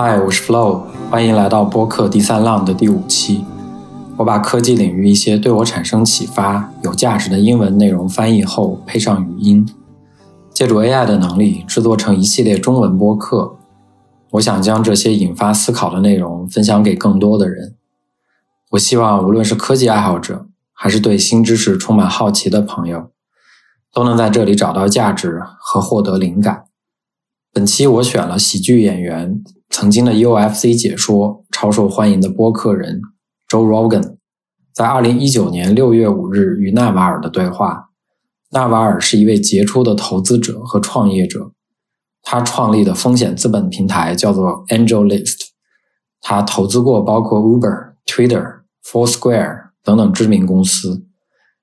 [0.00, 3.44] 嗨，我是 Flo，欢迎来到播客第三浪的第五期。
[4.16, 9.68] 我把科技领域一些对我产生启发、有价值的英文内容翻译后，配上语音，
[10.54, 13.56] 借助 AI 的能力制作成一系列中文播客。
[14.30, 17.74] 我想将这些引发思考的内容分享给更多的人。
[18.70, 23.10] 我希望无论是科技爱好者，还是对新知识充满好奇的朋友，
[23.92, 26.67] 都能在这里找到价值和获得灵感。
[27.58, 33.02] 本期我选了喜剧演员、曾经的 UFC 解说、超受欢迎的播客人
[33.48, 34.14] Joe Rogan，
[34.72, 37.88] 在2019年6月5日与纳瓦尔的对话。
[38.52, 41.50] 纳瓦尔是一位杰出的投资者和创业者，
[42.22, 45.38] 他创立的风险资本平台叫做 AngelList。
[46.20, 51.08] 他投资过包括 Uber、Twitter、Foursquare 等等知名公司，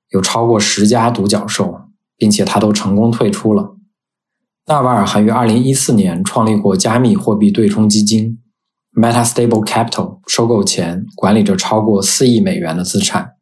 [0.09, 1.83] 有超过十家独角兽，
[2.17, 3.77] 并且他都成功退出了。
[4.67, 8.39] 纳瓦尔还于2014年创立过加密货币对冲基金
[8.93, 13.33] MetaStable Capital，收购前管理着超过4亿美元的资产。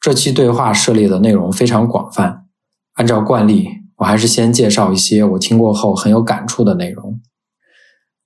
[0.00, 2.46] 这期对话涉猎的内容非常广泛，
[2.94, 3.68] 按照惯例，
[3.98, 7.20] 我还是先介绍一些我听过后很有感触的内容。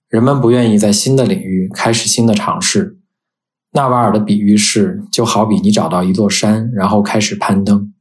[0.08, 2.98] 人们不愿意在新的领域开始新的尝试。
[3.72, 7.92] 纳瓦尔的比喻是，就好比你找到一座山，然后开始攀登，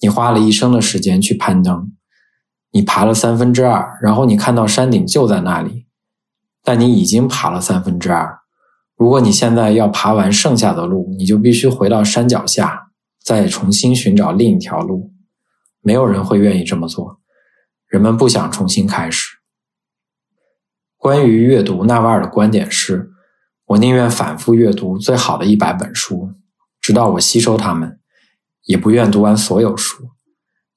[0.00, 1.92] 你花了一生的时间去攀登。
[2.74, 5.86] 你爬了三分之二，然后你看到山顶就在那里，
[6.60, 8.40] 但你已经爬了三分之二。
[8.96, 12.88] 如果你现在要爬完剩下的路，你就必须回到山脚下，
[13.22, 15.12] 再重新寻找另一条路。
[15.82, 17.20] 没有人会愿意这么做，
[17.86, 19.38] 人们不想重新开始。
[20.96, 23.12] 关于阅读，纳瓦尔的观点是：
[23.66, 26.32] 我宁愿反复阅读最好的一百本书，
[26.80, 28.00] 直到我吸收它们，
[28.64, 30.10] 也不愿读完所有书。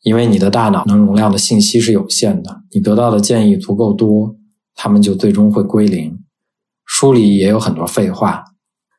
[0.08, 4.38] 因为你的大脑能容量的信息是有限的，你得到的建议足够多，
[4.74, 6.24] 他们就最终会归零。
[6.86, 8.46] 书里也有很多废话，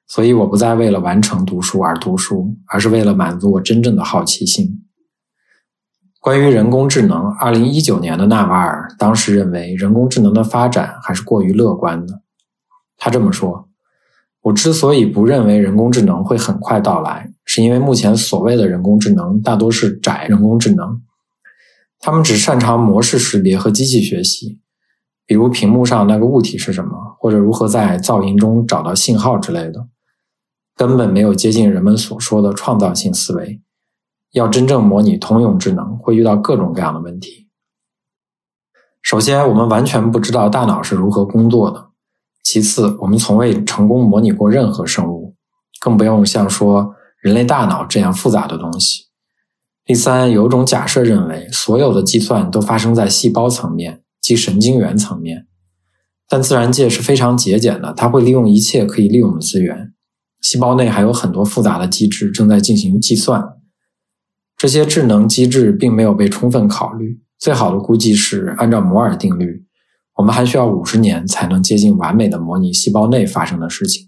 [0.07, 4.85] 所以我不再为了完成读书而读书，而是为了满足我真正的好奇心。
[6.21, 12.21] 关于人工智能，二零一九年的纳瓦尔当时认为人工智能的发展还是过于乐观的。
[12.99, 13.71] 他这么说。
[14.43, 21.01] 我之所以不认为人工智能会很快到来，是因为目前所谓的人工智能大多是窄人工智能，
[21.99, 24.61] 他们只擅长模式识别和机器学习，
[25.25, 29.89] 比如屏幕上那个物体是什么，或者如何在噪音中找到信号之类的，
[30.77, 33.63] 根本没有接近人们所说的创造性思维。
[34.33, 37.49] 要真正模拟通用智能，会遇到各种各样的问题。
[39.01, 41.89] 首先，我们完全不知道大脑是如何工作的。
[42.45, 45.35] 其次，我们从未成功模拟过任何生物，
[45.81, 49.05] 更不用像说人类大脑这样复杂的东西。
[49.85, 55.47] 第三，有种假设认为，所有的计算都发生在细胞层面，即神经元层面。
[56.29, 59.95] 但自然界是非常节俭的，它会利用一切可以利用的资源。
[60.43, 63.43] 细胞内还有很多复杂的机制正在进行计算，
[64.57, 67.23] 这些智能机制并没有被充分考虑。
[67.39, 69.65] 最好的估计是按照摩尔定律。
[70.17, 74.08] 我们还需要五十年才能接近完美的模拟细胞内发生的事情，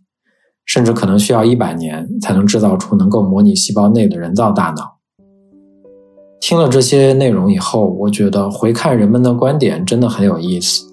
[0.66, 4.98] 甚至可能需要一百年才能制造出能够模拟细胞内的人造大脑。
[6.40, 10.86] 听了这些内容以后，我觉得回看人们的观点真的很有意思。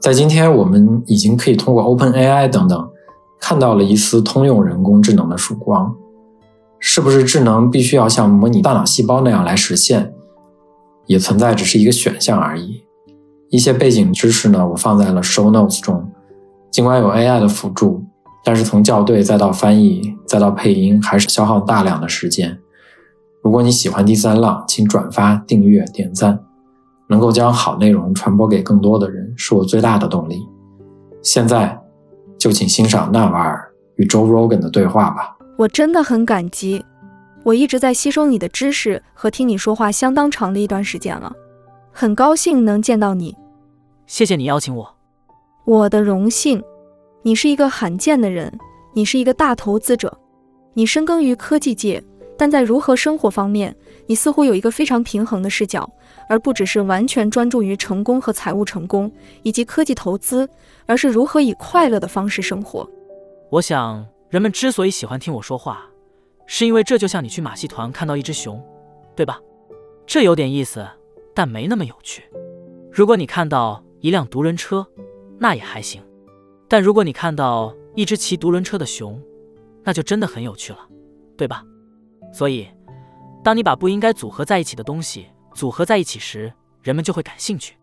[0.00, 2.90] 在今天，我们已经可以通过 OpenAI 等等
[3.40, 5.94] 看到了一丝通用人工智能的曙光。
[6.80, 10.12] 是不是智能必须要像模拟大脑细胞那样来实现，
[11.06, 12.82] 也存在只是一个选项而已。
[13.50, 16.10] 一些背景知识呢，我放在了 show notes 中。
[16.72, 18.02] 尽管有 AI 的辅助，
[18.44, 22.58] 但是从校对再到翻译再到配音，还是消耗大量的时间。
[23.40, 26.38] 如果你喜欢第三浪，请转发、订阅、点赞，
[27.08, 30.46] 能够将好内容传播给更多的人，是我最大的动力。
[31.22, 31.80] 现在
[32.38, 35.36] 就请欣赏纳瓦尔与 Joe Rogan 的对话吧。
[35.56, 36.84] 我真的很感激，
[37.44, 41.32] 我一直在吸收你的知识和听你说话相当长的一段时间了，
[41.92, 43.36] 很高兴能见到你。
[44.06, 44.94] 谢谢你邀请我，
[45.64, 46.62] 我的荣幸。
[47.24, 48.52] 你是一个罕见的人，
[48.92, 50.12] 你是一个大投资者，
[50.74, 52.02] 你深耕于科技界，
[52.36, 53.74] 但在如何生活方面，
[54.06, 55.88] 你似乎有一个非常平衡的视角，
[56.28, 59.10] 而不只是完全专注于成功和财务成功
[59.44, 60.48] 以及科技投资，
[60.86, 62.88] 而是如何以快乐的方式生活。
[63.50, 65.86] 我想，人们之所以喜欢听我说话，
[66.46, 68.60] 是因为这就像你去马戏团看到一只熊，
[69.14, 69.38] 对吧？
[70.04, 70.84] 这有点意思，
[71.32, 72.24] 但没那么有趣。
[72.90, 73.82] 如果你看到。
[74.02, 74.84] 一辆独轮车，
[75.38, 76.02] 那也还行，
[76.72, 79.20] 但如果你看到一只骑独轮车的熊，
[79.84, 80.78] 那就真的很有趣了，
[81.36, 81.62] 对吧？
[82.32, 82.66] 所以，
[83.44, 87.76] 当你把不应该组合在一起的东西组合在一起时，人们就会感兴趣。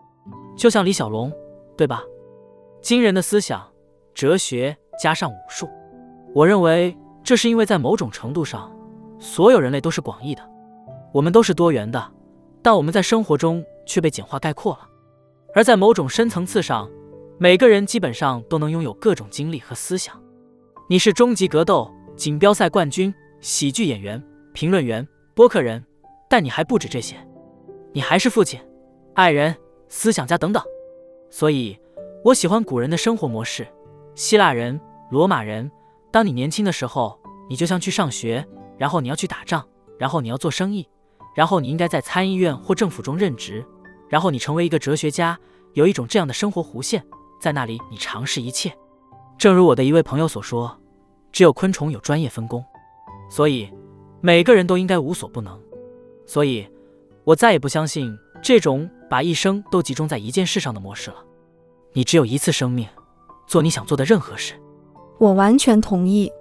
[0.58, 1.32] 就像李小龙，
[1.78, 2.02] 对吧？
[2.82, 3.64] 惊人的思想、
[4.16, 5.70] 哲学加上武术。
[6.34, 8.76] 我认为这是因为在某种程度上，
[9.20, 10.42] 所有人类都是广义的，
[11.14, 12.12] 我们都是多元的，
[12.64, 14.90] 但我们在生活中却被简化概括了。
[15.54, 16.90] 而在某种深层次上，
[17.42, 20.22] 每个人基本上都能拥有各种经历和思想。
[20.90, 24.22] 你是终极格斗锦标赛冠军、喜剧演员、
[24.52, 25.82] 评论员、播客人，
[26.30, 27.16] 但你还不止这些，
[27.94, 28.60] 你还是父亲、
[29.14, 29.56] 爱人、
[29.88, 30.62] 思想家等等。
[31.30, 31.80] 所以，
[32.26, 33.66] 我喜欢古人的生活模式。
[34.16, 34.78] 希腊人、
[35.10, 35.72] 罗马人，
[36.12, 37.18] 当你年轻的时候，
[37.50, 38.46] 你就像去上学，
[38.78, 39.66] 然后你要去打仗，
[39.98, 40.86] 然后你要做生意，
[41.34, 43.66] 然后你应该在参议院或政府中任职。
[44.10, 45.40] 然后你成为一个哲学家，
[45.72, 47.02] 有一种这样的生活弧线，
[47.40, 48.72] 在那里你尝试一切。
[49.38, 50.78] 正如我的一位朋友所说，
[51.32, 52.64] 只有昆虫有专业分工，
[53.30, 53.70] 所以
[54.22, 55.60] 每个人都应该无所不能。
[56.26, 56.68] 所以，
[57.24, 58.14] 我再也不相信
[58.44, 61.18] 这种把一生都集中在一件事上的模式了。
[61.94, 62.88] 你只有一次生命，
[63.48, 64.54] 做你想做的任何事。
[65.18, 66.32] 我完全同意。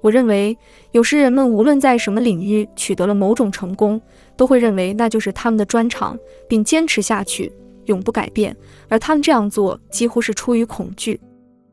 [0.00, 0.56] 我认为，
[0.92, 4.00] 有时人们无论在什么领域取得了某种成功，
[4.36, 6.18] 都会认为那就是他们的专长，
[6.48, 7.52] 并坚持下去，
[7.88, 8.56] 永不改变。
[8.88, 11.20] 而他们这样做几乎是出于恐惧。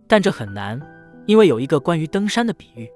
[0.08, 0.82] 但这很难，
[1.26, 2.90] 因为有一个关于登山的比喻，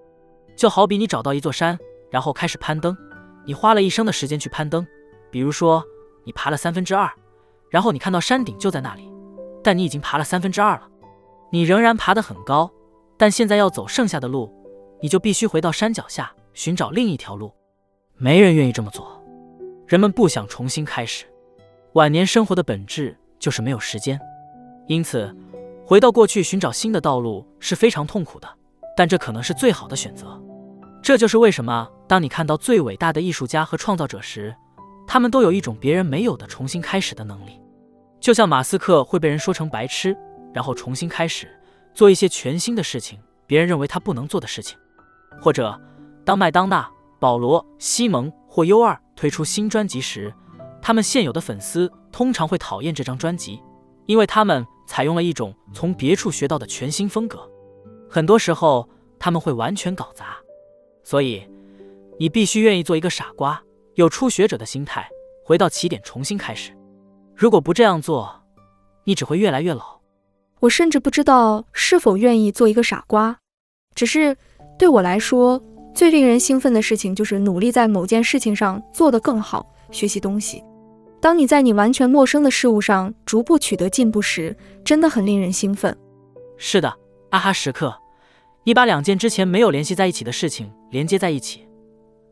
[0.55, 1.77] 就好比你找到一座山，
[2.09, 2.97] 然后开始攀登，
[3.45, 4.85] 你花了一生的时间去攀登。
[5.31, 5.83] 比如说，
[6.23, 7.09] 你爬了三分之二，
[7.69, 9.11] 然后你看到山顶就在那里，
[9.63, 10.87] 但你已经爬了三分之二了，
[11.51, 12.71] 你仍然爬得很高，
[13.17, 14.53] 但现在要走剩下的路。
[15.01, 17.53] 你就必须回到山脚下寻找另一条路，
[18.17, 19.23] 没人愿意这么做。
[19.87, 21.25] 人们不想重新开始。
[21.93, 24.19] 晚年生活的本质就是没有时间，
[24.85, 25.35] 因此
[25.83, 28.47] 回到过去寻找新的道路是非常痛苦的。
[28.95, 30.39] 但这可能是最好的选择。
[31.01, 34.55] 这就是为什么当你看到最伟大的艺术家和创造者时，
[35.07, 37.59] 他们都有一种别人没有的重新开始的能力。
[38.19, 40.15] 就像马斯克会被人说成白痴，
[40.53, 41.47] 然后重新开始
[41.95, 44.77] 做一些全新的事情，别人认为他不能做的事情。
[45.41, 45.79] 或者，
[46.23, 46.87] 当麦当娜、
[47.19, 50.31] 保罗、西蒙或 U 二推出新专辑时，
[50.81, 53.61] 他们现有的粉丝通常会讨厌这张专辑，
[54.05, 57.49] 因为他们采用了一种从别处学到的全新风格。
[58.09, 58.87] 很多时候，
[59.19, 60.37] 他们会完全搞砸。
[61.03, 61.47] 所以，
[62.17, 63.61] 你必须愿意做一个傻瓜，
[63.95, 65.09] 有初学者的心态，
[65.45, 66.71] 回到起点重新开始。
[67.35, 68.41] 如果不这样做，
[69.03, 69.99] 你只会越来越老。
[70.61, 73.37] 我甚至不知道是否愿意做一个傻瓜，
[73.95, 74.35] 只是。
[74.77, 75.61] 对我来说，
[75.93, 80.63] 最令人兴奋的事情就是努力在某件事情上做得更好，学习东西。
[81.21, 84.55] 当你在你完全陌生的事物上逐步取得进步时，
[84.85, 85.95] 真的很令人兴奋。
[86.57, 86.93] 是的，
[87.31, 87.93] 阿哈时刻，
[88.63, 91.67] 你把两件之前没有联系在一起的事情连接在一起，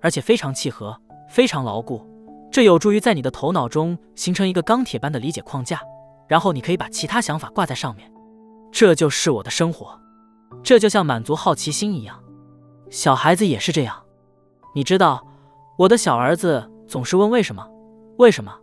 [0.01, 0.97] 而且非常契合，
[1.29, 2.01] 非常牢固。
[2.49, 5.81] 这有助于在你的头脑中形成一个钢铁般的理解框架，
[6.27, 8.09] 然后你可以把其他想法挂在上面。
[8.71, 9.99] 这就是我的生活，
[10.63, 12.23] 这就像满足好奇心一样。
[12.89, 14.01] 小孩子也是这样，
[14.73, 15.27] 你知道，
[15.77, 17.67] 我的小儿子总是问为什么，
[18.17, 18.53] 为什么？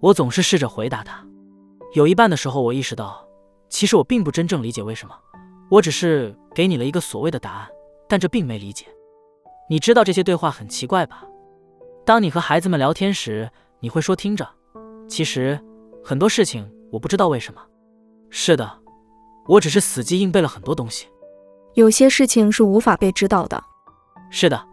[0.00, 1.24] 我总是试着回答他。
[1.94, 3.26] 有一半的时候，我意识到，
[3.68, 5.14] 其实我并不真正理解为什么，
[5.70, 7.68] 我只是给你了一个所谓的答案，
[8.08, 8.86] 但这并没理解。
[9.70, 11.24] 你知道这些对话很奇怪吧？
[12.04, 13.50] 当你和孩子们聊天时，
[13.80, 14.48] 你会说：“听着，
[15.08, 15.58] 其实
[16.02, 17.60] 很多事情我不知道为什么。”
[18.30, 18.78] 是的，
[19.46, 21.06] 我只是死记硬背了很多东西。
[21.74, 23.62] 有些事情是无法被知道的。
[24.30, 24.66] 是的，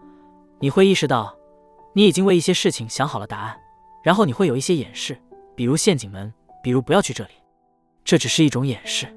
[0.59, 1.35] 你会意识到，
[1.93, 3.57] 你已经为一些事情想好了答案，
[4.05, 5.17] 然后你会有一些掩饰，
[5.55, 6.31] 比如陷阱门，
[6.61, 7.31] 比如不要去这里。
[8.03, 9.07] 这只是一种掩饰。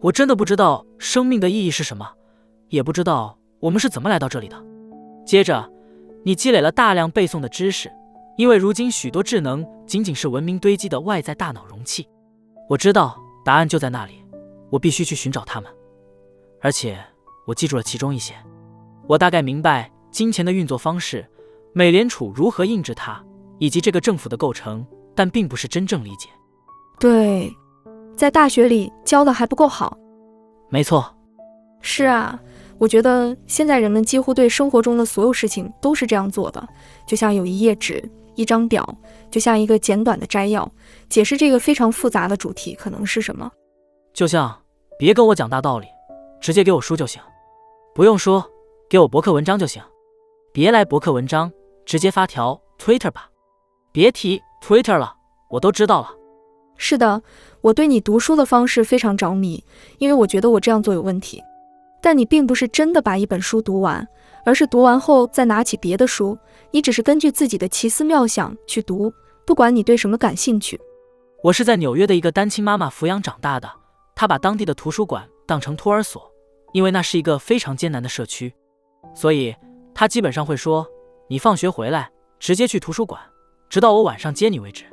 [0.00, 2.10] 我真的不知道生命的意义是什么，
[2.70, 4.56] 也不知道我们是怎么来到这里的。
[5.26, 5.70] 接着，
[6.24, 7.92] 你积累了大量背诵的知识，
[8.38, 12.08] 因为如今许多智能仅仅是文明堆积的外在大脑容器。
[12.66, 14.24] 我知道答案就在那里，
[14.70, 15.70] 我必须去寻找它们，
[16.62, 16.98] 而且。
[17.46, 18.32] 我记住了其中一些，
[19.06, 21.28] 我大概明白金钱的运作方式，
[21.74, 23.22] 美联储如何印制它，
[23.58, 26.28] 以及这个政府的构成，但并不是真正理解。
[26.98, 27.52] 对，
[28.16, 29.96] 在大学里教的还不够好。
[30.70, 31.14] 没错。
[31.80, 32.38] 是啊，
[32.78, 36.66] 我觉得现在人们几乎对生活中的所有事情都是这样做的，
[37.06, 38.02] 就像有一页纸、
[38.34, 38.96] 一张表，
[39.30, 40.70] 就像一个简短的摘要，
[41.08, 43.50] 解释这个非常复杂的主题可能是什么。
[44.14, 44.62] 就像，
[44.98, 45.86] 别跟我讲大道理，
[46.40, 47.20] 直接给我书就行。
[47.94, 48.44] 不用说，
[48.88, 49.82] 给我博客文章就行。
[50.52, 51.52] 别来博客文章，
[51.84, 53.28] 直接发条 Twitter 吧。
[53.94, 55.14] 别提 Twitter 了，
[55.48, 56.10] 我都知道了。
[56.76, 57.22] 是的，
[57.60, 59.62] 我对你读书的方式非常着迷，
[59.98, 61.40] 因为我觉得我这样做有问题。
[62.02, 64.04] 但你并不是真的把一本书读完，
[64.44, 66.36] 而是读完后再拿起别的书。
[66.72, 69.12] 你只是根据自己的奇思妙想去读，
[69.46, 70.80] 不管你对什么感兴趣。
[71.44, 73.70] 我是在纽约的一个单亲妈妈抚养长大的，
[74.16, 76.28] 她把当地的图书馆当成托儿所，
[76.72, 78.52] 因为那是一个非常艰难的社区，
[79.14, 79.54] 所以
[79.94, 80.84] 她基本上会说
[81.30, 82.10] ：“你放学回来
[82.40, 83.20] 直接去图书馆，
[83.68, 84.84] 直到我晚上接你为止。”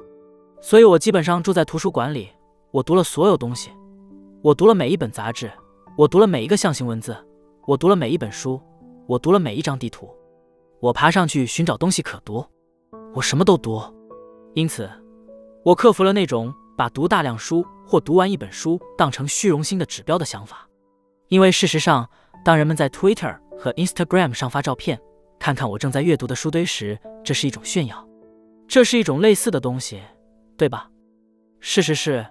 [0.61, 2.29] 所以，我基本上住在图书馆里。
[2.71, 3.69] 我读了所有东西，
[4.41, 5.51] 我读了每一本杂志，
[5.97, 7.13] 我读了每一个象形文字，
[7.67, 8.61] 我读了每一本书，
[9.07, 10.09] 我读了每一张地图。
[10.79, 12.45] 我爬上去寻找东西可读，
[13.13, 13.81] 我什么都读。
[14.53, 14.89] 因此，
[15.65, 20.65] 我克服了那种把读大量书或读完一本书当成虚荣心的指标的想法。
[21.27, 22.09] 因为事实上，
[22.45, 24.97] 当人们在 Twitter 和 Instagram 上发照片，
[25.37, 28.07] 看看我正在阅读的书堆时，这是一种炫耀，
[28.71, 30.01] 这是一种类似的东西。
[30.57, 30.87] 对吧？
[31.59, 32.23] 事实是，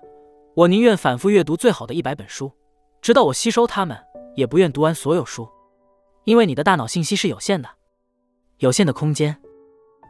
[0.55, 2.53] 我宁愿反复阅读最好的一百本书，
[3.03, 3.99] 直到我吸收它们，
[4.37, 5.49] 也不愿读完所有书。
[6.23, 7.69] 因为你的大脑信息是有限的，
[8.59, 9.37] 有限的空间，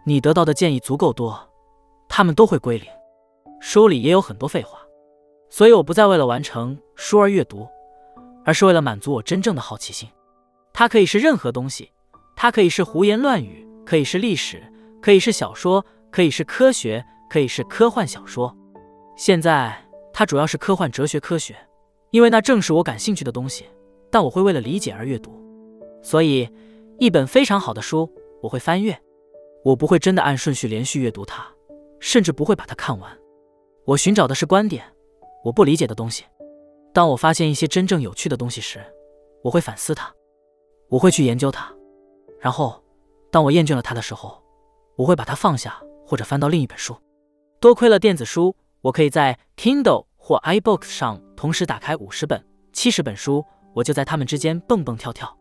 [0.05, 1.49] 你得到的建议足够多，
[2.11, 2.87] 它们都会归零。
[3.59, 4.79] 书里也有很多废话，
[5.49, 7.67] 所以我不再为了完成书而阅读，
[8.45, 10.07] 而是为了满足我真正的好奇心。
[10.75, 11.91] 它可以是任何东西，
[12.37, 14.63] 它可以是胡言乱语，可以是历史，
[15.01, 17.05] 可以是小说，可以是科学。
[17.31, 18.53] 可以是科幻小说，
[19.15, 19.73] 现在
[20.13, 21.57] 它主要是科幻哲学科学，
[22.11, 23.67] 因为那正是我感兴趣的东西。
[24.11, 25.31] 但我会为了理解而阅读，
[26.03, 26.51] 所以
[26.99, 28.13] 一本非常好的书
[28.43, 29.01] 我会翻阅，
[29.65, 31.47] 我不会真的按顺序连续阅读它，
[32.01, 33.17] 甚至不会把它看完。
[33.85, 34.85] 我寻找的是观点，
[35.45, 36.25] 我不理解的东西。
[36.93, 38.81] 当我发现一些真正有趣的东西时，
[39.45, 40.13] 我会反思它，
[40.89, 41.73] 我会去研究它，
[42.41, 42.83] 然后
[43.31, 44.43] 当我厌倦了它的时候，
[44.97, 46.97] 我会把它放下或者翻到另一本书。
[47.61, 55.39] 多亏了电子书，我可以在 Kindle 或 iBooks 上同时打开五十本、七十本书，我就在它们之间蹦蹦跳跳。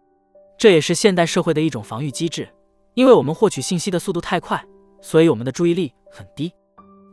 [0.60, 2.48] 这也是现代社会的一种防御机制，
[2.94, 4.64] 因为我们获取信息的速度太快，
[5.02, 6.54] 所以我们的注意力很低。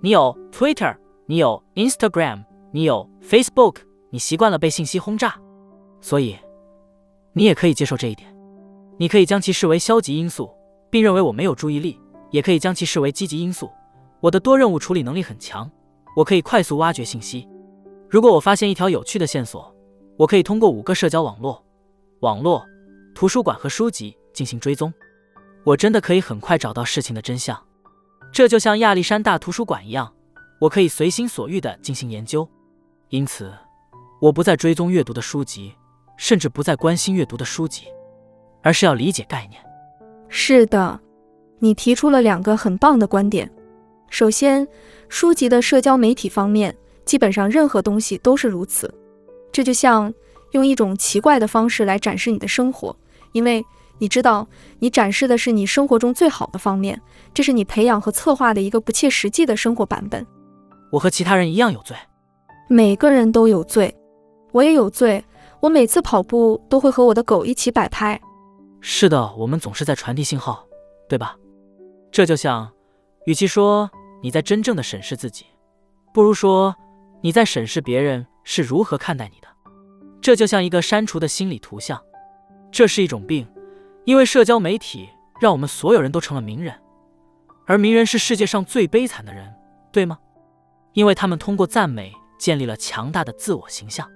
[0.03, 0.95] 你有 Twitter，
[1.25, 3.77] 你有 Instagram，你有 Facebook，
[4.11, 5.35] 你习惯了被信息轰炸，
[6.03, 6.37] 所以
[7.33, 8.31] 你也可以接受这一点。
[8.99, 10.51] 你可以将其视为消极因素，
[10.91, 11.99] 并认为我没有注意力，
[12.31, 13.71] 也可以将其视为积极因素。
[14.21, 15.71] 我的多任务处理能力很强，
[16.17, 17.49] 我可以快速挖掘信息。
[18.09, 19.75] 如果我发现一条有趣的线索，
[20.17, 21.65] 我可以通过五个社交网络、
[22.21, 22.65] 网络、
[23.15, 24.93] 图书馆和书籍进行追踪。
[25.65, 27.61] 我真的可以很快找到事情的真相。
[28.33, 30.13] 这就像亚历山大图书馆一样，
[30.61, 32.49] 我可以随心所欲地进行研究。
[33.09, 33.53] 因此，
[34.21, 35.75] 我不再追踪阅读的书籍，
[36.17, 37.87] 甚至不再关心阅读的书籍，
[38.63, 39.61] 而是要理解概念。
[40.29, 41.01] 是的，
[41.59, 43.51] 你提出了两个很棒的观点。
[44.11, 44.67] 首先，
[45.09, 48.93] 书籍的社交媒体方面，基本上任何东西都是如此。
[49.53, 50.13] 这就像
[50.53, 52.95] 用一种奇怪的方式来展示你的生活，
[53.33, 53.65] 因为
[53.99, 54.47] 你知道
[54.79, 57.01] 你展示的是你生活中最好的方面，
[57.33, 60.25] 这是你培养和策划的一个不切实际的生活版本。
[60.93, 61.97] 我和其他人一样有罪，
[62.69, 63.95] 每个人都有罪，
[64.53, 65.25] 我也有罪。
[65.61, 68.21] 我每次跑步都会和我的狗一起摆拍。
[68.81, 70.65] 是的，我们总是在传递信号，
[71.09, 71.35] 对吧？
[72.11, 72.71] 这就像。
[73.27, 73.91] 与其说
[74.23, 75.47] 你在真正的审视自己，
[76.15, 76.75] 不如说
[77.23, 79.49] 你在审视别人是如何看待你的。
[80.21, 82.01] 这就像一个删除的心理图像，
[82.71, 83.47] 这是一种病，
[84.05, 85.09] 因为社交媒体
[85.41, 86.73] 让我们所有人都成了名人，
[87.67, 89.53] 而名人是世界上最悲惨的人，
[89.91, 90.19] 对吗？
[90.93, 94.09] 因为他们通过赞美建立了强大的自我形象。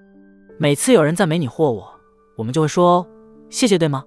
[0.57, 1.99] 每次有人赞美你或我，
[2.37, 3.05] 我们就会说
[3.49, 4.05] 谢谢，对吗？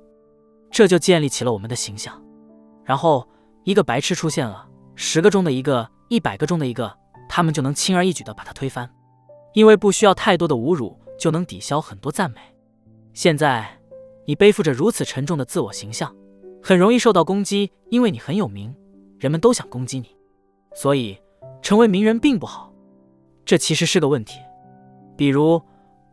[0.70, 2.22] 这就建立起了我们的形象。
[2.84, 3.28] 然后
[3.64, 4.68] 一个白痴出现了。
[4.94, 6.96] 十个中的一个，一百个中的一个，
[7.28, 8.88] 他们就能轻而易举地把他推翻，
[9.54, 12.40] 因为不需要太多的侮辱就能抵消很多赞美。
[13.12, 13.78] 现在，
[14.26, 16.14] 你背负着如此沉重的自我形象，
[16.62, 18.74] 很容易受到攻击，因为你很有名，
[19.18, 20.14] 人们都想攻击你，
[20.74, 21.18] 所以
[21.60, 22.72] 成为名人并不好。
[23.44, 24.38] 这其实是个问题。
[25.16, 25.60] 比如，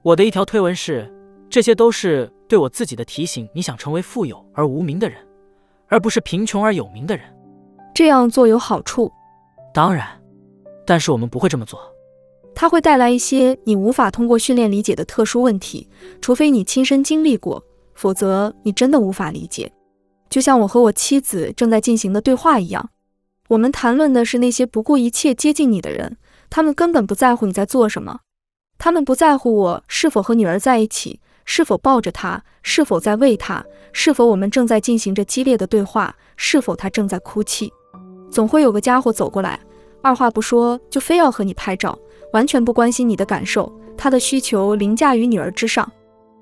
[0.01, 1.13] 我的一条推文是：
[1.49, 5.17] 这些都是对我自己的提醒，你想成为富有而无名的人，
[5.87, 7.25] 而不是贫穷而有名的人。
[7.93, 9.11] 这样做有好处，
[9.73, 10.07] 当然，
[10.85, 11.79] 但是我们不会这么做。
[12.53, 15.89] 它会带来一些你无法通过训练理解的特殊问题，
[16.21, 19.71] 除非你亲身经历过，否则你真的无法理解。
[20.29, 22.89] 就像我和我妻子正在进行的对话一样，
[23.49, 26.17] 我们谈论的是那些不顾一切接近你的人，
[26.49, 28.19] 他们根本不在乎你在做什么，
[28.77, 37.71] 他们不在乎我是否和女儿在一起，是否抱着她，是否在喂她，是否我们正在进行着激烈的对话，是否她正在哭泣。
[38.31, 39.59] 总会有个家伙走过来，
[40.01, 41.97] 二话不说就非要和你拍照，
[42.31, 43.71] 完全不关心你的感受。
[43.97, 45.89] 他的需求凌驾于女儿之上。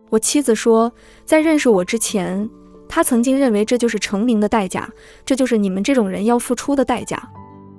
[0.10, 0.92] 我妻子说，
[1.26, 2.50] 在认识我之前，
[2.88, 4.90] 他曾经认为这就是成名的代价，
[5.26, 7.22] 这就是你们这种人要付出的代价。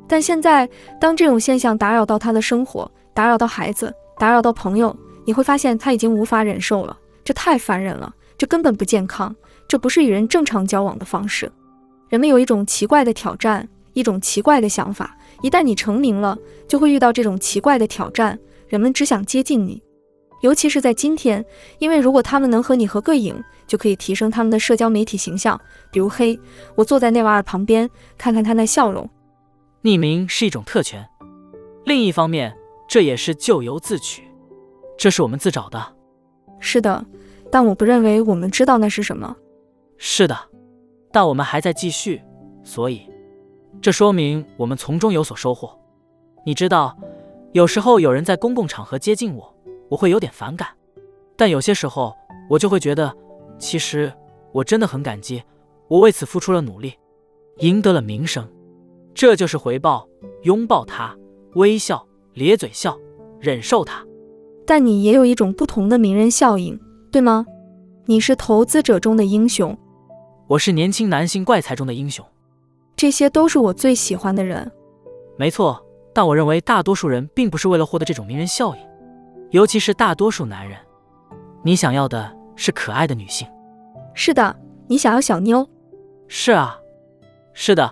[0.07, 0.69] 但现在，
[1.01, 9.35] 当这种现象打扰到他的生活，打扰到孩子，打扰到朋友，你会发现他已经无法忍受了，这太烦人了，这根本不健康，
[9.69, 11.51] 这不是与人正常交往的方式。
[12.09, 19.83] 人们有一种奇怪的挑战，一种奇怪的想法，一旦你成名了，就会遇到这种奇怪的挑战，人们只想接近你。
[20.43, 21.45] 尤其是在今天，
[21.79, 25.61] 因为如果他们能和你合个影，就可以提升他们的社交媒体形象。
[25.91, 26.39] 比如，嘿，
[26.75, 29.09] 我坐在内瓦尔旁边，看看他那笑容。
[29.83, 31.07] 匿名是一种特权，
[31.85, 32.57] 另一方面，
[32.89, 34.23] 这也是咎由自取，
[34.97, 35.95] 这是我们自找的。
[36.59, 37.05] 是的，
[37.51, 39.37] 但我不认为我们知道那是什么。
[39.99, 40.39] 是的，
[41.13, 42.23] 但我们还在继续，
[42.65, 43.03] 所以
[43.83, 45.79] 这说明我们从中有所收获。
[46.45, 46.97] 你知道，
[47.53, 49.55] 有时候有人在公共场合接近我。
[49.89, 50.69] 我会有点反感，
[51.37, 52.15] 但有些时候
[52.49, 53.13] 我就会觉得，
[53.59, 54.13] 其实
[54.53, 55.43] 我真的很感激，
[55.89, 56.95] 我为此付出了努力，
[57.59, 58.49] 赢得了名声，
[59.13, 60.07] 这就是回报。
[60.45, 61.17] 拥抱他，
[61.55, 62.97] 微笑，咧嘴笑，
[63.41, 64.07] 忍受他。
[64.65, 66.79] 但你也有一种不同的名人效应，
[67.11, 67.45] 对吗？
[68.07, 69.77] 你是投资者中的英雄，
[70.47, 72.25] 我是年轻男性怪才中的英雄，
[73.01, 74.71] 这些都是我最喜欢的人。
[75.39, 78.83] 没错，但我认为大多数人并不是为了获得这种名人效应。
[79.53, 80.77] 尤其是大多数男人，
[81.63, 83.49] 你想要的是可爱的女性。
[84.13, 84.55] 是的，
[84.87, 85.67] 你想要小妞。
[86.29, 86.79] 是啊，
[87.55, 87.91] 是的。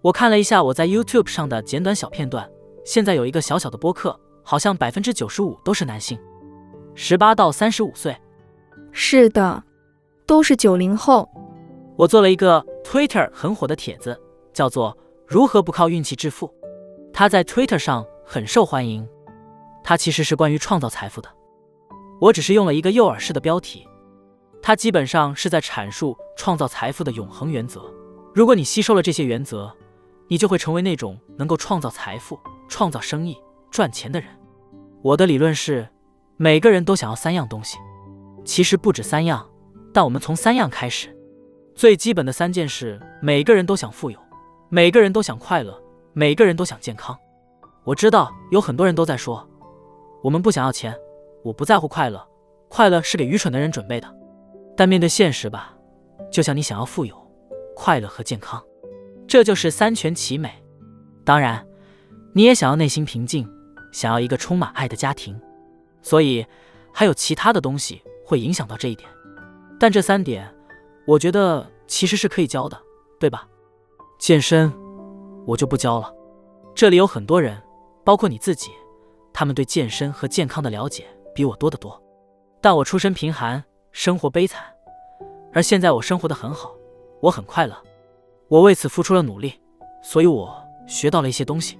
[0.00, 2.50] 我看了一下我在 YouTube 上的简短小片段，
[2.84, 6.18] 现在有一个小小的播客，好像百分之九十五都是男性，
[6.96, 8.16] 十八到三十五岁。
[8.90, 9.62] 是的，
[10.26, 11.28] 都是九零后。
[11.94, 14.20] 我做了一个 Twitter 很火的帖子，
[14.58, 16.52] 叫做“如何不靠运气致富”，
[17.14, 19.08] 它在 Twitter 上很受欢迎。
[19.84, 21.28] 它其实是关于创造财富的，
[22.20, 23.86] 我只是用了一个诱饵式的标题。
[24.60, 27.80] 它基本上是在阐述创造财富的永恒原则。
[28.34, 29.72] 如果你吸收了这些原则，
[30.26, 33.40] 你就会成为那种能够创造财富、创造生意、
[33.70, 34.28] 赚钱的人。
[35.02, 35.88] 我的理论是，
[36.36, 37.78] 每个人都想要三样东西，
[38.44, 39.48] 其实不止三样，
[39.94, 41.16] 但我们从三样开始。
[41.76, 44.18] 最基本的三件事：每个人都想富有，
[44.70, 47.18] 每个人都想快乐，每个人都想健康。
[47.84, 49.48] 我知道有很多人都在说。
[50.22, 50.94] 我们不想要钱，
[51.42, 52.22] 我不在乎快乐，
[52.68, 54.14] 快乐是给愚蠢的人准备的。
[54.76, 55.74] 但面对现实吧，
[56.30, 57.16] 就像你想要富有、
[57.74, 58.62] 快乐和健康，
[59.26, 60.52] 这就是三全其美。
[61.24, 61.66] 当然，
[62.34, 63.48] 你也想要内心平静，
[63.90, 65.40] 想要一个充满爱的家庭，
[66.02, 66.44] 所以
[66.92, 69.08] 还有其他的东西会影响到这一点。
[69.80, 70.52] 但这三点，
[71.06, 72.78] 我觉得其实是可以教的，
[73.18, 73.48] 对吧？
[74.18, 74.72] 健身，
[75.46, 76.12] 我就不教了。
[76.74, 77.56] 这里有很多人，
[78.04, 78.72] 包括你自己。
[79.32, 82.02] 他们对健身和健康的了解比我多得多，
[82.60, 84.64] 但我出身贫寒，生活悲惨，
[85.52, 86.74] 而现在我生活的很好，
[87.20, 87.76] 我很快乐，
[88.48, 89.54] 我为此付出了努力，
[90.02, 90.52] 所以我
[90.88, 91.78] 学到了一些东西，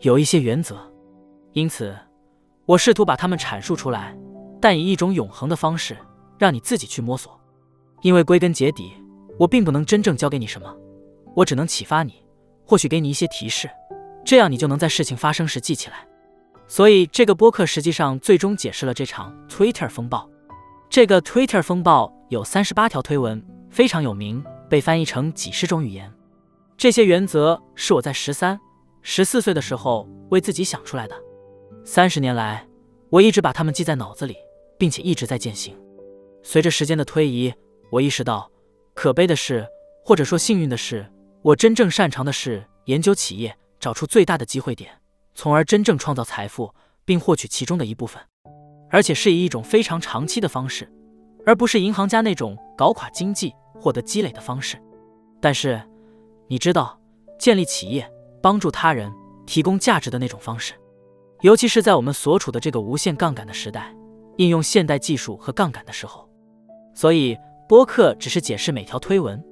[0.00, 0.76] 有一些原则，
[1.52, 1.96] 因此
[2.66, 4.18] 我试图把它们阐述出来，
[4.60, 5.96] 但以一种永恒的方式，
[6.38, 7.40] 让你自己去摸索，
[8.02, 8.92] 因为归根结底，
[9.38, 10.74] 我并不能真正教给你什么，
[11.38, 12.24] 我只能启发你，
[12.64, 13.70] 或许给你一些提示，
[14.24, 16.04] 这样你就能在事情发生时记起来。
[16.66, 20.28] 所以，这个播客实际上最终解释了这场 Twitter 风暴。
[20.90, 26.12] 这个 Twitter 风暴有三十八条推文，非常有名，被翻译成几十种语言。
[26.76, 28.58] 这些原则是我在十三、
[29.02, 31.14] 十四岁的时候为自己想出来的。
[31.84, 32.66] 三十年来，
[33.10, 34.36] 我一直把它们记在脑子里，
[34.76, 35.78] 并且一直在践行。
[36.42, 37.54] 随着时间的推移，
[37.92, 38.50] 我意识到，
[38.92, 39.64] 可悲的是，
[40.04, 41.08] 或者说幸运的是，
[41.48, 44.90] 我真正擅长的是研究企业，找出最大的机会点。
[45.34, 46.74] 从而真正创造财富，
[47.06, 48.20] 并获取其中的一部分，
[48.90, 50.92] 而且是以一种非常长期的方式，
[51.46, 54.76] 而不是银行家那种搞垮经济、获得积累的方式。
[55.40, 55.80] 但是，
[56.48, 57.00] 你知道，
[57.38, 58.06] 建立企业、
[58.42, 59.10] 帮助他人、
[59.46, 60.74] 提供价值的那种方式，
[61.40, 63.96] 尤其是在我们所处的这个无限杠杆的时代，
[64.36, 66.28] 应用现代技术和杠杆的时候。
[66.94, 69.42] 所以，播客只是解释每条推文。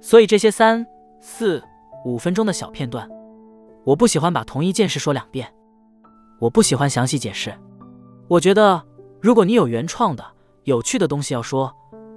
[0.00, 0.86] 所以，这些三
[1.24, 1.62] 四
[2.04, 3.08] 五分钟的小片段。
[3.84, 5.48] 我不喜欢把同一件事说两遍，
[6.40, 7.54] 我不喜欢详细解释。
[8.26, 8.84] 我觉得，
[9.20, 10.24] 如果你有原创的、
[10.64, 11.72] 有趣的东西要说，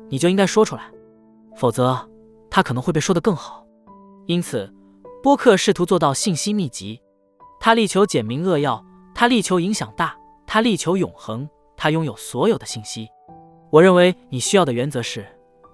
[0.10, 0.90] 你就应该说出来，
[1.56, 2.10] 否则
[2.50, 3.64] 它可能会被说得更好。
[4.26, 4.74] 因此，
[5.22, 7.00] 播客试图做到信息密集，
[7.60, 13.08] 他力求简明扼要，他力求影响大，他力求永恒，他拥有所有的信息。
[13.70, 15.24] 我认为你需要的原则是：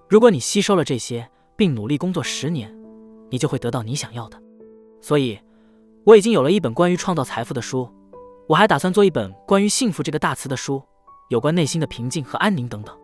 [0.10, 2.74] 如果你吸收了这些，并努力工作十年，
[3.32, 4.40] 你就会得到你想要的。
[5.02, 5.40] 所以。
[6.04, 7.88] 我已经有了一本关于创造财富的书，
[8.48, 10.82] 我还打算做一本关于幸福这个大词的书，
[11.30, 12.98] 有关内心的平静和安宁等等。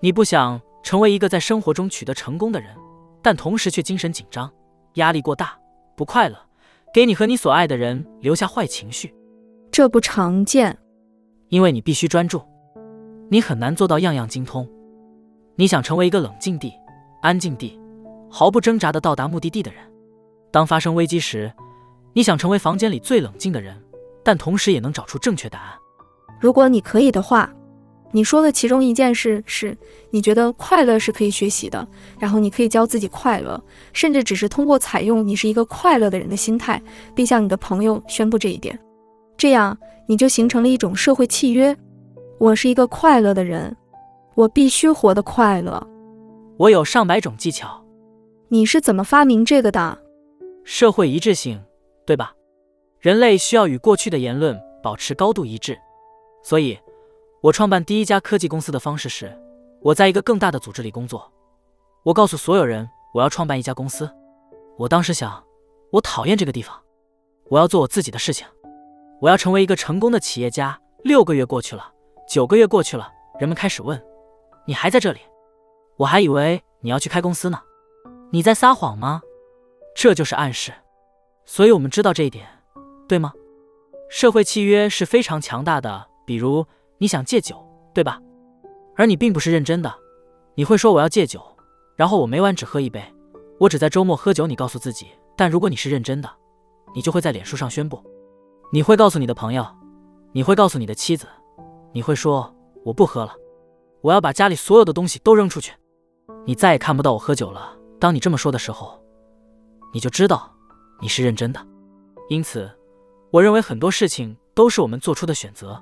[0.00, 2.74] 你不想成为一个在生活中取得成功的人，
[3.20, 4.50] 但同时却精神紧张、
[4.94, 5.58] 压力过大、
[5.94, 6.38] 不快乐，
[6.94, 9.14] 给你和你所爱的人留下坏情绪。
[9.70, 10.78] 这不常见，
[11.48, 12.40] 因为你必须专注。
[13.28, 14.66] 你很难做到样样精通。
[15.56, 16.72] 你想成为一个冷静地、
[17.20, 17.78] 安静地、
[18.30, 19.82] 毫不挣扎地到达目的地的人。
[20.50, 21.52] 当发生危机时，
[22.12, 23.76] 你想成为房间里最冷静的人，
[24.24, 25.72] 但同时也能找出正确答案。
[26.40, 27.52] 如果你可以的话，
[28.12, 29.76] 你说的其中一件事是
[30.10, 31.86] 你觉得快乐是可以学习的，
[32.18, 33.62] 然后你可以教自己快乐，
[33.92, 36.82] 甚至只是通过采用你是一个快乐的人的心态，
[37.14, 38.76] 并向你的朋友宣布这一点，
[39.36, 41.76] 这样你就形成了一种社会契约。
[42.38, 43.76] 我是一个快乐的人，
[44.34, 45.86] 我必须活得快乐。
[46.56, 47.79] 我有上百种技巧。
[48.52, 49.96] 你是怎么发明这个的？
[50.64, 51.62] 社会一致性，
[52.04, 52.34] 对吧？
[52.98, 55.78] 人类需要与过去的言论保持高度一致，
[56.42, 56.76] 所以。
[57.42, 59.32] 我创办第一家科技公司的方式是，
[59.80, 61.30] 我在一个更大的组织里工作。
[62.02, 64.10] 我告诉所有人，我要创办一家公司。
[64.76, 65.40] 我当时想，
[65.92, 66.76] 我讨厌这个地方，
[67.50, 68.44] 我要做我自己的事情，
[69.20, 70.76] 我要成为一个成功的企业家。
[71.04, 71.92] 六个月过去了，
[72.28, 73.08] 九个月过去了，
[73.38, 74.02] 人们开始问
[74.66, 75.20] ：“你还在这里？”
[75.96, 77.60] 我还以为你要去开公司呢。
[78.30, 79.22] 你在撒谎吗？
[79.94, 80.72] 这就是暗示。
[81.44, 82.46] 所以我们知道这一点，
[83.08, 83.32] 对吗？
[84.08, 86.66] 社会契约是非常强大的，比如。
[87.02, 87.56] 你想戒酒，
[87.94, 88.20] 对吧？
[88.94, 89.90] 而你并不是认真的。
[90.54, 91.40] 你会说我要戒酒，
[91.96, 93.02] 然后我每晚只喝一杯，
[93.58, 94.46] 我只在周末喝酒。
[94.46, 96.30] 你告诉自己，但如果你是认真的，
[96.94, 98.04] 你就会在脸书上宣布。
[98.70, 99.66] 你会告诉你的朋友，
[100.32, 101.26] 你会告诉你的妻子，
[101.92, 103.34] 你会说我不喝了，
[104.02, 105.72] 我要把家里所有的东西都扔出去。
[106.44, 107.78] 你再也看不到我喝酒了。
[108.00, 108.98] 当你这么说的时候，
[109.92, 110.50] 你就知道
[111.00, 111.64] 你是认真的。
[112.30, 112.68] 因此，
[113.30, 115.80] 我认为很多事情都是我们做出的选择。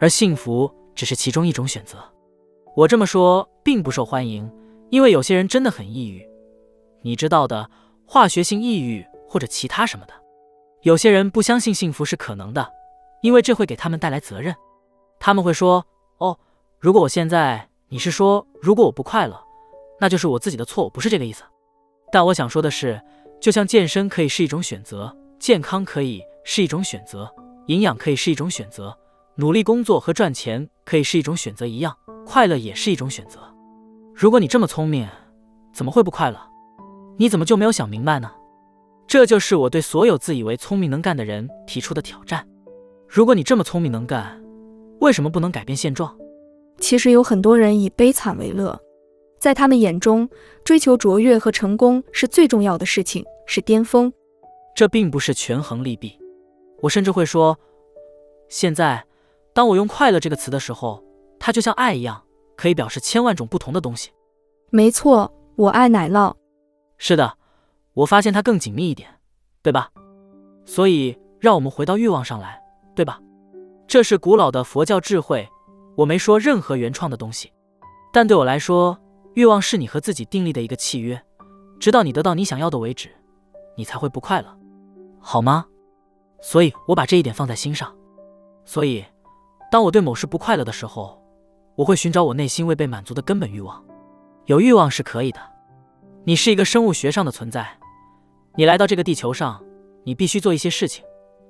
[0.00, 1.98] 而幸福只是其中一种选择。
[2.74, 4.50] 我这么说并不受欢迎，
[4.90, 6.26] 因为有些人真的很抑郁，
[7.02, 7.70] 你知道的，
[8.06, 10.14] 化学性抑郁或者其他什么的。
[10.82, 12.68] 有些人不相信幸福是可能的，
[13.22, 14.54] 因为这会给他们带来责任。
[15.20, 15.86] 他们会说
[16.18, 16.38] ：“哦，
[16.80, 17.68] 如果我现在……
[17.88, 19.40] 你是说，如果我不快乐，
[20.00, 21.42] 那就是我自己的错。”我不是这个意思。
[22.12, 23.00] 但我想说的是，
[23.40, 27.28] 就像健身可以是一种选择，健康可以是一种选择，
[27.66, 28.96] 营养可以是一种选择。
[29.36, 33.40] 努力工作和赚钱可以是一种选择一样，快乐也是一种选择。
[34.14, 35.08] 如果你这么聪明，
[35.72, 36.38] 怎么会不快乐？
[37.18, 38.30] 你怎么就没有想明白呢？
[39.08, 42.46] 这就是我对所有自以为聪明能干的人提出的挑战。
[43.08, 44.40] 如果你这么聪明能干，
[45.00, 46.16] 为什么不能改变现状？
[46.78, 48.80] 其实有很多人以悲惨为乐，
[49.44, 50.26] 在他们眼中，
[50.64, 54.10] 追求卓越和成功是最重要的事情，是巅峰。
[54.74, 56.18] 这并不是权衡利弊。
[56.80, 57.58] 我甚至会说，
[58.48, 59.04] 现在。
[59.52, 61.04] 当我用“快乐”这个词的时候，
[61.38, 62.24] 它就像爱一样，
[62.56, 64.10] 可以表示千万种不同的东西。
[64.70, 66.32] 没错，我爱奶酪。
[66.96, 67.36] 是的，
[67.92, 69.10] 我发现它更紧密一点，
[69.62, 69.90] 对吧？
[70.64, 72.58] 所以，让我们回到欲望上来，
[72.96, 73.20] 对吧？
[73.86, 75.46] 这是古老的佛教智慧。
[75.96, 77.52] 我没说任何原创的东西，
[78.10, 78.98] 但对我来说，
[79.34, 81.20] 欲望是你和自己订立的一个契约，
[81.78, 83.10] 直到你得到你想要的为止，
[83.76, 84.58] 你才会不快乐，
[85.20, 85.66] 好吗？
[86.40, 87.94] 所以我把这一点放在心上。
[88.64, 89.04] 所以。
[89.70, 91.20] 当我对某事不快乐的时候，
[91.74, 93.84] 我会寻找我内心未被满足的根本欲望。
[94.44, 95.40] 有欲望是可以的。
[96.22, 97.76] 你是一个生物学上的存在，
[98.54, 99.60] 你来到这个地球上，
[100.04, 101.04] 你必须做一些事情，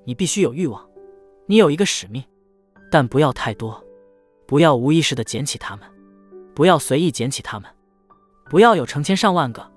[0.07, 0.89] 你必须有欲望，
[1.45, 2.25] 你有一个使命，
[2.91, 3.85] 但不要太多，
[4.47, 5.87] 不要无意识的捡起它们，
[6.55, 7.71] 不要随意捡起它们，
[8.55, 9.69] 不要有成千上万个。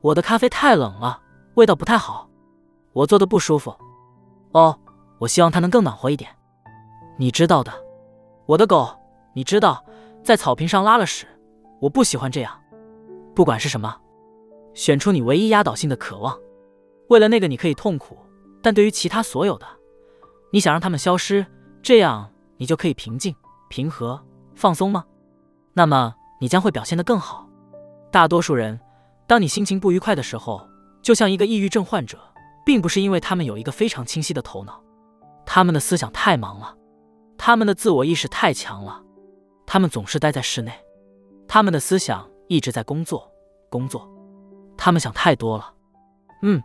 [0.00, 1.20] 我的咖啡太冷了，
[1.56, 2.26] 味道不太好，
[2.94, 3.76] 我做的不舒服。
[4.52, 4.80] 哦，
[5.18, 6.30] 我希望它能更暖和一点。
[7.18, 7.70] 你知道的，
[8.46, 8.88] 我的狗，
[9.34, 9.84] 你知道，
[10.22, 11.26] 在草坪上拉了屎，
[11.78, 12.58] 我不喜欢这样。
[13.34, 13.94] 不管是什么，
[14.72, 16.34] 选出你唯一压倒性的渴望。
[17.10, 18.16] 为了那个，你可以痛苦，
[18.62, 19.66] 但对于其他所有的，
[20.50, 21.44] 你想让他们消失，
[21.82, 23.36] 这样你就可以平静、
[23.68, 24.18] 平和、
[24.54, 25.04] 放松吗？
[25.74, 27.45] 那么你将会表现得更好。
[28.16, 28.80] 大多数人，
[29.26, 30.66] 当你心情不愉快的时候，
[31.02, 32.18] 就像一个抑郁症患者，
[32.64, 34.82] 并不是因为他们有一个非常清晰的头脑，
[35.44, 36.74] 他们的思想太忙了。
[37.36, 39.02] 他们的自我意识太强了，
[39.66, 40.72] 他们总是待在室内，
[41.46, 43.30] 他们的思想一直在工作，
[43.68, 44.10] 工作，
[44.78, 45.74] 他们想太多了。
[46.40, 46.62] 嗯，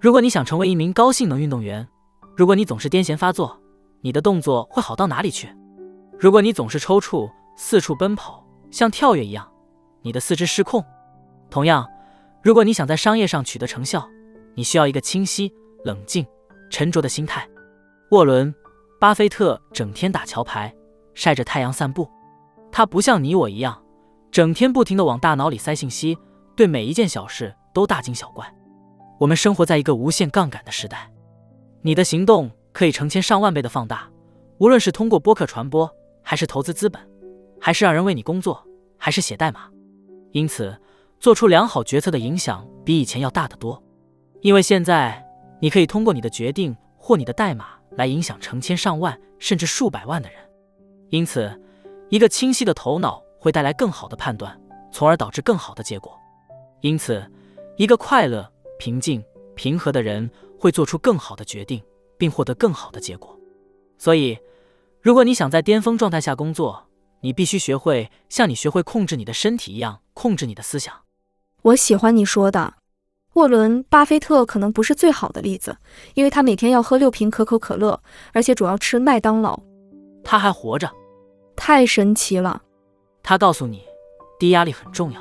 [0.00, 1.84] 如果你想成为一名高性能运动员，
[2.36, 3.60] 如果你总是癫痫发作，
[4.02, 5.48] 你的动作会好到哪里去？
[6.16, 9.50] 如果你总是抽搐，四处奔跑，像跳跃一样，
[10.06, 10.84] 你的四肢失控。
[11.50, 11.84] 同样，
[12.40, 14.08] 如果你想在商业上取得成效，
[14.54, 15.52] 你需要一个清晰、
[15.84, 16.24] 冷静、
[16.70, 17.46] 沉着的心态。
[18.12, 18.54] 沃伦。
[18.98, 20.74] 巴菲特整天打桥牌，
[21.12, 22.10] 晒着太阳散步。
[22.72, 23.84] 他不像你我一样，
[24.30, 26.16] 整天不停地往大脑里塞信息，
[26.56, 28.50] 对每一件小事都大惊小怪。
[29.20, 31.12] 我们生活在一个无限杠杆的时代，
[31.82, 34.08] 你的行动可以成千上万倍的放大，
[34.56, 35.90] 无论是通过播客传播，
[36.22, 36.98] 还是投资资本，
[37.60, 38.66] 还是让人为你工作，
[38.96, 39.68] 还是写代码。
[40.36, 40.78] 因此，
[41.18, 43.82] 做出良好决策的影响比以前要大得多。
[44.42, 45.26] 因为现在
[45.62, 50.38] 你可以通过你的决定或你的代码来影响成千上万甚至数百万的人。
[51.08, 51.58] 因此，
[52.10, 54.54] 一个清晰的头脑会带来更好的判断，
[54.92, 56.14] 从而导致更好的结果。
[56.82, 57.24] 因此，
[57.78, 58.46] 一个快乐、
[58.78, 61.82] 平静、平和的人会做出更好的决定，
[62.18, 63.34] 并获得更好的结果。
[63.96, 64.38] 所以，
[65.00, 66.85] 如果你想在巅峰状态下工作，
[67.20, 70.94] 你必须学会像你学会控制你的身体一样控制你的思想。
[71.62, 72.74] 我喜欢你说的。
[73.34, 75.76] 沃伦·巴菲特可能不是最好的例子，
[76.14, 78.00] 因为他每天要喝六瓶可口可乐，
[78.32, 79.60] 而且主要吃麦当劳。
[80.24, 80.90] 他还活着，
[81.54, 82.62] 太神奇了。
[83.22, 83.82] 他告诉你，
[84.38, 85.20] 低压力很重要。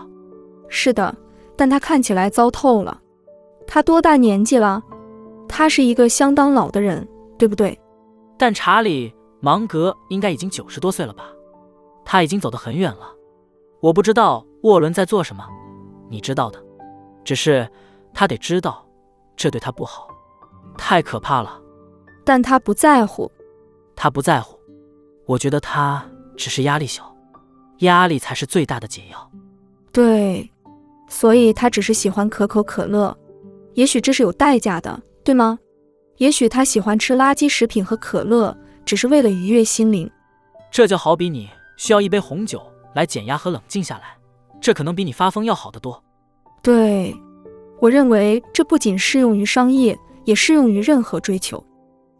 [0.69, 1.13] 是的，
[1.57, 3.01] 但他看起来糟透了。
[3.67, 4.81] 他多大年纪了？
[5.49, 7.05] 他是一个相当老的人，
[7.37, 7.77] 对不对？
[8.37, 9.09] 但查理·
[9.41, 11.25] 芒格应该已经九十多岁了吧？
[12.05, 13.13] 他已经走得很远了。
[13.81, 15.45] 我不知道沃伦在做什么，
[16.09, 16.63] 你知道的。
[17.25, 17.69] 只是。
[18.17, 18.87] 他得知道，
[19.35, 20.07] 这对他不好，
[20.77, 21.59] 太可怕了。
[22.23, 23.29] 但他不在乎，
[23.93, 24.57] 他不在乎。
[25.25, 27.13] 我觉得他只是压力小，
[27.79, 29.31] 压力才是最大的解药。
[29.91, 30.49] 对，
[31.09, 33.13] 所以他只是喜欢可口可乐。
[33.73, 35.59] 也许这是有代价的，对吗？
[36.15, 40.09] 也许他喜欢吃垃圾食品和可乐，只是为了愉悦心灵。
[40.71, 42.61] 这就好比你需要一杯红酒
[42.93, 44.17] 来减压和冷静下来，
[44.59, 46.03] 这可能比你发疯要好得多。
[46.61, 47.15] 对。
[47.81, 51.63] 我认为这不仅适用于商业，也适用于任何追求。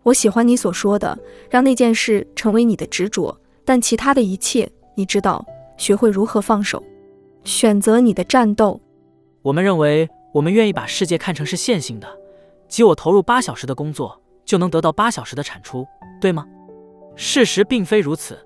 [0.04, 1.18] 我喜欢你所说的，
[1.50, 5.44] 让那件事成为你的执着，但其他的一切，你知道，
[5.78, 6.84] 学会如何放手，
[7.46, 8.80] 选择你的战斗。
[9.42, 12.08] 我们认为，我们愿意把世界看成是线性的，
[12.68, 15.88] 即我投入八小时的工作，就能得到八小时的产出，
[16.20, 16.46] 对吗？
[17.16, 18.45] 事实并非如此。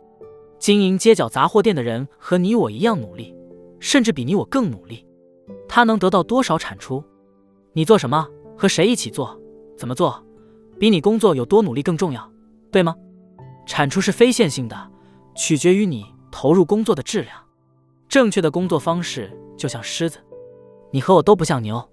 [0.60, 3.34] 经营街角杂货店的人和你我一样努力，
[3.80, 5.06] 甚至比你我更努力。
[5.68, 7.04] 他能得到多少产出？
[7.74, 8.28] 你做什么？
[8.58, 9.40] 和谁一起做？
[9.78, 10.22] 怎么做？
[10.78, 12.30] 比你工作有多努力更重要，
[12.72, 12.96] 对吗？
[13.66, 14.92] 产出是非线性的，
[15.36, 17.36] 取决于你投入工作的质量。
[18.08, 20.20] 正确的工作方式就像狮子，
[20.92, 21.88] 你和我都不像牛，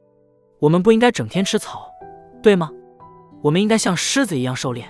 [0.59, 1.89] 我们不应该整天吃草，
[2.43, 2.71] 对吗？
[3.43, 4.87] 我们应该像狮子一样狩猎。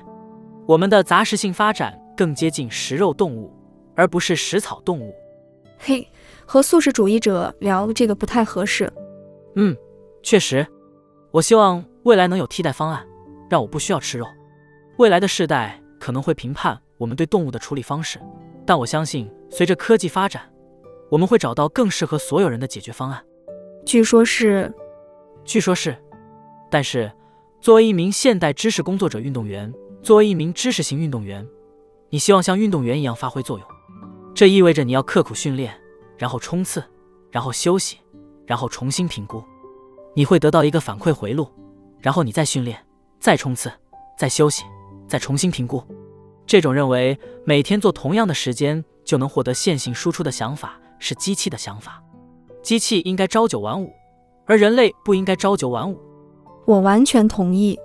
[0.67, 3.53] 我们的杂食性发展更接近食肉动物，
[3.97, 5.13] 而不是食草动物。
[5.79, 6.07] 嘿。
[6.49, 8.89] 和素食主义者聊这个不太合适。
[9.57, 9.77] 嗯，
[10.23, 10.65] 确实。
[11.33, 13.05] 我希望未来能有替代方案，
[13.51, 14.25] 让我不需要吃肉。
[14.97, 18.21] 未来的世代可能会评判我们对动物的处理方式，
[18.65, 20.49] 但我相信随着科技发展，
[21.11, 23.21] 我们会找到更适合所有人的解决方案。
[23.85, 24.73] 据说是，
[25.45, 25.97] 据说是。
[26.71, 27.11] 但是，
[27.61, 31.45] 作为一名现代知识工作者、运动员，作为一名知识型运动员，
[32.11, 33.67] 你希望像运动员一样发挥作用，
[34.37, 35.75] 这意味着你要刻苦训练。
[36.19, 36.83] 然后冲刺，
[37.31, 37.99] 然后休息，
[38.47, 39.45] 然后重新评估，
[40.15, 41.47] 你会得到一个反馈回路，
[42.01, 42.79] 然后你再训练，
[43.21, 43.71] 再冲刺，
[44.17, 44.65] 再休息，
[45.07, 45.83] 再重新评估。
[46.47, 52.03] 这种认为每天做同样的时间就能获得线性输出的想法是机器的想法。
[52.63, 53.93] 机器应该朝九晚五，
[54.47, 56.01] 而人类不应该朝九晚五。
[56.65, 57.79] 我完全同意。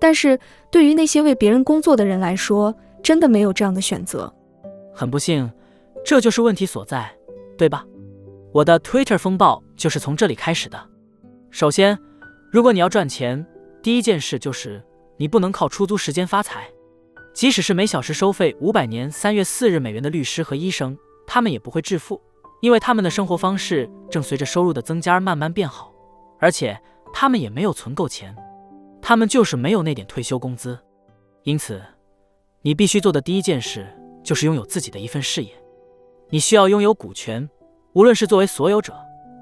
[0.00, 0.38] 但是
[0.70, 4.32] 对于那些为别人工作的人来说，真的没有这样的选择。
[4.94, 5.50] 很不幸，
[6.06, 7.14] 这就是问题所在。
[7.58, 7.86] 对吧？
[8.52, 10.78] 我的 Twitter 风暴就是从这里开始的。
[11.50, 11.98] 首先，
[12.52, 13.46] 如果你要赚钱，
[13.82, 14.84] 第一件事就是
[15.16, 16.68] 你不能靠出租时间发财。
[17.32, 20.94] 即使是每小时收费五百年三月四日美元的律师和医生，
[21.26, 22.20] 他们也不会致富，
[22.60, 25.90] 因为他们的生活方式正随着收入的增加而慢慢变好，
[26.38, 26.78] 而且
[27.14, 28.36] 他们也没有存够钱，
[29.00, 30.78] 他们就是没有那点退休工资。
[31.44, 31.82] 因此，
[32.60, 33.86] 你必须做的第一件事
[34.22, 35.50] 就是拥有自己的一份事业。
[36.28, 37.48] 你需要拥有股权，
[37.92, 38.92] 无论是作为所有者、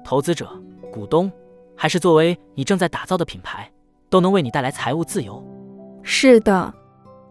[0.03, 0.47] 投资者、
[0.93, 1.31] 股东，
[1.75, 3.69] 还是作为你正在打造的品牌，
[4.07, 5.43] 都能为你带来财务自由。
[6.03, 6.71] 是的，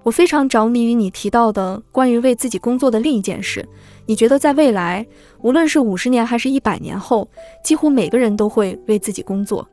[0.03, 3.65] 我非常着迷于你提到的关于为自己工作的另一件事。
[4.07, 5.07] 你觉得在未来，
[5.41, 7.29] 无论是五十年还是一百年后，
[7.63, 9.67] 几乎每个人都会为自己工作？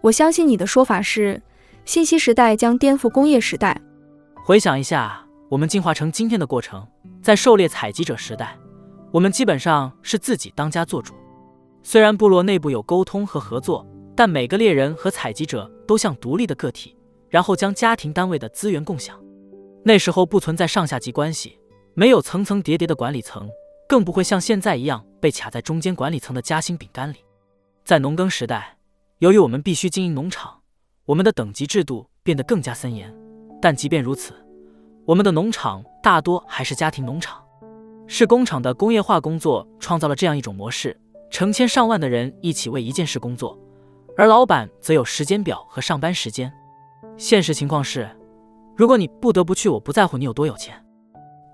[0.00, 1.42] 我相信你的说法是，
[1.84, 3.78] 信息时代将颠覆工业时代。
[4.42, 6.86] 回想一下，我们进化成今天的过程，
[7.20, 8.56] 在狩猎采集者时代。
[9.10, 11.14] 我们基本上是自己当家做主，
[11.82, 16.94] 虽然部落内部有沟通和合作，但每个猎人和采集者都像独立的个体，
[17.30, 19.18] 然后将家庭单位的资源共享。
[19.82, 21.58] 那时候不存在上下级关系，
[21.94, 23.48] 没有层层叠叠的管理层，
[23.88, 27.16] 更不会像现在一样被卡在中间管理层的夹心饼干里。
[27.84, 28.76] 在农耕时代，
[29.20, 30.60] 由于我们必须经营农场，
[31.06, 33.10] 我们的等级制度变得更加森严。
[33.62, 34.34] 但即便如此，
[35.06, 37.42] 我们的农场大多还是家庭农场。
[38.10, 40.98] 是工厂的工业化工作创造了这样一种模式，
[41.30, 43.56] 成千上万的人一起为一件事工作，
[44.16, 46.50] 而老板则有时间表和上班时间。
[47.18, 48.08] 现实情况是，
[48.74, 50.74] 如果你不得不去，我不在乎你有多有钱，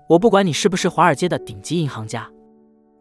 [0.07, 2.25] 我不管你是不是华尔街的顶级银行家。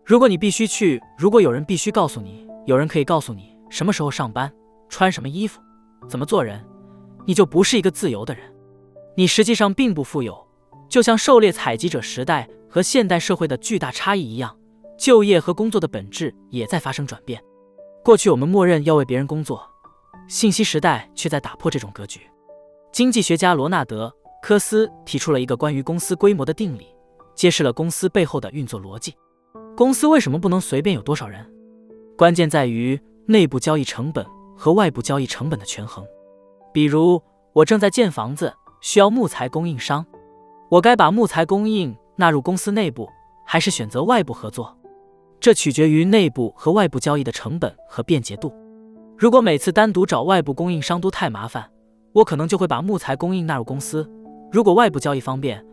[0.04, 4.52] 如果你必须去，如果有人必须告诉你，有人可以告诉你什么时候上班、
[4.88, 5.60] 穿什么衣服、
[6.08, 6.60] 怎么做人，
[7.24, 8.42] 你就不是一个自由的人。
[9.14, 10.36] 你实际上并不富有，
[10.88, 14.52] 就像狩猎采集者时代和现代社会的巨大差异一样，
[14.98, 17.40] 就业和工作的本质也在发生转变。
[18.02, 19.62] 过去我们默认要为别人工作，
[20.26, 22.22] 信息时代却在打破这种格局。
[22.90, 24.08] 经济学家罗纳德·
[24.42, 26.88] 科斯提出了一个关于公司规模的定理，
[27.36, 29.14] 揭示了公司背后的运作逻辑。
[29.76, 31.48] 公司为什么不能随便有多少人？
[32.18, 36.04] 关键在于内部交易成本和外部交易成本的权衡。
[36.72, 40.04] 比如，我正在建房子，需要木材供应商，
[40.70, 43.08] 我该把木材供应纳入公司内部，
[43.44, 44.76] 还是选择外部合作？
[45.40, 48.52] 这取决于内部和外部交易的成本和便捷度。
[49.16, 51.70] 如果每次单独找外部供应商都太麻烦，
[52.12, 54.08] 我可能就会把木材供应纳入公司。
[54.50, 55.64] 如果外部交易方便，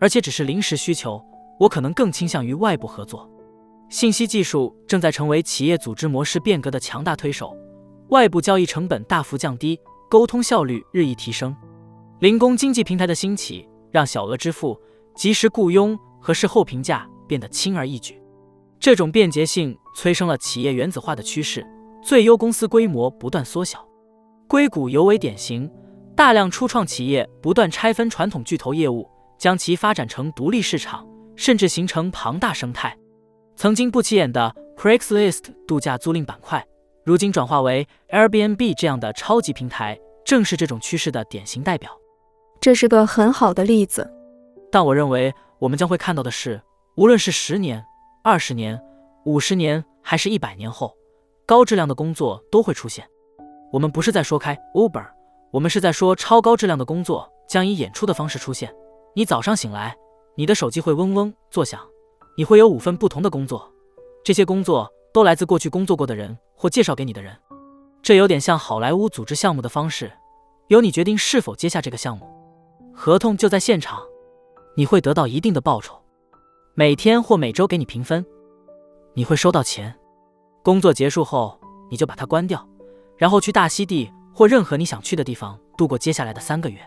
[0.00, 1.22] 而且只是临时需求，
[1.58, 3.28] 我可能更倾向于外部合作。
[3.88, 7.56] 信息技术正在成为企业组织模式变革的强大推手，
[8.10, 11.54] 外部交易成本大幅降低，沟通效率日益提升。
[12.20, 14.78] 零工经济平台的兴起，让小额支付、
[15.18, 18.22] 及时雇佣和事后评价变得轻而易举。
[18.78, 21.66] 这种便捷性催生了企业原子化的趋势，
[22.00, 23.84] 最优公司规模不断缩小。
[24.46, 25.68] 硅谷尤为典型。
[26.14, 32.96] 大量初创企业不断拆分传统巨头业务，将其发展成独立市场，甚至形成庞大生态。
[33.54, 36.66] 曾经不起眼的 Craigslist 度假租赁板块，
[37.04, 41.88] 如今转化为 Airbnb 这样的超级平台，正是这种趋势的典型代表。
[42.60, 44.12] 这是个很好的例子。
[44.70, 46.60] 但我认为，我们将会看到的是，
[46.96, 47.84] 无论是十年、
[48.22, 48.80] 二十年、
[49.24, 50.94] 五十年，还是一百年后，
[51.46, 53.08] 高质量的工作都会出现。
[53.72, 55.06] 我们不是在说开 Uber。
[55.50, 58.70] 我们是在说，超高质量的工作将以演出的方式出现。
[59.14, 59.96] 你早上醒来，
[60.36, 61.80] 你的手机会嗡嗡作响，
[62.36, 63.66] 你会有五份不同的工作，
[64.22, 67.34] 这些工作都来自过去工作过的人或介绍给你的人。
[68.02, 70.12] 这有点像好莱坞组织项目的方式，
[70.68, 72.26] 由你决定是否接下这个项目，
[72.94, 74.02] 合同就在现场，
[74.78, 76.00] 你会得到一定的报酬，
[76.74, 78.24] 每天或每周给你评分，
[79.12, 79.92] 你会收到钱。
[80.62, 81.58] 工作结束后，
[81.90, 82.64] 你就把它关掉，
[83.16, 84.08] 然后去大溪地。
[84.32, 86.78] 或任何你想去的地方度过接下来的三个月。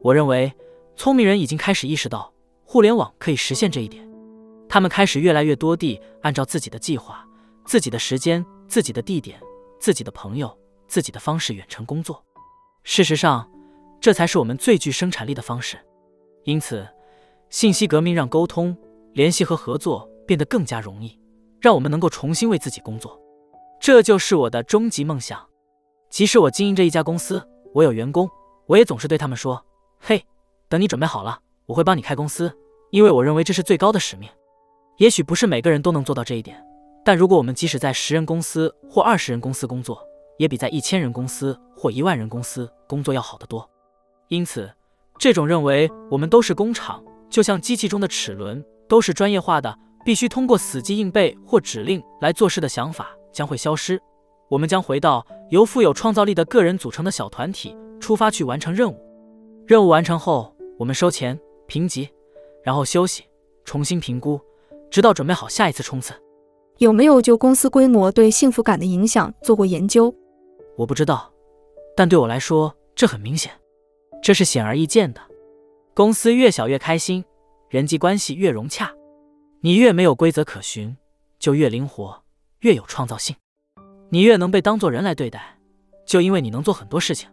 [0.00, 0.50] 我认为，
[0.96, 2.32] 聪明人已经开始意识到
[2.64, 4.10] 互联网可以实现这一点。
[4.70, 7.28] 他们开始越来越多地按照自己的计划、
[7.66, 9.38] 自己的时间、自己的地点、
[9.78, 12.24] 自己的朋友、自己的方式远程工作。
[12.84, 13.46] 事实上，
[14.00, 15.76] 这才是我们最具生产力的方式。
[16.44, 16.88] 因此，
[17.50, 18.76] 信息革命让沟通、
[19.14, 21.18] 联系和合作变得更加容易，
[21.60, 23.18] 让我们能够重新为自己工作。
[23.80, 25.40] 这就是我的终极梦想。
[26.10, 28.28] 即使我经营着一家公司，我有员工，
[28.66, 29.64] 我也总是对他们说
[30.00, 30.24] ：“嘿，
[30.68, 32.52] 等你准备好了，我会帮你开公司，
[32.90, 34.28] 因为我认为这是最高的使命。”
[34.98, 36.62] 也许不是每个人都能做到这一点，
[37.04, 40.02] 但如果我们即使在十人公司或二十人公司工作，
[40.38, 43.68] 也比在一千人公司或一万人公司工作要好得多。
[44.28, 44.70] 因此，
[45.18, 54.00] 这种认为我们都是工厂，就像机器中的齿轮都是专业化的，必须通过死记硬背或指令来做事的想法将会消失。
[54.48, 58.96] 我们将回到由富有创造力的个人组成的小团体出发去完成任务。
[59.66, 62.08] 任务完成后，我们收钱、评级，
[62.64, 63.24] 然后休息，
[63.64, 64.40] 重新评估，
[64.90, 66.14] 直到准备好下一次冲刺。
[66.78, 70.14] 有没有就公司规模对幸福感的影响做过研究？
[70.76, 71.30] 我不知道，
[71.94, 73.52] 但对我来说，这很明显，
[74.22, 75.20] 这是显而易见的。
[75.98, 77.24] 公司越小越开心，
[77.68, 78.88] 人际关系越融洽。
[79.62, 80.96] 你越没有规则可循，
[81.40, 82.22] 就越灵活，
[82.60, 83.34] 越有创造性。
[84.08, 85.58] 你越能被当作人来对待，
[86.06, 87.28] 就因为你能做很多事情。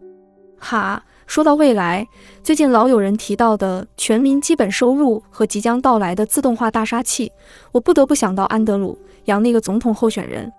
[0.57, 2.07] 哈，说到未来，
[2.41, 7.31] 最近老有人提到的全民基本收入和即将到来的自动化大杀器，
[7.71, 10.51] 我不得不想到安德鲁杨那个总统候选人。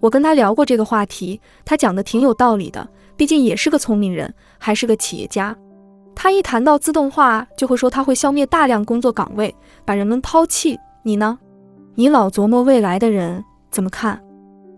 [0.00, 2.86] 我跟他聊过这个话题，他讲的挺有道理的，
[3.16, 5.56] 毕竟也是个聪明人，还是个企业家。
[6.16, 9.54] 他一谈到自动化，就会说他会消灭大量工作岗位，
[9.84, 10.76] 把人们抛弃。
[11.04, 11.38] 你呢？
[11.94, 14.20] 你老琢磨未来的人怎么看？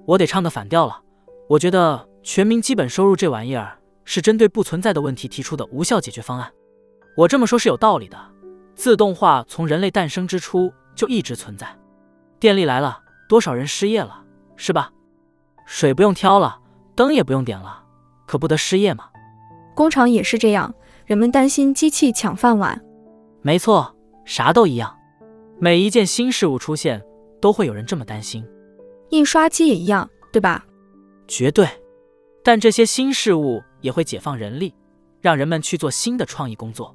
[0.04, 1.00] 我得唱个反调了，
[1.48, 6.50] 我觉得全民基本收入这玩意儿是针对不存在的问题提出的无效解决方案。
[7.16, 8.18] 我这么说是有道理的。
[8.74, 11.68] 自动化从人类诞生之初就一直存在，
[12.40, 14.22] 电力来了，多少人失业了，
[14.56, 14.90] 是吧？
[15.66, 16.58] 水不用挑了，
[16.96, 17.84] 灯也不用点了，
[18.26, 19.04] 可不得失业吗？
[19.74, 20.74] 工厂也是这样，
[21.08, 22.78] 人们担心机器抢饭碗。
[23.40, 23.96] 没错，
[24.26, 24.94] 啥都一样。
[25.58, 27.02] 每一件新事物出现，
[27.40, 28.46] 都会有人这么担心。
[29.08, 30.66] 印刷机也一样，对吧？
[31.26, 31.66] 绝对。
[32.44, 34.74] 但这些新事物也会解放人力，
[35.22, 36.94] 让人们去做新的创意工作。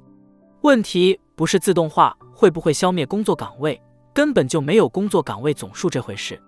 [0.60, 3.82] 问题不是自动化会不会消灭工作岗位，
[4.14, 6.40] 根本就没有工作岗位总数这回事。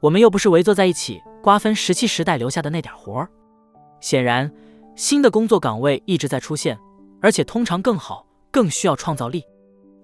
[0.00, 3.28] 我们又不是围坐在一起瓜分石器时代留下的那点活儿。
[4.00, 4.50] 显然，
[4.96, 6.78] 新的工作岗位一直在出现，
[7.22, 9.42] 而且通常更好，更需要创造力。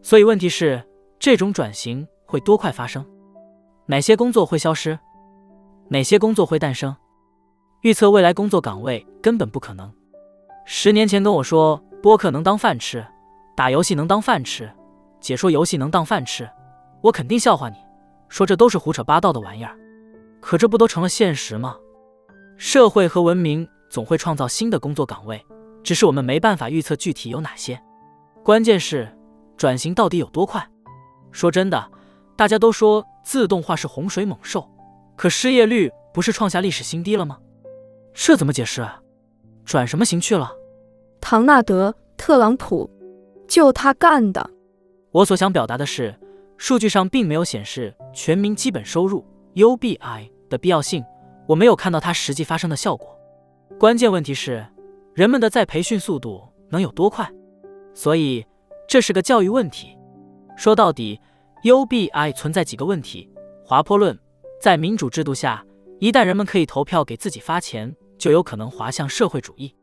[0.01, 0.83] 所以问题是，
[1.19, 3.05] 这种转型会多快发生？
[3.87, 4.99] 哪些工作会消失？
[5.89, 6.95] 哪些工作会诞生？
[7.83, 9.93] 预测未来工作岗位根本不可能。
[10.65, 13.05] 十年前跟我说播客能当饭吃，
[13.57, 14.71] 打游戏能当饭吃，
[15.21, 16.49] 解说游戏能当饭吃，
[17.03, 17.77] 我肯定笑话你，
[18.29, 19.77] 说这都是胡扯八道的玩意儿。
[20.41, 21.77] 可这不都成了现实吗？
[22.57, 25.45] 社会和文明总会创造新的工作岗位，
[25.89, 27.81] 只是我们没办法预测具体有哪些。
[28.45, 29.11] 关键是
[29.57, 30.63] 转型到底有多快？
[31.33, 31.91] 说真的，
[32.37, 34.69] 大家都说自动化是洪水猛兽，
[35.17, 37.39] 可失业率不是创下历史新低了吗？
[38.13, 38.87] 这怎么解释？
[39.65, 40.53] 转什么型去了？
[41.23, 42.91] 唐纳德·特朗普，
[43.49, 44.51] 就他干的。
[45.11, 46.15] 我所想表达的是，
[46.59, 49.25] 数据上并没有显示全民基本收入。
[49.55, 51.03] UBI 的必要性，
[51.47, 53.19] 我没有看到它实际发生的效果。
[53.79, 54.67] 关键问题是，
[55.19, 57.29] 人们的再培训速度能有多快？
[57.93, 58.47] 所以
[58.87, 59.99] 这是个教育问题。
[60.57, 61.21] 说到底
[61.65, 63.29] ，UBI 存在几个问题。
[63.65, 64.17] 滑坡论，
[64.63, 65.67] 在民主制度下，
[65.99, 69.75] 一旦人们可以投票给自己发钱，就有可能滑向社会主义。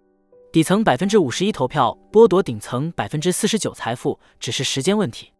[0.54, 5.34] 底层百分之五十一投票剥夺顶层百分之四十九财富，只是时间问题。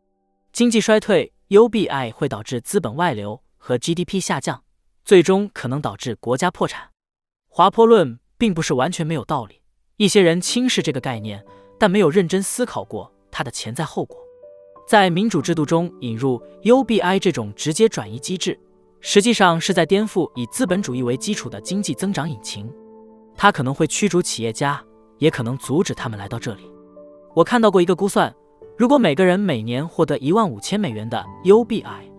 [0.52, 3.42] 经济衰退，UBI 会导致资本外流。
[3.56, 4.62] 和 GDP 下降，
[5.06, 6.90] 最终可能导致国家破产。
[7.48, 9.62] 滑坡论并不是完全没有道理，
[9.98, 11.42] 一些人轻视这个概念，
[11.78, 14.18] 但没有认真思考过它的潜在后果。
[14.86, 18.60] 在民主制度中引入 UBI 这种直接转移机制，
[19.00, 22.70] 实际上是在颠覆以资本主义为基础的经济增长引擎。
[23.38, 24.84] 它可能会驱逐企业家，
[25.18, 26.70] 也可能阻止他们来到这里。
[27.34, 28.34] 我看到过一个估算，
[28.78, 32.12] 如果每个人每年获得一万五千美元的 UBI。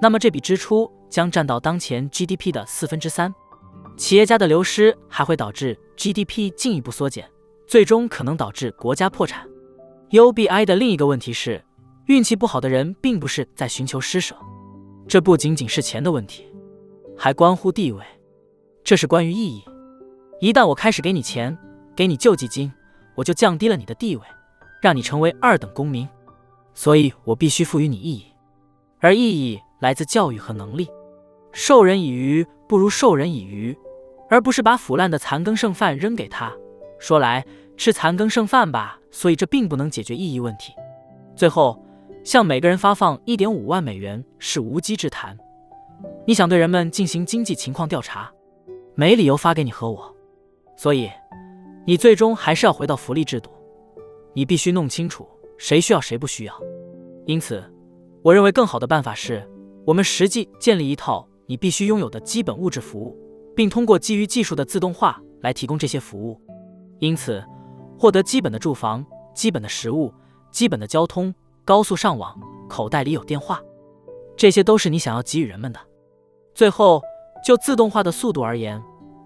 [0.00, 3.34] 那么这笔支出将占到当前 GDP 的四分之三，
[3.96, 7.28] 企业家的流失还会导致 GDP 进一步缩减，
[7.66, 9.48] 最终可能导致国家破产。
[10.10, 11.64] UBI 的另一个问题是，
[12.06, 14.36] 运气不好的人并不是在寻求施舍，
[15.06, 16.46] 这不仅仅是钱的问题，
[17.16, 18.04] 还关乎地位，
[18.84, 19.64] 这是关于意义。
[20.40, 21.56] 一旦我开始给你钱，
[21.96, 22.72] 给你救济金，
[23.14, 24.22] 我就降低了你的地位，
[24.80, 26.08] 让你成为二等公民，
[26.72, 28.26] 所以我必须赋予你意义，
[29.00, 29.60] 而意义。
[29.80, 30.88] 来自教育和能力，
[31.52, 33.76] 授人以鱼不如授人以渔，
[34.28, 36.52] 而不是把腐烂的残羹剩饭扔给他。
[36.98, 37.44] 说来
[37.76, 40.72] 吃残羹剩饭吧，所以这并不能解决意义问题。
[41.34, 41.82] 最后，
[42.24, 45.36] 向每个人发放一点五万美元是无稽之谈。
[46.26, 48.30] 你想对人们进行经济情况调查，
[48.94, 50.14] 没理由发给你和我。
[50.76, 51.10] 所以，
[51.86, 53.50] 你最终还是要回到福利制度。
[54.34, 56.54] 你必须弄清楚谁需要谁不需要。
[57.26, 57.62] 因此，
[58.22, 59.48] 我认为更好的办法是。
[59.86, 63.16] 我们实际建立一套你必须拥有的基本物质服务，
[63.56, 66.38] 并通过基于技术的自动化来提供这些服务。
[66.98, 67.42] 因此，
[67.98, 70.12] 获得基本的住房、基本的食物、
[70.52, 71.34] 基本的交通、
[71.64, 72.38] 高速上网、
[72.68, 73.62] 口袋里有电话，
[74.36, 75.80] 这些都是你想要给予人们的。
[76.54, 77.00] 最后，
[77.42, 78.78] 就自动化的速度而言，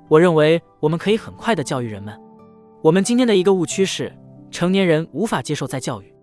[0.09, 2.17] 我认为我们可以很快的教育人们。
[2.83, 4.17] 我们今天的一个误区是，
[4.49, 6.15] 成年人无法接受再教育。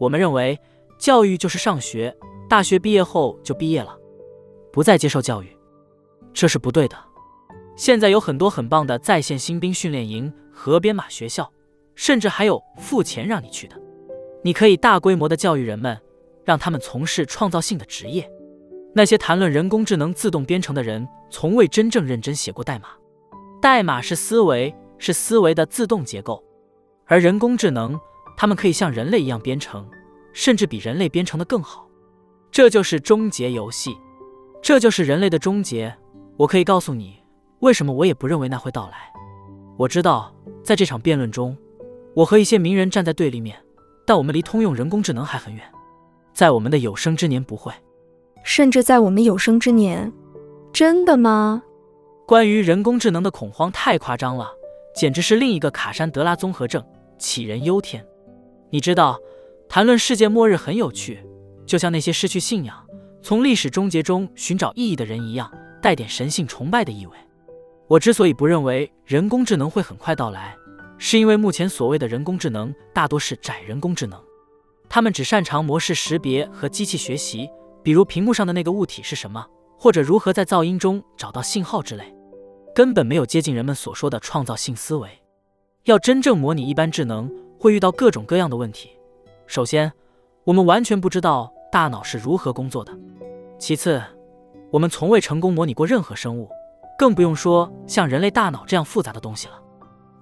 [0.00, 0.58] 我们认为，
[0.98, 2.12] 教育就是上学。
[2.48, 3.96] 大学毕业后就毕业了，
[4.76, 5.56] 不再接受教育，
[6.34, 6.98] 这是不对的。
[7.76, 11.50] 现在有很多很棒的在线新兵训练营和编码学校，
[11.94, 13.80] 甚至还有付钱让你去的。
[14.44, 15.98] 你可以大规模的教育人们，
[16.44, 18.30] 让他们从事创造性的职业。
[18.94, 22.88] 那些谈论人工智能自动编程的人，从未真正认真写过代码。
[23.62, 26.44] 代码是思维，是思维的自动结构，
[27.06, 27.98] 而人工智能，
[28.36, 29.88] 他们可以像人类一样编程，
[30.34, 31.88] 甚至比人类编程的更好。
[32.50, 33.96] 这就是终结游戏，
[34.66, 35.94] 这就是人类的终结。
[36.36, 37.22] 我可以告诉你，
[37.60, 38.96] 为什么我也不认为那会到来。
[39.78, 41.56] 我知道，在这场辩论中，
[42.16, 43.56] 我和一些名人站在对立面，
[44.04, 45.62] 但我们离通用人工智能还很远。
[46.34, 47.72] 在我们的有生之年不会，
[48.42, 50.12] 甚至在我们有生之年，
[50.72, 51.62] 真的吗？
[52.26, 54.50] 关于人工智能的恐慌太夸张了，
[54.96, 56.84] 简直是另一个卡珊德拉综合症，
[57.20, 58.04] 杞人忧天。
[58.70, 59.16] 你知道，
[59.68, 61.24] 谈论世界末日很有趣。
[61.64, 62.85] 就像那些失去信仰、
[63.26, 65.52] 从历史终结中寻找意义的人一样，
[65.82, 67.16] 带点神性崇拜的意味。
[67.88, 70.56] 我之所以不认为人工智能会很快到来，
[70.96, 74.16] 是因为目前所谓的人工智能大多是窄人工智能。
[74.88, 77.50] 他们只擅长模式识别和机器学习，
[77.82, 79.44] 比如屏幕上的那个物体是什么，
[79.76, 82.14] 或者如何在噪音中找到信号之类，
[82.72, 85.10] 根本没有接近人们所说的创造性思维。
[85.86, 88.90] 要真正模拟一般智能，会遇到各种各样的问题。
[89.48, 89.92] 首先，
[90.44, 92.92] 我们完全不知道大脑是如何工作的；
[93.58, 94.02] 其次，
[94.70, 96.50] 我们从未成功模拟过任何生物，
[96.98, 99.54] 更不用说像人类大脑这样复杂的东西了。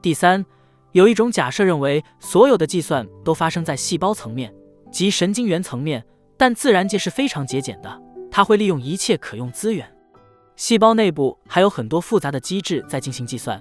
[0.01, 0.45] 第三，
[0.93, 4.55] 有一种假设认为，所有的计算都发生在细胞层面
[4.91, 6.05] 及神经元层面，
[6.37, 9.91] 但自然界是非常节俭的，它会利用一切可用资源。
[10.57, 13.61] 细胞内部还有很多复杂的机制在进行计算。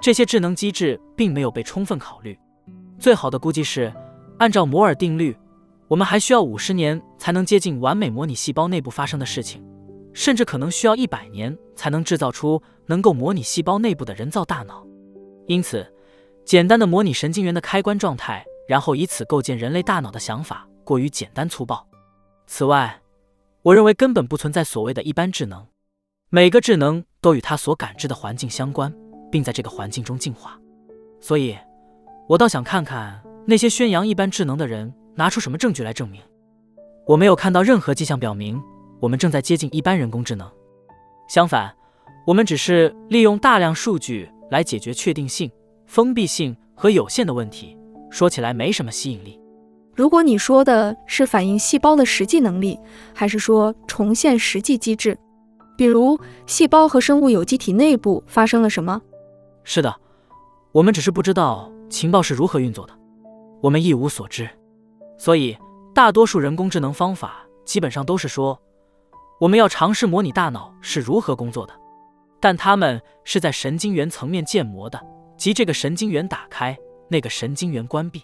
[0.00, 2.38] 这些智能机制并没有被充分考虑。
[2.98, 3.90] 最好的估计是，
[4.38, 5.34] 按照摩尔定律，
[5.88, 9.64] 我们还需要五十年才能接近完美模拟细胞内部发生的事情，
[10.12, 14.86] 甚至可能需要一百年才能制造出能够模拟细胞内部的人造大脑。
[15.46, 15.86] 因此，
[16.44, 21.86] 简单的模拟神经元的开关状态，然后以此构建人类大脑的想法过于简单粗暴。
[22.46, 23.00] 此外，
[23.62, 25.66] 我认为根本不存在所谓的一般智能，
[26.30, 28.92] 每个智能都与它所感知的环境相关。
[29.30, 30.56] 并在这个环境中进化，
[31.20, 31.58] 所以，
[32.28, 36.20] 我倒想看看那些宣扬一般智能的人拿出什么证据来证明。
[37.06, 38.60] 我没有看到任何迹象表明
[39.00, 40.50] 我们正在接近一般人工智能。
[41.28, 41.74] 相反，
[42.26, 45.50] 我们只是利用大量数据来解决确定性、
[45.86, 47.76] 封闭性和有限的问题。
[48.10, 49.40] 说起来没什么吸引力。
[49.94, 52.78] 如果你说的是反映细胞的实际能力，
[53.14, 55.16] 还是说重现实际机制，
[55.76, 59.00] 比如细胞和生物有机体内部发生了什么？
[59.62, 59.94] 是的，
[60.72, 62.92] 我们只是不知道情报是如何运作的，
[63.62, 64.48] 我们一无所知。
[65.18, 65.56] 所以，
[65.94, 68.60] 大多数人工智能方法基本上都是说，
[69.40, 71.72] 我们要尝试模拟大脑是如何工作的，
[72.40, 75.00] 但它们是在神经元层面建模的，
[75.36, 76.76] 即这个神经元打开，
[77.08, 78.22] 那个神经元关闭，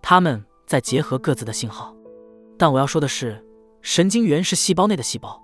[0.00, 1.94] 它们在结合各自的信号。
[2.56, 3.44] 但我要说的是，
[3.82, 5.40] 神经元是细胞内的细胞，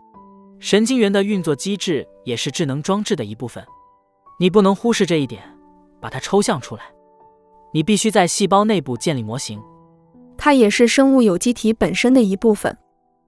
[0.58, 3.64] 神经元的运作机制也是智能装置的一部分。
[4.38, 5.42] 你不能忽视这一点，
[6.00, 6.82] 把它抽象出来。
[7.72, 9.62] 你必须在细胞内部建立模型，
[10.36, 12.76] 它也是生物有机体本身的一部分。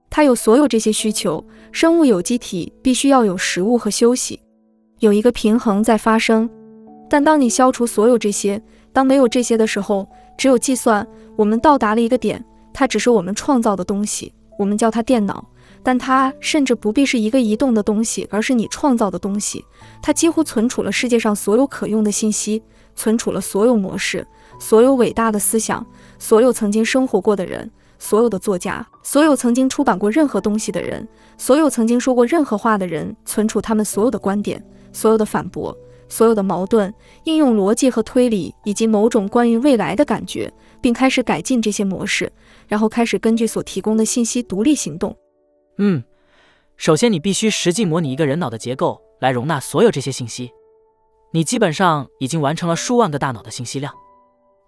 [0.09, 1.43] 它有所有这些需求。
[1.71, 4.39] 生物有机体必须要有食物和休息，
[4.99, 6.49] 有一个平衡在发生。
[7.09, 10.07] 但当你消除所有这些，当没有这些的时候，
[10.37, 11.07] 只有计算。
[11.35, 12.43] 我们到达了一个点，
[12.73, 15.47] 它只是我们创造的东西，我们叫它电脑。
[15.81, 19.63] 但它甚至不必是一个移动的东西，而是你创造的东西。
[20.01, 22.61] 它几乎存储了世界上所有可用的信息，
[22.95, 24.27] 存储了所有模式、
[24.59, 25.85] 所有伟大的思想、
[26.19, 31.07] 所有曾经生活过的人、所有的作家、所有曾经出版过任何东西的人、
[31.37, 35.75] 所有曾经说过任何话的人，存储他们所有的观点、所有的反驳、
[36.07, 36.93] 所有的矛盾、
[37.23, 40.51] 应用逻辑和推理，以及某种关于未来的感觉，
[40.81, 42.31] 并开始改进这些模式，
[42.67, 45.15] 然后开始根据所提供的信息独立行动。
[45.77, 46.03] 嗯，
[46.75, 50.51] 首先你必须实际模拟一个人脑的结构来容纳所有这些信息。
[51.31, 53.93] 你基本上已经完成了数万个大脑的信息量。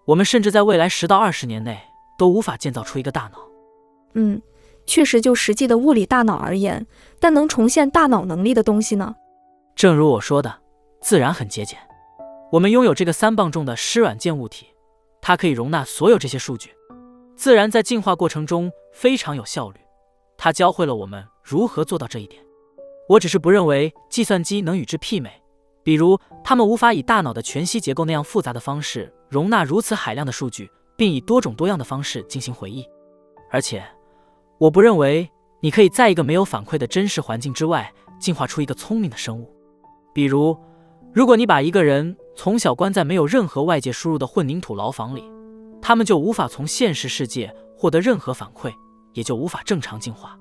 [0.06, 1.80] 我们甚至在未来十到二十年内
[2.18, 3.40] 都无法建造出一个大脑。
[4.14, 4.42] 嗯，
[4.86, 6.86] 确实，就实际的物理大脑而言，
[7.20, 9.16] 但能重现大脑能力的东西呢？
[9.76, 10.60] 正如我说的，
[11.02, 11.78] 自然很节俭。
[12.52, 14.68] 我们拥有这个三磅重的湿软件物体，
[15.22, 16.72] 它可以容纳所有这些数据。
[17.38, 19.80] 自然在进化过程中非常有效率。
[20.38, 22.44] 它教会了我们如何做到这一点。
[23.08, 25.32] 我只是不认为计算机能与之媲美。
[25.84, 32.86] 比如，他们无法以大脑的全息结构那样复杂的方式容纳如此海量的数据，并以多种多样的方式进行回忆。
[33.50, 33.84] 而且，
[34.60, 35.28] 我不认为
[35.62, 39.50] 你可以在一个没有反馈的真实环境之外进化出一个聪明的生物。
[40.14, 40.56] 比如，
[41.14, 45.24] 如果你把一个人从小关在没有任何外界输入的混凝土牢房里，
[45.82, 48.72] 他们就无法从现实世界获得任何反馈。
[49.14, 50.40] 也就无法正常进化，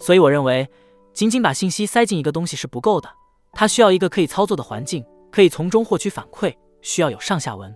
[0.00, 0.68] 所以我认为，
[1.14, 3.08] 仅仅把信息塞进一个东西是不够的，
[3.52, 6.52] 它需要一个可以操作的环境，可以从中获取反馈，
[6.82, 7.72] 需要有上下文。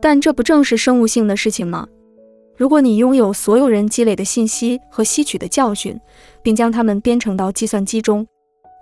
[0.00, 1.86] 但这不正是生物性的事情吗？
[2.56, 5.98] 如果你拥有所有人积累的信息和吸取的教训，
[6.42, 8.26] 并将它们编程到计算机中，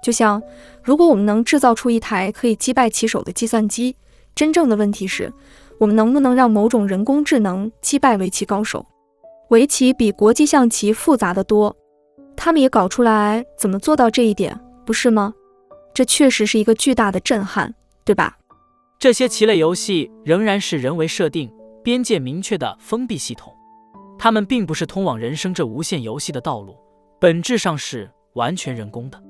[0.02, 0.42] 就像
[0.82, 3.94] 如果我们能制造出一台可以击败棋手的计算机，
[4.34, 5.32] 真正的问题是，
[5.78, 8.84] 我们能不能让某种人工智能击败围棋高手？
[9.50, 11.74] 围棋比国际象棋复杂的多，
[12.34, 15.32] 他们也搞出来怎么做到这一点，不是吗？
[15.92, 18.36] 这确实是一个巨大的震撼，对吧？
[18.98, 21.52] 这些棋类游戏仍然是人为设定、
[21.84, 23.52] 边界明确的封闭系统，
[24.18, 26.74] 它们并不是通往人生这无限游戏的道路，
[27.20, 29.22] 本质上是完全人工的。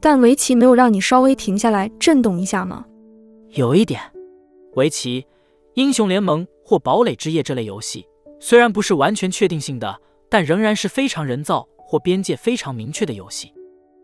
[0.00, 2.84] 但围棋没有让你稍微停下来震动一下吗？
[3.52, 4.00] 有一点，
[4.74, 5.26] 围棋、
[5.74, 8.06] 英雄联盟或堡垒之夜这类游戏。
[8.38, 9.98] 虽然不是完全确定性的，
[10.28, 13.50] 但仍然是非常人造或边界非常明确的游戏。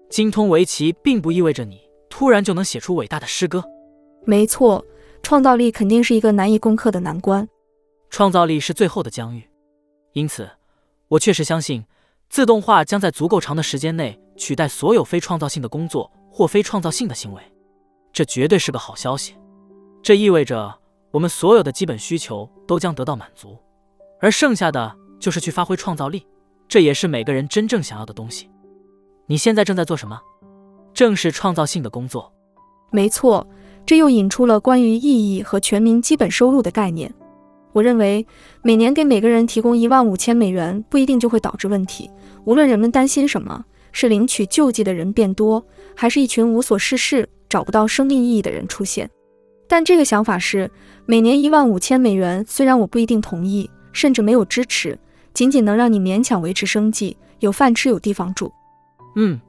[0.08, 3.62] 精通围棋并不意味着你突然就能写出伟大的诗歌。
[4.24, 4.82] 没错，
[5.22, 7.48] 创造力肯定是一个难以攻克的难关。
[8.10, 9.48] 创造力是最后的疆域，
[10.12, 10.50] 因此，
[11.08, 11.84] 我确实相信，
[12.28, 17.42] 自动化将在足够长的时间内取代所有非创造性的工作或非创造性的行为。
[18.12, 19.34] 这绝对是个好消息。
[20.02, 20.78] 这意味着
[21.10, 23.56] 我们所有的基本需求都将得到满足，
[24.20, 26.26] 而剩下的就是去发挥创造力。
[26.68, 28.50] 这也是每个人真正想要的东西。
[29.26, 30.20] 你现在正在做什么？
[30.92, 32.30] 正是创造性的工作。
[32.90, 33.46] 没错，
[33.84, 37.12] 这又引出了关于意义和全民基本收入的概念。
[37.72, 38.26] 我认为，
[38.62, 42.10] 每年给每个人提供一万五千美元不一定就会导致问题。
[42.44, 45.64] 无论人们担心什么，是领取救济的人变多，
[45.94, 49.08] 还是一群无所事事、找不到生命意义的人出现。
[49.66, 50.70] 但这个想法是，
[51.06, 54.98] 每年一万五千美元，虽然我不一定同意，甚至没有支持，
[55.32, 58.52] 仅仅能让你勉强维持生计，有饭吃，有地方住。
[59.16, 59.40] 嗯，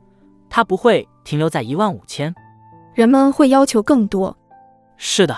[0.50, 2.34] 它不会停留在一万五千，
[2.94, 4.36] 人们会要求更多。
[4.98, 5.36] 是的，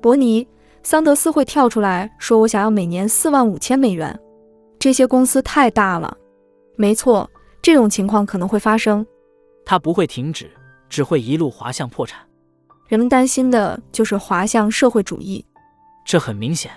[0.00, 0.46] 伯尼。
[0.82, 4.20] 桑德斯会跳出来说：“我想要每年四万五千美元。”
[4.78, 6.14] 这些公司太大了。
[6.76, 7.28] 没错，
[7.62, 9.06] 这种情况可能会发生。
[9.64, 10.50] 它不会停止，
[10.90, 12.20] 只会一路滑向破产。
[12.86, 15.42] 人们担心的就是滑向社会主义。
[16.04, 16.70] 这很明显。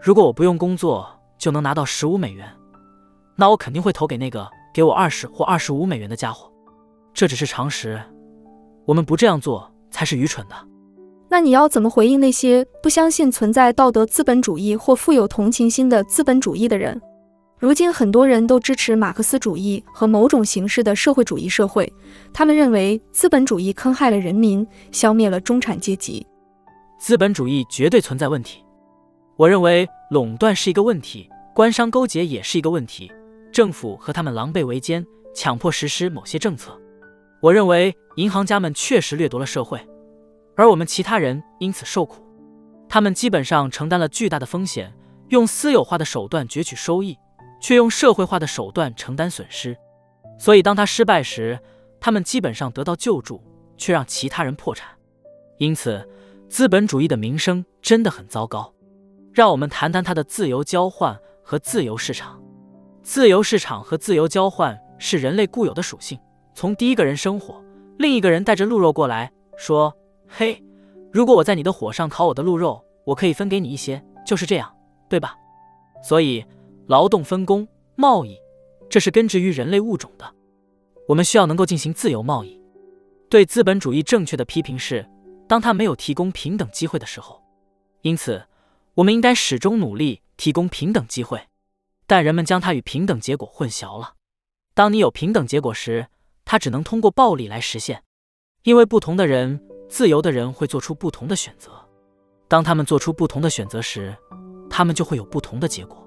[0.00, 1.08] 如果我不用工作
[1.38, 2.52] 就能拿到十五美元，
[3.36, 6.52] 那我肯定会投给那个给我二十或二十五美元的家伙。
[7.14, 8.02] 这只是常识。
[8.88, 10.54] 我们不这样做才是愚蠢的。
[11.28, 16.98] 那你要怎么回应那些不相信存在道德资本主义或富有同情心的资本主义的人？
[17.58, 21.92] 如今很多人都支持马克思主义和某种形式的社会主义社会，
[22.32, 26.26] 他们认为资本主义坑害了人民，消灭了中产阶级。
[26.98, 28.64] 资本主义绝对存在问题。
[29.36, 33.12] 我认为垄断是一个问题，官商勾结也是一个问题，
[33.52, 36.72] 政府和他们狼狈为奸，强迫实施某些政策。
[37.40, 39.80] 我认为银行家们确实掠夺了社会。
[40.56, 42.26] 而我们其他人因此受苦，
[42.88, 44.92] 他们基本上承担了巨大的风险，
[45.28, 47.16] 用私有化的手段攫取收益，
[47.60, 49.76] 却用社会化的手段承担损失。
[50.38, 51.58] 所以，当他失败时，
[52.00, 53.40] 他们基本上得到救助，
[53.76, 54.88] 却让其他人破产。
[55.58, 56.08] 因此，
[56.48, 58.74] 资本主义的名声真的很糟糕。
[59.32, 62.42] 让我们谈谈它的自由交换和自由市场。
[63.02, 66.18] 自由市场和自由交换是人类固有的属性。
[66.58, 67.62] 从第一个人生火，
[67.98, 69.96] 另一个人带着鹿肉过来说。
[70.26, 70.60] 嘿，
[71.12, 74.68] 如果我在你的火上烤我的鹿肉，我可以分给你一些，就是这样，
[75.08, 75.36] 对吧？
[76.02, 76.44] 所以，
[76.88, 78.36] 劳动分工、贸易，
[78.90, 80.34] 这是根植于人类物种的。
[81.06, 82.60] 我们需要能够进行自由贸易。
[83.30, 85.08] 对资本主义正确的批评是，
[85.46, 87.40] 当他没有提供平等机会的时候。
[88.02, 88.42] 因此，
[88.94, 91.40] 我们应该始终努力提供平等机会。
[92.08, 94.14] 但人们将它与平等结果混淆了。
[94.74, 96.08] 当你有平等结果时，
[96.50, 98.02] 他只能通过暴力来实现，
[98.62, 99.60] 因为不同的人。
[99.90, 101.70] 自由的人会做出不同的选择，
[102.46, 104.14] 当他们做出不同的选择时，
[104.68, 106.06] 他们就会有不同的结果。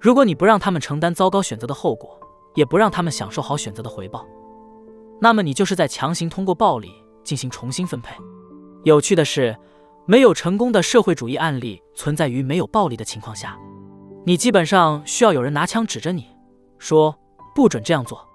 [0.00, 2.16] 如果你不让他们承担糟糕选择的后果，
[2.54, 4.24] 也不让他们享受好选择的回报，
[5.20, 6.92] 那么你就是在强行通过暴力
[7.24, 8.14] 进行重新分配。
[8.84, 9.56] 有趣的是，
[10.06, 13.58] 没有成功的社会主义案例存在于没有暴力的情况下。
[14.24, 16.28] 你基本上需要有人拿枪指着你，
[16.78, 17.18] 说
[17.52, 18.27] 不准这样做，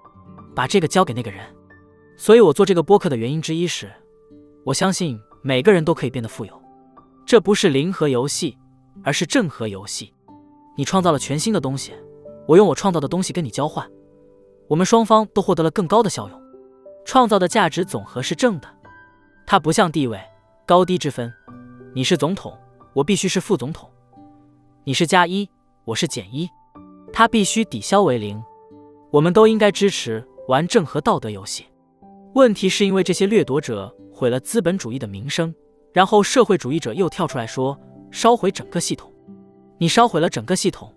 [0.54, 1.44] 把这个交给那个人。
[2.16, 3.90] 所以我做这个播客的原因之一是。
[4.64, 6.62] 我相信每个人都可以变得富有，
[7.26, 8.56] 这不是零和游戏，
[9.02, 10.14] 而是正和游戏。
[10.74, 11.92] 你创造了全新的东西，
[12.48, 13.86] 我用我创造的东西跟你交换，
[14.68, 16.42] 我们双方都获得了更高的效用。
[17.04, 18.68] 创造的价值总和是正的，
[19.46, 20.18] 它不像地位
[20.64, 21.30] 高低之分。
[21.94, 22.56] 你是总统，
[22.94, 23.86] 我必须是副总统；
[24.84, 25.46] 你是加一，
[25.84, 26.48] 我是减一，
[27.12, 28.42] 它必须抵消为零。
[29.10, 31.64] 我们都应该支持玩正和道德游戏。
[32.34, 33.94] 问题是因为这些掠夺者。
[34.16, 35.52] 毁了资本主义的名声，
[35.92, 37.76] 然后社会主义者又跳出来说
[38.12, 39.12] 烧毁整个系统。
[39.76, 40.94] 你烧毁了整个系统，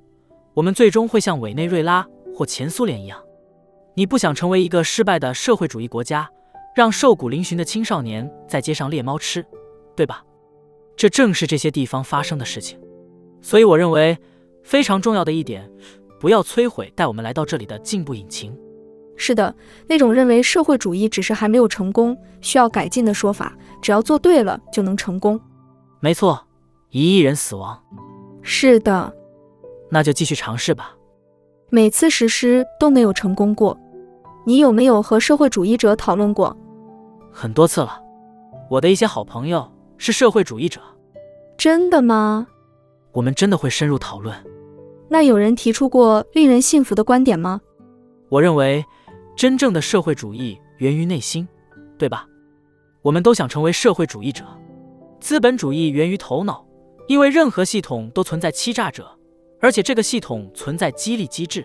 [0.53, 3.19] 我们最终会像委内瑞拉或前苏联一样。
[3.95, 6.29] 你不想成为一个失败的社会主义国家，
[6.75, 9.43] 让瘦骨嶙峋的青少年在街上猎猫吃，
[9.95, 10.23] 对吧？
[10.95, 12.79] 这正是这些地方发生的事情。
[13.41, 14.15] 所以我认为
[14.63, 15.67] 非常重要的一点，
[16.19, 18.55] 不要摧毁带我们来到这里的进步引擎。
[19.17, 19.53] 是的，
[19.87, 25.39] 那种认为社会主义只是还没有成功，需要改进的说法，只要做对了就能成功。
[25.99, 26.39] 没错，
[26.91, 27.77] 一亿人死亡。
[28.43, 29.11] 是的，
[29.89, 30.95] 那就继续尝试吧。
[31.69, 33.77] 每次实施都没有成功过。
[34.45, 36.55] 你有没有和社会主义者讨论过？
[37.31, 37.99] 很多次了。
[38.69, 40.79] 我的一些好朋友是社会主义者。
[41.57, 42.47] 真的吗？
[43.11, 44.33] 我们真的会深入讨论。
[45.09, 47.59] 那有人提出过令人信服的观点吗？
[48.29, 48.85] 我认为，
[49.37, 51.47] 真正的社会主义源于内心，
[51.95, 52.27] 对吧？
[53.03, 54.43] 我们都想成为社会主义者。
[55.19, 56.65] 资本主义源于头脑，
[57.07, 59.07] 因为任何系统都存在欺诈者，
[59.61, 61.63] 而且这个系统存在激励机制。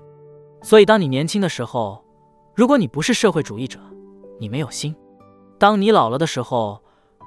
[0.61, 2.05] 所以，当你年轻的时候，
[2.55, 3.81] 如果你不是社会主义者，
[4.39, 4.93] 你没有心；
[5.59, 6.79] 当你老了的时候，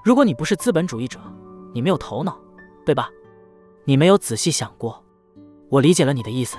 [0.04, 1.20] 如果你不是资本主义者，
[1.74, 2.40] 你没有头脑，
[2.86, 3.10] 对吧？
[3.84, 5.04] 你没有仔细想过。
[5.70, 6.56] 我理解了你的意思。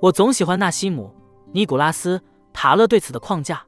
[0.00, 1.14] 我总喜欢纳西姆·
[1.52, 2.16] 尼古拉斯·
[2.52, 3.62] 塔勒对此的框架。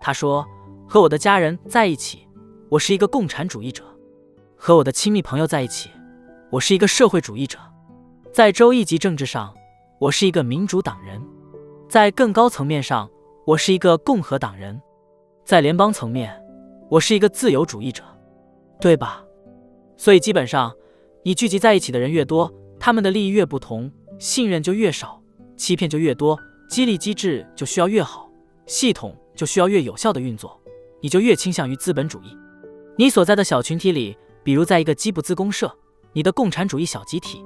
[0.00, 0.46] 他说
[0.88, 2.26] ：“和我的家人在一起，
[2.68, 3.82] 我是一个共产主义者；
[4.56, 5.90] 和我的亲密朋友在一起，
[6.50, 7.58] 我是一个社会主义者。
[8.32, 9.54] 在州一级政治上，
[9.98, 11.20] 我是一个民主党人；
[11.88, 13.10] 在更高层面上，
[13.46, 14.76] 我是一个共和党人；
[15.44, 16.40] 在联邦层面，
[16.90, 18.02] 我是一个自由主义者，
[18.80, 19.24] 对吧？
[19.96, 20.72] 所以基本上，
[21.24, 25.22] 你聚集在一起的人越多，他们的利益越不同。”信任就越少，
[25.56, 26.36] 欺骗就越多，
[26.68, 28.27] 激励机制就需要越好，
[28.68, 30.60] 系统就需要越有效的运作，
[31.00, 32.36] 你就越倾向于资本主义。
[32.96, 35.74] 你所在的小群体里，比如在一个基布兹公社，
[36.12, 37.42] 你的共产主义小集体，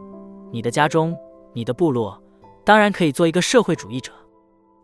[0.51, 1.17] 你的家中，
[1.55, 2.21] 你的部落，
[2.65, 4.13] 当然可以做一个社会主义者。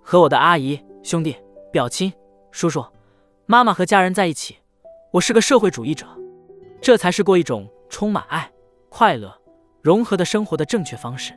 [0.01, 1.36] 和我的阿姨、兄弟、
[1.72, 2.12] 表亲、
[2.53, 2.84] 叔叔、
[3.47, 4.57] 妈妈和家人在一起，
[5.12, 6.07] 我是个社会主义者。
[6.80, 8.49] 这才是过一种充满爱、
[8.89, 9.36] 快乐、
[9.82, 11.32] 融合的生活的正确方式。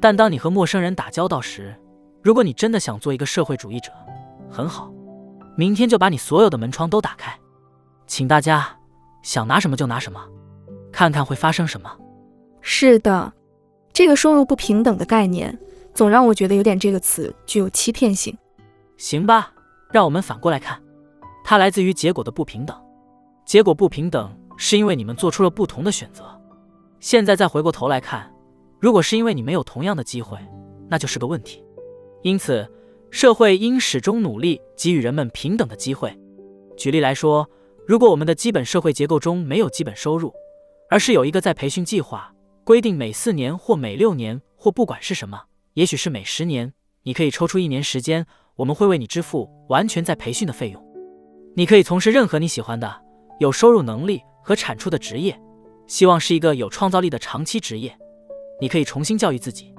[0.00, 1.78] 但当你和陌生人打交道时，
[2.22, 3.92] 如果你真的想做一个社会主义者，
[4.50, 4.92] 很好，
[5.56, 7.32] 明天就把你所有的门窗都打开，
[8.06, 8.76] 请大家
[9.22, 10.20] 想拿什么就拿什么，
[10.92, 11.90] 看看会发生什么。
[12.60, 13.32] 是的，
[13.92, 15.58] 这个收入不平等的概念，
[15.94, 18.36] 总让我觉得有点这个词具有欺骗性。
[18.96, 19.52] 行吧，
[19.92, 20.78] 让我们反过来看，
[21.44, 22.76] 它来自于结果的不平等。
[23.46, 26.24] 结果不平等是因为你们做出了不同的选择。
[27.00, 28.30] 现在再回过头来看。
[28.78, 30.38] 如果是因为你没有同样的机会，
[30.88, 31.62] 那就是个问题。
[32.22, 32.66] 因此，
[33.10, 36.16] 社会应始终努力给予人们平等的机会。
[36.76, 37.48] 举例来说，
[37.86, 40.32] 如果我们的基本社会结构中没有基本收入，
[40.88, 42.32] 而是有一个在培训计划，
[42.64, 45.42] 规定每四年或每六年或不管是什么，
[45.74, 48.24] 也许是每十年，你可以抽出一年时间，
[48.56, 50.82] 我们会为你支付完全在培训的费用。
[51.56, 53.02] 你可以从事任何你喜欢的、
[53.40, 55.36] 有收入能力和产出的职业，
[55.88, 57.92] 希望是一个有创造力的长期职业。
[58.60, 59.74] 你可以重新教育自己，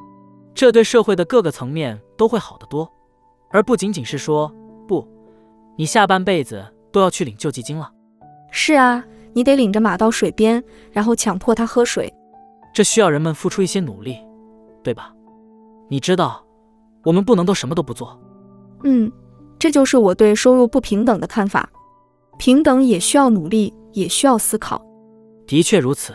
[0.53, 2.91] 这对社会的各个层面都会好得多，
[3.51, 4.51] 而不仅仅是说
[4.87, 5.07] 不，
[5.75, 7.91] 你下半辈子都要去领救济金了。
[8.51, 12.13] 是啊，你得领着马到水边，然后强迫他喝水。
[12.73, 14.17] 这需要人们付出一些努力，
[14.83, 15.13] 对吧？
[15.89, 16.43] 你知道，
[17.03, 18.17] 我们不能都什么都不做。
[18.83, 19.11] 嗯，
[19.59, 21.69] 这就是我对收入不平等的看法。
[22.37, 24.81] 平等也需要努力，也需要思考。
[25.45, 26.13] 的确如此。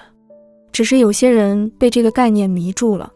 [0.73, 3.11] 只是有些人被这个概念迷住了。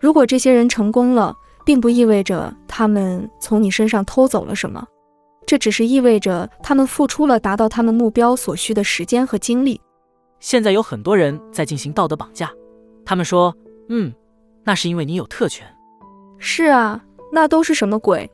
[0.00, 1.36] 如果这些人成功了，
[1.66, 4.86] 并不意味着他们从你身上偷走了什么，
[5.44, 9.80] 这只是意味着他们付出了达到他们目标所需的时间和精力。
[10.38, 12.50] 现在有很多人在进行道德绑架，
[13.04, 13.52] 他们说
[13.90, 14.14] ：“嗯，
[14.62, 15.66] 那是因为你有特权。”
[16.38, 17.02] 是啊，
[17.32, 18.30] 那都是什么鬼？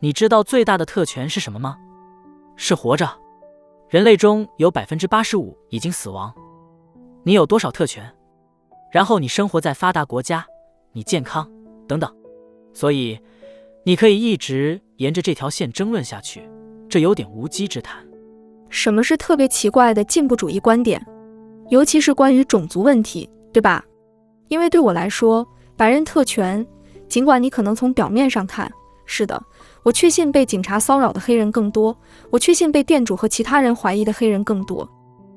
[0.00, 1.78] 你知道最大的特权是什么吗？
[2.56, 3.08] 是活着。
[3.88, 6.32] 人类中有百分之八十五已经死亡。
[7.22, 8.14] 你有多少特权？
[8.92, 10.44] 然后你生活在发达国家，
[10.92, 11.50] 你健康
[11.88, 12.12] 等等，
[12.80, 13.18] 所以
[13.84, 16.40] 你可以一直沿着这条线争论下去，
[16.88, 18.02] 这有点无稽之谈。
[18.70, 20.98] 什么是特别奇怪的进步主义观点？
[21.68, 23.84] 尤其是关于种族问题，对吧？
[24.48, 26.66] 因为对我来说，白人特权，
[27.06, 28.72] 尽管你可能从表面上看，
[29.04, 29.38] 是的，
[29.82, 31.94] 我确信被警察骚扰的黑人更多，
[32.30, 34.88] 我确信被店主和其他人怀疑的黑人更多。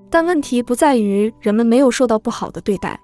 [0.10, 2.98] 但问题不在于人们没有受到不好的对待，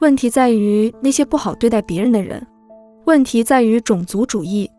[0.00, 2.46] 问题在于那些不好对待别人的人，
[3.06, 4.70] 问题在于种族主义，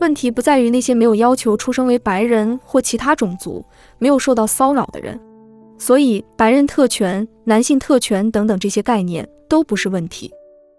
[0.00, 3.64] 问题不在于那些没有要求出生为白人或其他种族、
[3.98, 5.18] 没有受到骚扰的人。
[5.78, 10.30] 所以，白人特权、男性特权等等这些概念都不是问题。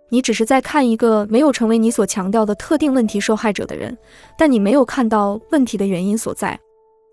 [0.10, 3.98] 你只是在看一个没有成为你所强调的特定问题受害者的人，
[4.38, 6.58] 但你没有看到问题的原因所在。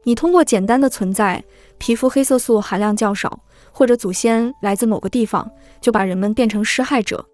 [0.05, 1.43] 你通过简单的存在。
[1.79, 3.41] 皮肤黑色素含量较少，
[3.73, 5.51] 或者祖先来自某个地方，
[5.81, 7.25] 就把人们变成施害者。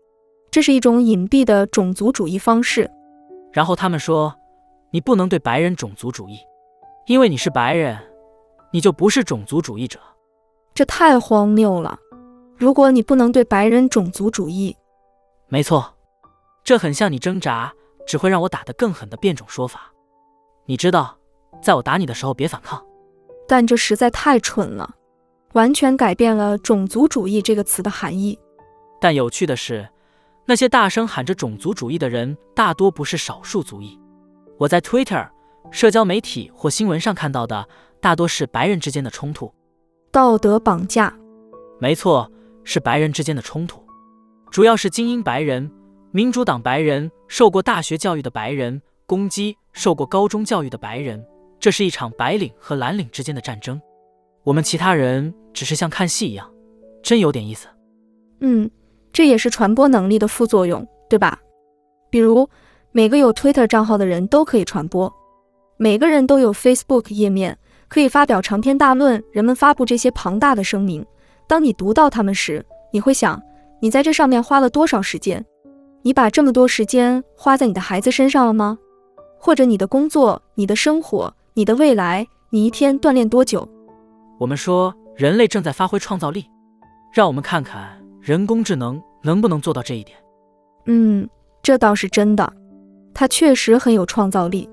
[0.57, 2.91] 这是一种隐蔽的种族主义方式。
[3.53, 4.35] 然后他们说，
[4.91, 6.39] 你不能对白人种族主义，
[7.05, 7.99] 因为你是白人，
[8.71, 10.01] 你就不是种族主义者。
[10.73, 11.99] 这太荒谬了！
[12.57, 14.75] 如果你不能对白人种族主义，
[15.49, 15.95] 没错，
[16.65, 17.71] 这很像你挣扎
[18.07, 19.93] 只会让我打得更狠的变种说法。
[20.65, 21.19] 你知道，
[21.61, 22.83] 在我打你的时候别反抗。
[23.47, 24.95] 但这实在太蠢了，
[25.53, 28.39] 完全改变了种族主义这个词的含义。
[28.99, 29.87] 但有趣的是，
[30.49, 33.99] 那些大声喊着种族主义的人，大多不是少数族裔。
[34.59, 35.29] 我在 Twitter、
[35.73, 37.69] 社交媒体或新闻上看到的，
[38.01, 39.53] 大多是白人之间的冲突。
[40.13, 41.13] 道德绑架，
[41.81, 42.31] 没错，
[42.63, 43.83] 是白人之间的冲突，
[44.51, 45.69] 主要是精英白人、
[46.13, 51.23] 民主党白人、受过大学教育的白人攻击受过高中教育的白人。
[51.59, 53.81] 这是一场白领和蓝领之间的战争。
[54.45, 56.49] 我们其他人只是像看戏一样，
[57.03, 57.67] 真有点意思。
[58.41, 58.71] 嗯，
[59.17, 61.39] 这也是传播能力的副作用，对吧？
[62.11, 62.47] 比如，
[62.93, 65.11] 每个有 Twitter 账号的人都可以传播，
[65.79, 67.57] 每个人都有 Facebook 页面，
[67.89, 69.25] 可以发表长篇大论。
[69.33, 71.03] 人们发布这些庞大的声明，
[71.49, 72.63] 当你读到他们时，
[72.93, 73.43] 你会想，
[73.81, 75.43] 你在这上面花了多少时间？
[76.03, 78.77] 你把这么多时间花在你的孩子身上了吗？
[79.41, 82.27] 或者你的工作、你的生活、你的未来？
[82.51, 83.67] 你一天锻炼多久？
[84.39, 86.45] 我们说人类正在发挥创造力，
[87.15, 87.96] 让我们看看
[88.27, 90.19] 人工智能能不能做到这一点。
[90.87, 91.29] 嗯，
[91.63, 92.53] 这倒是真的，
[93.15, 94.69] 它确实很有创造力，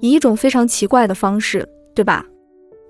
[0.00, 2.26] 以一种非常奇怪的方式，对吧？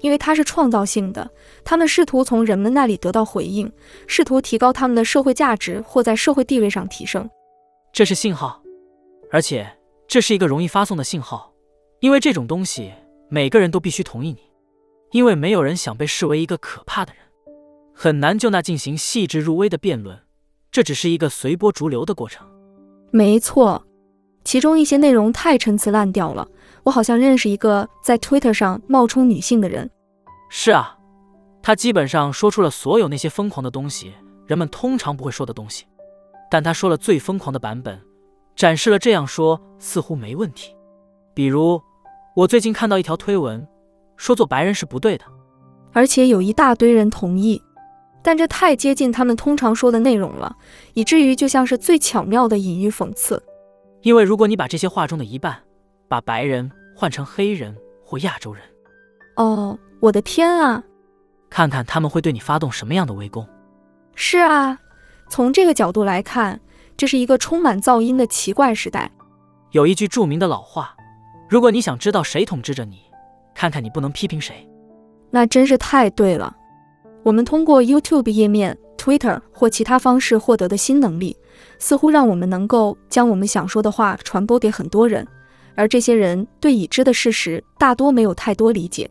[0.00, 1.30] 因为它是创造性的，
[1.62, 3.70] 他们试图从人们那里得到回应，
[4.06, 7.28] 试图提高他们的社会价值或在社会地位上提升。
[7.92, 8.62] 这是信号，
[9.30, 9.70] 而且
[10.06, 11.52] 这是一个容易发送的信号，
[12.00, 12.90] 因为这种东西
[13.28, 14.38] 每个人都必须同意你，
[15.10, 17.22] 因为没有人想被视为一个可怕的人，
[18.00, 20.16] 很难就那进行细致入微的辩论，
[20.70, 22.46] 这只是一个随波逐流的过程。
[23.10, 23.84] 没错，
[24.44, 26.46] 其中一些内容太陈词滥调了。
[26.84, 29.90] 我好像认识一个在 Twitter 上冒充女性的人。
[30.48, 30.96] 是啊，
[31.60, 34.12] 他基本上说出了所有那些疯狂的东西，
[34.46, 35.84] 人们通常不会说的东西。
[36.48, 38.00] 但他说了最疯狂的版本，
[38.54, 40.72] 展示了这样说似乎没问题。
[41.34, 41.82] 比如，
[42.36, 43.66] 我最近看到一条推文，
[44.16, 45.24] 说做白人是不对的，
[45.92, 47.60] 而且有一大堆人同意。
[48.28, 50.54] 但这太接近他们通常说的内容了，
[50.92, 53.42] 以至于就像是最巧妙的隐喻讽刺。
[54.02, 55.58] 因为如果你把这些话中的一半，
[56.08, 57.74] 把白人换成黑人
[58.04, 58.62] 或亚洲人，
[59.36, 60.84] 哦，我的天啊！
[61.48, 63.48] 看看他们会对你发动什么样的围攻。
[64.14, 64.78] 是啊，
[65.30, 66.60] 从这个角度来看，
[66.98, 69.10] 这是一个充满噪音的奇怪时代。
[69.70, 70.94] 有一句著名的老话：
[71.48, 72.98] 如果你想知道谁统治着你，
[73.54, 74.68] 看看你不能批评谁。
[75.30, 76.54] 那真是太对了。
[77.22, 81.36] 我们通过 YouTube 页面、Twitter 或其他方式获得的新能力，
[81.78, 85.26] 似乎让我们能够将我们想说的话传播给很多人。
[85.74, 89.08] 而这些人对已知的事实大多没有太多理解。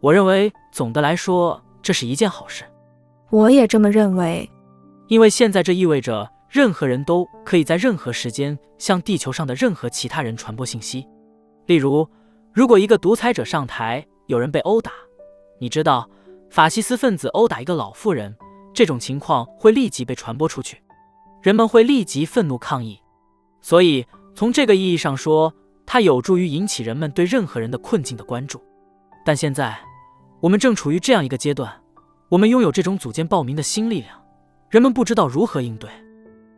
[0.00, 2.62] 我认为总的来说，这是一件好事。
[3.30, 4.48] 我也这么认为，
[5.08, 11.04] 因为现在这意味着任何人都可以在任何时间向地球上的任何其他人传播信息。
[11.66, 12.08] 例如，
[12.52, 14.92] 如果一个独裁者上台，有人被殴打，
[15.58, 16.08] 你知道，
[16.50, 18.34] 法西斯分子殴打一个老妇人，
[18.72, 20.82] 这种情况会立即被传播出去，
[21.42, 22.98] 人们会立即愤怒抗议。
[23.60, 25.52] 所以，从这个意义上说，
[25.84, 28.62] 它有助于引起人们对任何人的困境的关注，
[29.24, 29.76] 但现在
[30.40, 31.72] 我们正处于这样一个阶段，
[32.28, 34.22] 我们拥有这种组建暴民的新力量，
[34.70, 35.90] 人们不知道如何应对，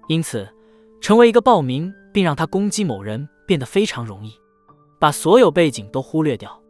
[0.08, 0.48] 因此
[1.00, 4.32] 成为一个暴民并让他攻击某人变得非常容易，
[4.98, 6.60] 把所有背景都忽略掉。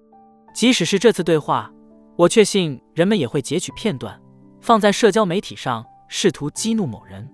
[0.54, 1.72] 即使是这次对话，
[2.18, 4.20] 我确信人们也会截取片段
[4.60, 7.26] 放在社交媒体上，试图激怒某人。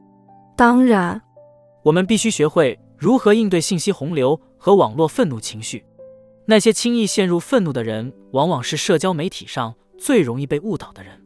[0.55, 1.19] 当然，
[1.83, 4.41] 我们必须学会如何应对信息洪流。
[4.57, 5.85] 和网络愤怒情绪，
[6.47, 11.21] 那些轻易陷入愤怒的人，往往是社交媒体上最容易被误导的人。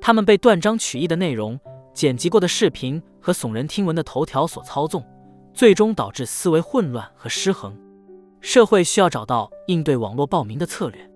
[0.00, 1.60] 他们被断章取义的内容、
[1.92, 5.04] 剪辑过的视频和耸人听闻的头条所操纵，
[5.52, 7.78] 最终导致思维混乱和失衡。
[8.40, 11.10] 社会需要找到应对网络暴民的策略。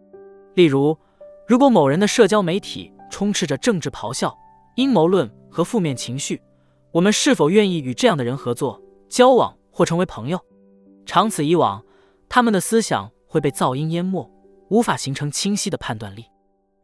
[0.53, 0.99] 例如，
[1.47, 4.35] 如果某人的社交媒体充斥着政治咆哮、
[4.77, 6.41] 阴谋论和负面情绪，
[6.91, 8.81] 我们是否愿意与这样的人合作、
[9.11, 10.41] 交往或成为朋友？
[11.05, 11.85] 长此以往，
[12.31, 14.27] 他们的思想会被噪音淹没，
[14.71, 16.25] 无法形成清晰的判断力。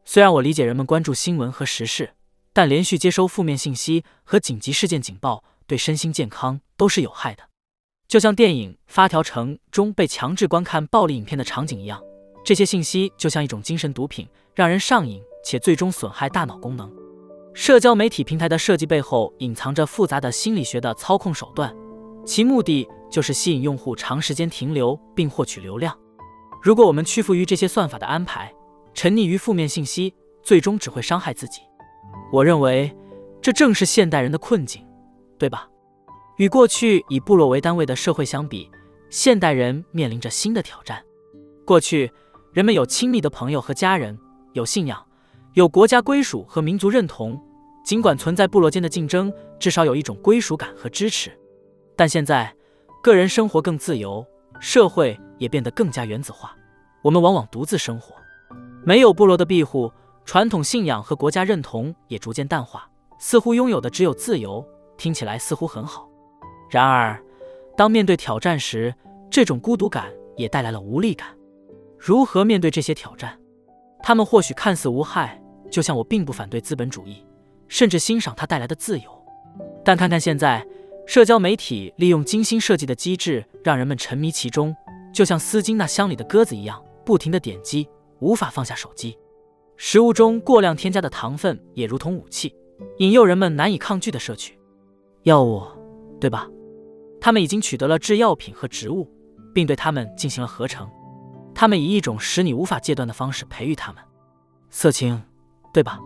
[0.05, 2.11] 虽然我理解人们关注新闻和时事，
[2.53, 7.45] 但连续接收负面信息和紧急事件警报对身心健康都是有害的。
[8.07, 12.03] 就像电影《发条城》中被强制观看暴力影片的场景一样，
[12.45, 16.91] 这些信息就像一种精神毒品，让人上瘾且最终损害大脑功能。
[17.55, 21.75] 社交媒体平台的设计背后隐藏着复杂的心理学的操控手段，
[22.25, 22.89] 其目的。
[23.11, 25.99] 就是吸引用户长时间停留并获取流量。
[26.63, 28.55] 如果我们屈服于这些算法的安排，
[28.95, 30.15] 沉溺于负面信息，
[30.45, 31.61] 最终只会伤害自己。
[32.33, 32.97] 我认为
[33.43, 34.87] 这正是现代人的困境，
[35.41, 35.69] 对吧？
[36.37, 38.71] 与过去以部落为单位的社会相比，
[39.11, 41.05] 现代人面临着新的挑战。
[41.67, 42.09] 过去，
[42.53, 44.19] 人们有亲密的朋友和家人，
[44.55, 45.01] 有信仰，
[45.55, 47.41] 有国家归属和民族认同。
[47.85, 51.31] 尽管存在部落间的竞争，至少有一种归属感和支持。
[51.97, 52.53] 但现在，
[53.03, 54.27] 个人生活更自由，
[54.59, 56.53] 社会也变得更加原子化。
[57.03, 58.17] 我们往往独自生活，
[58.85, 59.91] 没有部落的庇护，
[60.25, 64.67] 传统信仰和国家认同也逐渐淡化，似乎拥有的只有自由。
[64.99, 66.07] 听起来似乎很好，
[66.69, 67.19] 然而，
[67.77, 68.95] 当面对挑战时，
[69.31, 71.29] 这种孤独感也带来了无力感。
[72.03, 73.39] 如何面对这些挑战？
[74.03, 75.39] 他们或许看似无害，
[75.71, 77.23] 就像我并不反对资本主义，
[77.69, 79.05] 甚至欣赏它带来的自由。
[79.85, 80.67] 但看看现在，
[81.07, 84.75] 社交媒体利用精心设计的机制，让人们沉迷其中，
[85.13, 87.87] 就像丝巾那箱里的鸽子一样，不停的点击，
[88.21, 89.15] 无法放下手机。
[89.77, 92.57] 食物中过量添加的糖分也如同武器，
[92.97, 94.59] 引诱人们难以抗拒的摄取。
[95.25, 95.63] 药物，
[96.19, 96.49] 对吧？
[97.21, 99.07] 他们已经取得了制药品和植物，
[99.53, 100.89] 并对它们进行了合成。
[101.61, 104.03] 他们以一种使你无法戒断的方式培育他们。
[104.71, 105.23] 色情，
[105.75, 106.01] 对吧？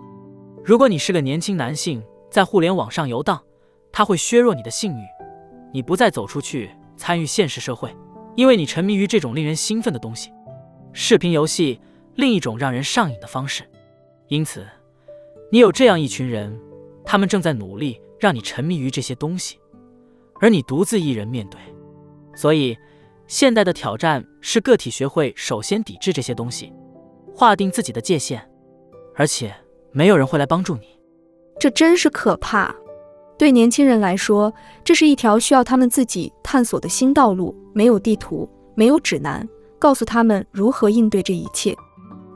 [0.65, 3.41] 如果你是个年轻男性，在互联网上游荡，
[3.93, 5.05] 它会削弱你的性欲，
[5.73, 7.95] 你不再走出去参与现实社会，
[8.35, 10.33] 因为你沉迷于这种令人兴奋的东西。
[10.93, 11.81] 视频游戏，
[12.17, 13.63] 另一种让人上瘾的方式。
[14.27, 14.67] 因此，
[15.53, 16.61] 你有这样一群人，
[17.05, 18.01] 他们正在努力。
[18.19, 19.61] 让你沉迷于这些东西，
[20.41, 21.61] 而你独自一人面对。
[22.35, 22.77] 所以，
[23.27, 26.73] 现代的挑战是个体学会首先抵制这些东西，
[27.35, 28.41] 划定自己的界限，
[29.15, 29.55] 而且
[29.93, 30.99] 没有人会来帮助你。
[31.59, 32.75] 这真是可怕。
[33.37, 34.53] 对年轻人来说，
[34.85, 37.55] 这是一条需要他们自己探索的新道路。
[37.73, 39.49] 没有地图，没有指南，
[39.79, 41.75] 告诉他们如何应对这一切。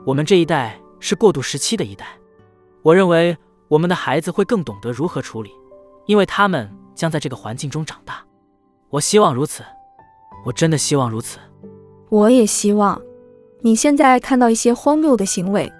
[0.05, 2.05] 我们这一代是过渡时期的一代。
[2.81, 3.37] 我认为
[3.69, 5.51] 我们的孩子会更懂得如何处理。
[6.05, 8.25] 因为他们将在这个环境中长大，
[8.89, 9.63] 我希望如此，
[10.45, 11.37] 我真的希望如此。
[12.09, 12.99] 我也希望。
[13.61, 15.71] 你现在看到一些荒谬的行为，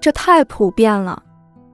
[0.00, 1.22] 这太普遍了。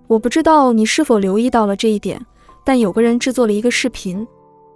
[0.08, 2.20] 我不知道你是否留意到了这一点，
[2.64, 4.26] 但有个人制作了一个视频，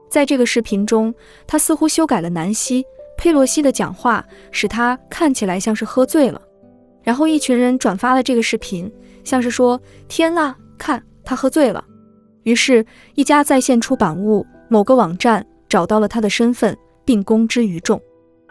[0.09, 1.13] 在这个视频中，
[1.47, 2.83] 他似乎修改了南希·
[3.17, 6.41] 佩洛西的讲话，使他看起来像是喝醉了。
[7.03, 8.91] 然后一群人转发了这个视频，
[9.25, 11.85] 像是说：“天呐，看他喝醉了。”
[12.45, 16.77] 于是，一家在线出版物某个网站找到了他的身份，
[17.09, 17.99] 并公之于众。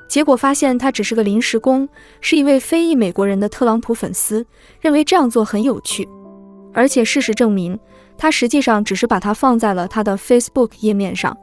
[0.10, 1.88] 结果发现他只是个临时工，
[2.22, 4.44] 是一位非裔美国人的特朗普粉丝，
[4.82, 6.10] 认为这样做很有趣。
[6.74, 7.80] 而且事实证明，
[8.18, 11.38] 他实际上只是把它放在了他的 Facebook 页面上。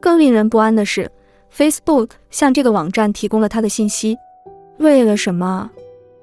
[0.00, 1.10] 更令人不安的是
[1.54, 4.16] ，Facebook 向这个网站提供了他的信息，
[4.78, 5.70] 为了什么？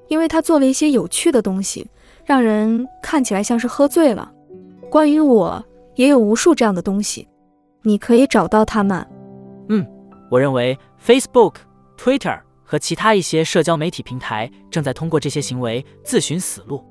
[0.08, 1.86] 因为他做了一些有趣的东西，
[2.24, 4.32] 让人看起来像是喝醉了。
[4.90, 5.64] 关于我
[5.94, 7.28] 也有无数这样的东西，
[7.82, 9.06] 你可以找到他们。
[9.68, 9.86] 嗯，
[10.34, 11.54] 我认为 Facebook、
[11.96, 16.84] Twitter 和其他一些社交媒体平台正在通过这些行为自寻死路。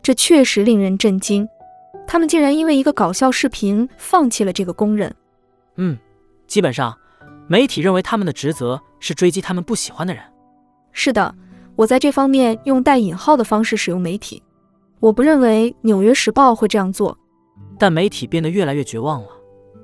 [0.00, 1.44] 这确实令人震惊，
[2.06, 5.12] 他们竟然因为一个搞笑视频放弃了这个工人。
[5.74, 5.98] 嗯，
[6.46, 6.96] 基本上，
[7.48, 10.22] 媒体认为他们的职责是追击他们不喜欢的人。
[10.92, 11.34] 是的，
[11.74, 14.40] 我在这方面用带引号的方式使用媒体。
[15.00, 17.18] 我不认为《纽约时报》会这样做。
[17.76, 19.30] 但媒体变得越来越绝望了，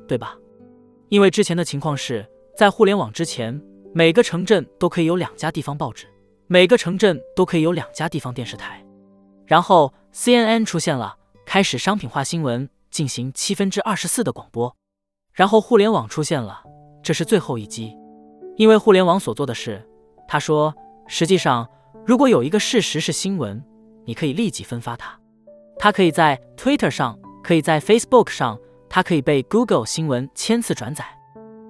[0.06, 0.36] 对吧？
[1.08, 2.24] 因为之前的情况是
[2.60, 3.58] 在互联网之前，
[3.94, 6.06] 每个城镇都可以有两家地方报纸，
[6.46, 8.84] 每个城镇都可以有两家地方电视台。
[9.46, 14.76] 然后 CNN 出现了，开始商品化新闻，进行七分之二十四的广播。
[15.32, 16.62] 然后互联网出现了，
[17.02, 17.96] 这是最后一击。
[18.58, 19.82] 因为互联网所做的事，
[20.28, 20.74] 他说，
[21.06, 21.66] 实际上，
[22.04, 23.64] 如果有一个事实是新闻，
[24.04, 25.18] 你可以立即分发它，
[25.78, 27.18] 它可以在 Twitter 上。
[27.42, 28.58] 可以在 Facebook 上，
[28.90, 31.06] 它可以被 Google 新闻千次转载。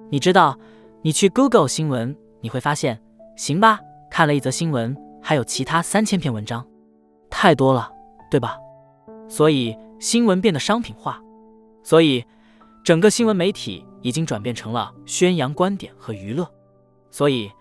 [0.09, 0.59] 你知道，
[1.03, 3.01] 你去 Google 新闻，你会发现，
[3.35, 3.79] 行吧，
[4.11, 6.63] 看了一则新闻，还有其他三千篇文章，
[7.27, 7.91] 太多了，
[8.29, 8.55] 对吧？
[9.27, 11.19] 所以新闻变得商品化，
[11.81, 12.23] 所以
[12.83, 16.47] 整个新闻媒体已经转变成了宣扬观点和娱乐。
[17.09, 17.51] 所以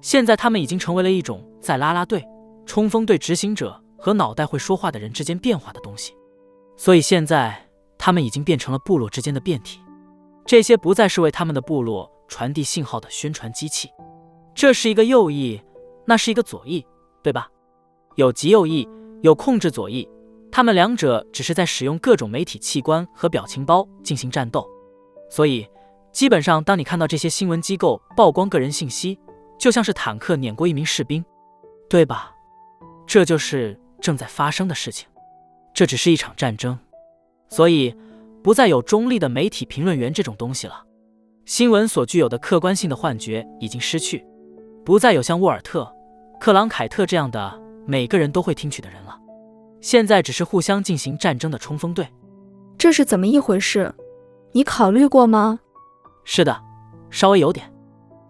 [0.00, 2.26] 现在他们已经成为了一种在拉拉队、
[2.66, 6.12] 冲锋队执行者和脑袋会说话的人之间变化的东西。
[6.76, 7.64] 所以现在，
[7.96, 9.78] 他们已经变成了部落之间的变体，
[10.44, 13.90] 这些不再是为他们的部落传递信号的宣传机器。
[14.54, 15.60] 这是一个右翼，
[16.06, 16.86] 那是一个左翼，
[17.22, 17.50] 对吧？
[18.16, 18.88] 有极右翼，
[19.22, 20.08] 有控制左翼，
[20.50, 24.68] 他们两者只是在使用各种媒体器官和表情包进行战斗。
[25.30, 25.66] 所以，
[26.12, 29.18] 基本上，当你看到这些新闻机构曝光个人信息，
[29.58, 31.24] 就像是坦克碾过一名士兵，
[31.88, 32.32] 对吧？
[33.06, 35.08] 这就是正在发生的事情。
[35.72, 36.76] 这只是一场战争，
[37.48, 37.94] 所以
[38.42, 40.84] 不再有中立的媒体评论员这种东西了。
[41.48, 44.22] 新闻所具有的客观性的幻觉已经失去，
[44.84, 45.90] 不再有像沃尔特、
[46.38, 49.18] 克朗凯特这样的每个人都会听取的人了。
[49.80, 52.06] 现在只是互相进行战争的冲锋队。
[52.76, 53.94] 这是怎么一回事？
[54.52, 55.58] 你考虑过吗？
[56.22, 56.60] 是的，
[57.08, 57.72] 稍微有点。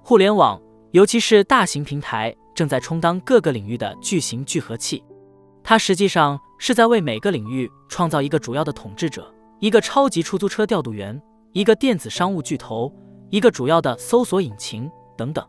[0.00, 0.62] 互联网，
[0.92, 5.02] 尤其是大型平台，正在充当各个领域的巨型聚合器。
[5.64, 11.20] 它实际上是在为每个领域创造一个主要的统治者，一个超级出租车调度员，
[11.52, 12.94] 一个电子商务巨头，
[13.30, 15.46] 一个主要的搜索引擎等等。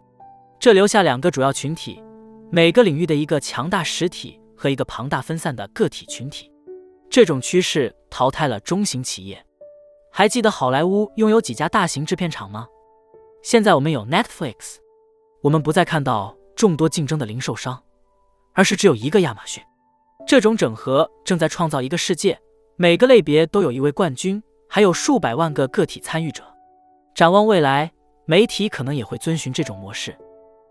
[0.60, 2.04] 这留下两个主要群体，
[2.52, 6.52] 每个领域的一个强大实体和一个庞大分散的个体群体。
[7.10, 9.44] 这种趋势淘汰了中型企业。
[10.12, 12.68] 还记得好莱坞拥有几家大型制片厂吗？
[13.42, 14.78] 现在我们有 Netflix，
[15.42, 17.82] 我们不再看到众多竞争的零售商，
[18.54, 19.64] 而是只有一个亚马逊。
[20.28, 22.38] 这种整合正在创造一个世界，
[22.76, 26.44] 每个类别都有一位冠军，还有数百万个个体参与者。
[27.20, 27.92] 展望未来，
[28.26, 30.18] 媒体可能也会遵循这种模式。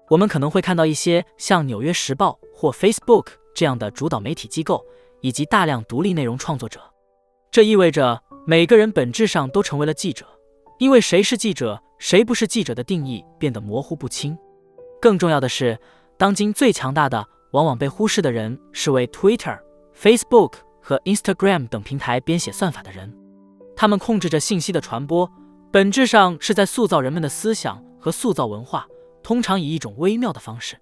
[0.08, 4.82] 我们可能会看到一些像《纽约时报》或 Facebook 这样的主导媒体机构，
[5.20, 6.80] 以及大量独立内容创作者。
[7.50, 10.24] 这意味着每个人本质上都成为了记者，
[10.78, 14.34] 因为谁是记者，谁不是记者的定义变得模糊不清。
[15.02, 15.78] 更重要的是，
[16.16, 17.22] 当今最强大的、
[17.52, 19.58] 往往被忽视的人是为 Twitter、
[19.94, 23.14] Facebook 和 Instagram 等平台编写算法的人。
[23.76, 25.30] 他们控制着信息的传播，
[25.70, 28.86] 本质上是在塑造人们的思想和塑造文化。
[29.22, 30.78] 通常以一种微妙的方式，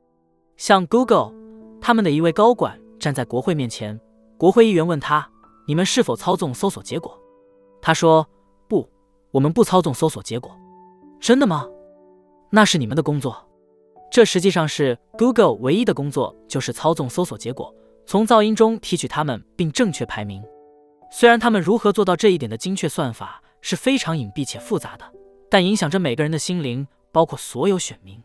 [0.56, 1.32] 像 Google，
[1.80, 3.98] 他们的一位高管站在国会面前，
[4.38, 5.28] 国会议员问他
[5.66, 7.18] ：“你们是否操纵搜索结果？”
[7.82, 8.24] 他说
[8.68, 8.88] ：“不，
[9.32, 10.56] 我们不操纵搜索结果。”
[11.18, 11.66] 真的吗？
[12.50, 13.44] 那是你们的工作。
[14.12, 17.74] 这实际上是 Google 唯一的工作，就是操纵搜索结果，
[18.06, 20.40] 从噪音中提取它们并正确排名。
[21.10, 25.04] 虽然他们如何做到这一点的精确算法是非常隐蔽且复杂的，
[25.50, 26.86] 但影响着每个人的心灵。
[27.12, 28.22] 包括所有选民。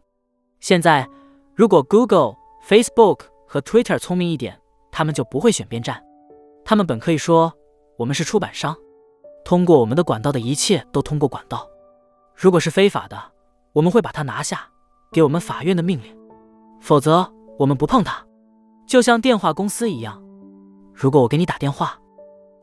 [0.59, 1.07] 现在，
[1.55, 2.35] 如果 Google、
[2.67, 4.59] Facebook 和 Twitter 聪明一点，
[4.91, 6.03] 他们就不会选边站。
[6.65, 7.53] 他们本可以说
[7.97, 8.75] ：“我们是出版商，
[9.45, 11.65] 通过我们的管道的一切都通过管道。
[12.35, 13.17] 如果是非法的，
[13.71, 14.67] 我们会把它拿下，
[15.13, 16.13] 给我们法院的命令；
[16.81, 18.27] 否则，我们不碰它。
[18.85, 20.21] 就像电话公司一样，
[20.93, 21.97] 如果我给你打电话，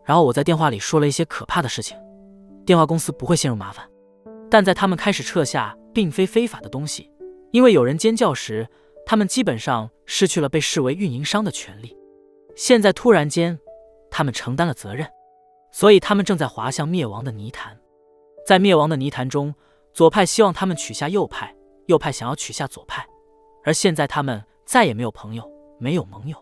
[0.05, 1.97] 然后我在电话里说了一些可怕的事情，
[2.69, 3.89] 电话公司不会陷入麻烦。
[4.51, 5.75] 但在他们开始撤下。
[5.95, 7.11] 并非非法的东西，
[7.51, 8.69] 因为有人尖叫时，
[9.05, 11.97] 他们基本上失去了被视为运营商的权利。
[12.55, 13.59] 现在突然间，
[14.09, 15.09] 他们承担了责任，
[15.73, 17.77] 所以他们正在滑向灭亡的泥潭。
[18.47, 19.53] 在灭亡的泥潭中，
[19.93, 21.53] 左派希望他们取下右派，
[21.87, 23.05] 右派想要取下左派，
[23.65, 25.51] 而现在他们再也没有朋友，
[25.81, 26.37] 没有盟友。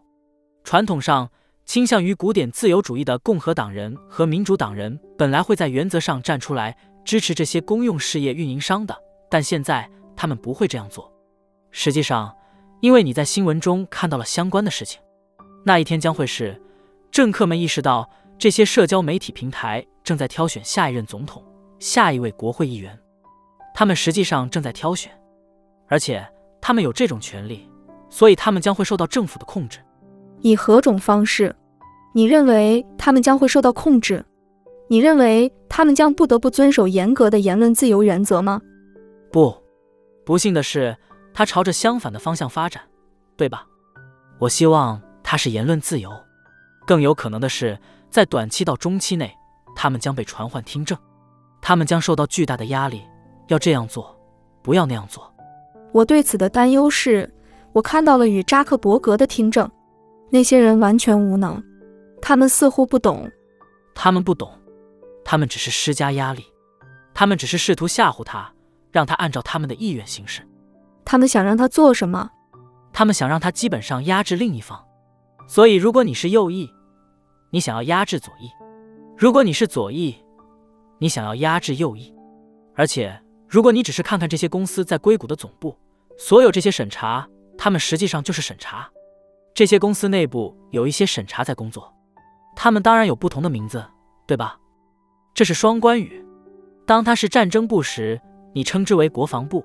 [0.64, 1.30] 传统上
[1.66, 8.96] 倾向于古典自由主义的共和党人和民主党人本来会在原则上站出来支持这些公用事业运营商的。
[9.28, 11.12] 但现在他们不会这样做。
[11.72, 12.32] 实际上，
[12.80, 15.00] 因为你在新闻中看到了相关的事情，
[15.64, 16.60] 那一天将会是
[17.10, 18.08] 政客们意识到
[18.38, 21.44] 这些社交媒体平台正在挑选下一任总统、
[21.80, 22.96] 下一位国会议员。
[23.74, 25.10] 他们实际上正在挑选，
[25.88, 26.24] 而且
[26.60, 27.68] 他们有这种权利，
[28.08, 29.80] 所以他们将会受到政府的控制。
[30.42, 31.54] 以何种方式？
[32.16, 34.24] 你认为他们将会受到控制？
[34.88, 38.58] 你认为他们将不得不遵守严格的言论自由原则吗？
[39.30, 39.54] 不，
[40.24, 40.96] 不幸的是，
[41.34, 42.82] 它朝着相反的方向发展，
[43.36, 43.66] 对吧？
[44.38, 46.10] 我希望它是言论自由。
[46.86, 47.78] 更有可能的是，
[48.08, 49.30] 在短期到中期内，
[49.74, 50.96] 他们将被传唤听证，
[51.60, 53.02] 他们将受到巨大的压力，
[53.48, 54.18] 要这样做，
[54.62, 55.30] 不要那样做。
[55.92, 57.30] 我对此的担忧是，
[57.74, 59.70] 我看到了与扎克伯格的听证，
[60.30, 61.62] 那些人完全无能，
[62.20, 63.30] 他们似乎不懂，
[63.94, 64.50] 他们不懂，
[65.24, 66.44] 他们只是施加压力，
[67.14, 68.52] 他们只是试图吓唬他。
[68.92, 70.40] 让他按照他们的意愿行事。
[71.04, 72.30] 他们想让他做什么？
[72.94, 74.82] 他们想让他基本上压制另一方。
[75.46, 76.72] 所以，如果你是右翼，
[77.50, 78.48] 你想要压制左翼；
[79.18, 80.16] 如果你是左翼，
[80.98, 82.10] 你想要压制右翼。
[82.74, 85.76] 而且，如果你只是看看这些公司在硅谷的总部，
[86.16, 87.28] 所有这些审查，
[87.58, 88.90] 他们实际上就是审查。
[89.52, 91.94] 这些公司内部有一些审查在工作，
[92.56, 93.84] 他们当然有不同的名字，
[94.26, 94.58] 对吧？
[95.32, 96.26] 这是双关语。
[96.84, 98.20] 当他是战争部时。
[98.52, 99.62] 你称之为国防部，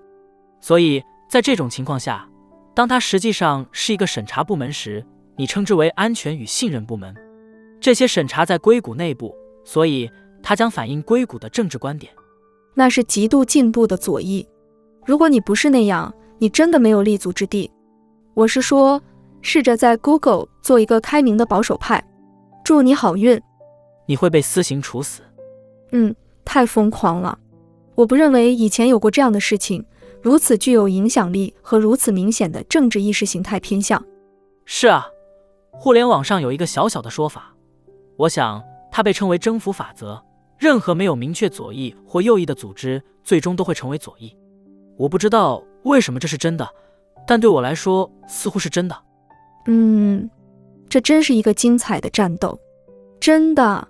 [0.59, 2.27] 所以在这种情况下，
[2.73, 5.01] 当它实际上是一个审查部门时，
[5.38, 7.15] 你称之为安全与信任部门。
[7.80, 10.11] 这些审查在硅谷内部，所以
[10.43, 12.11] 它将反映硅谷的政治观点。
[12.73, 14.45] 那是极度进步的左翼。
[15.05, 17.72] 如果你不是那样，你真的没有立足之地。
[18.34, 19.01] 我是说，
[19.41, 22.03] 试着在 Google 做一个开明的保守派。
[22.63, 23.41] 祝你好运。
[24.05, 25.21] 你会被私刑处死。
[25.91, 27.38] 嗯，太疯狂了。
[27.95, 29.85] 我不认为以前有过这样的事情，
[30.21, 34.03] 如此具有影响力和如此明显的政治意识形态偏向。
[34.65, 35.07] 是啊，
[35.71, 37.53] 互联网上有一个小小的说法，
[38.17, 40.23] 我想它被称为征服法则。
[40.57, 44.38] 任何没有明确左翼或右翼的组织，最终都会成为左翼。
[44.95, 46.69] 我不知道为什么这是真的，
[47.25, 48.95] 但对我来说似乎是真的。
[49.65, 50.29] 嗯，
[50.91, 52.59] 这真是一个精彩的战斗。
[53.18, 53.88] 真的，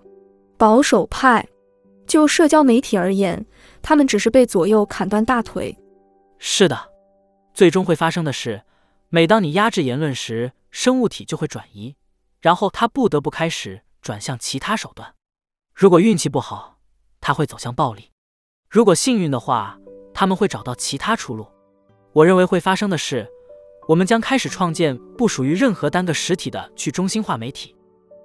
[0.56, 1.44] 保守派
[2.06, 3.44] 就社交媒体而言，
[3.82, 5.76] 他们只是被左右砍断大腿。
[6.38, 6.92] 是的，
[7.56, 8.62] 最终会发生的是，
[9.10, 11.96] 每当你压制言论时，生物体就会转移，
[12.40, 15.16] 然后它不得不开始转向其他手段。
[15.74, 16.78] 如果运气不好，
[17.20, 18.12] 它会走向暴力；
[18.70, 19.80] 如果幸运的话，
[20.14, 21.48] 他们会找到其他出路。
[22.14, 23.28] 我认为会发生的是，
[23.88, 27.76] 我们将开始创建不属于任何单个实体的去中心化媒体。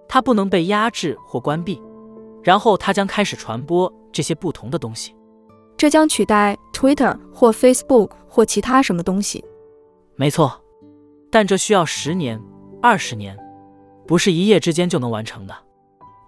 [0.08, 1.82] 它不能被压制或关闭，
[2.42, 5.14] 然后它将开始传播这些不同的东西。
[5.76, 9.44] 这将取代 Twitter 或 Facebook 或其他什么东西。
[10.14, 10.62] 没错，
[11.30, 12.40] 但这需要十年、
[12.80, 13.36] 二十年，
[14.06, 15.54] 不是一夜之间就能完成的。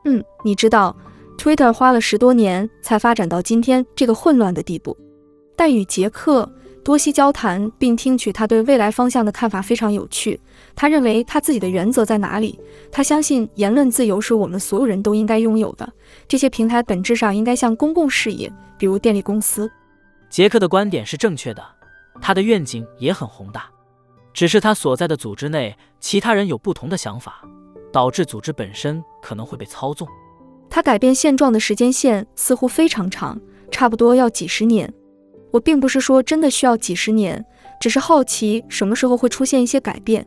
[0.05, 0.95] 嗯，你知道
[1.39, 4.97] ，Twitter 花了十多年才发展到今天这个混乱的地步。
[5.55, 6.51] 但与杰克。
[6.89, 10.41] 多西交谈，并听取他对未来方向的看法非常有趣。
[10.75, 12.59] 他认为他自己的原则在哪里？
[12.91, 15.87] 他相信言论自由是我们所有人都应该拥有的。
[16.27, 19.71] 这些平台本质上应该像公共事业，比如电力公司。
[20.31, 21.63] 杰克的观点是正确的，
[22.23, 23.67] 他的愿景也很宏大，
[24.33, 27.43] 只是他所在的组织内其他人有不同的想法，
[27.93, 30.09] 导致组织本身可能会被操纵。
[30.71, 33.39] 他改变现状的时间线似乎非常长，
[33.71, 34.91] 差不多要几十年。
[35.51, 37.45] 我并不是说真的需要几十年，
[37.81, 40.27] 只是好奇什么时候会出现一些改变。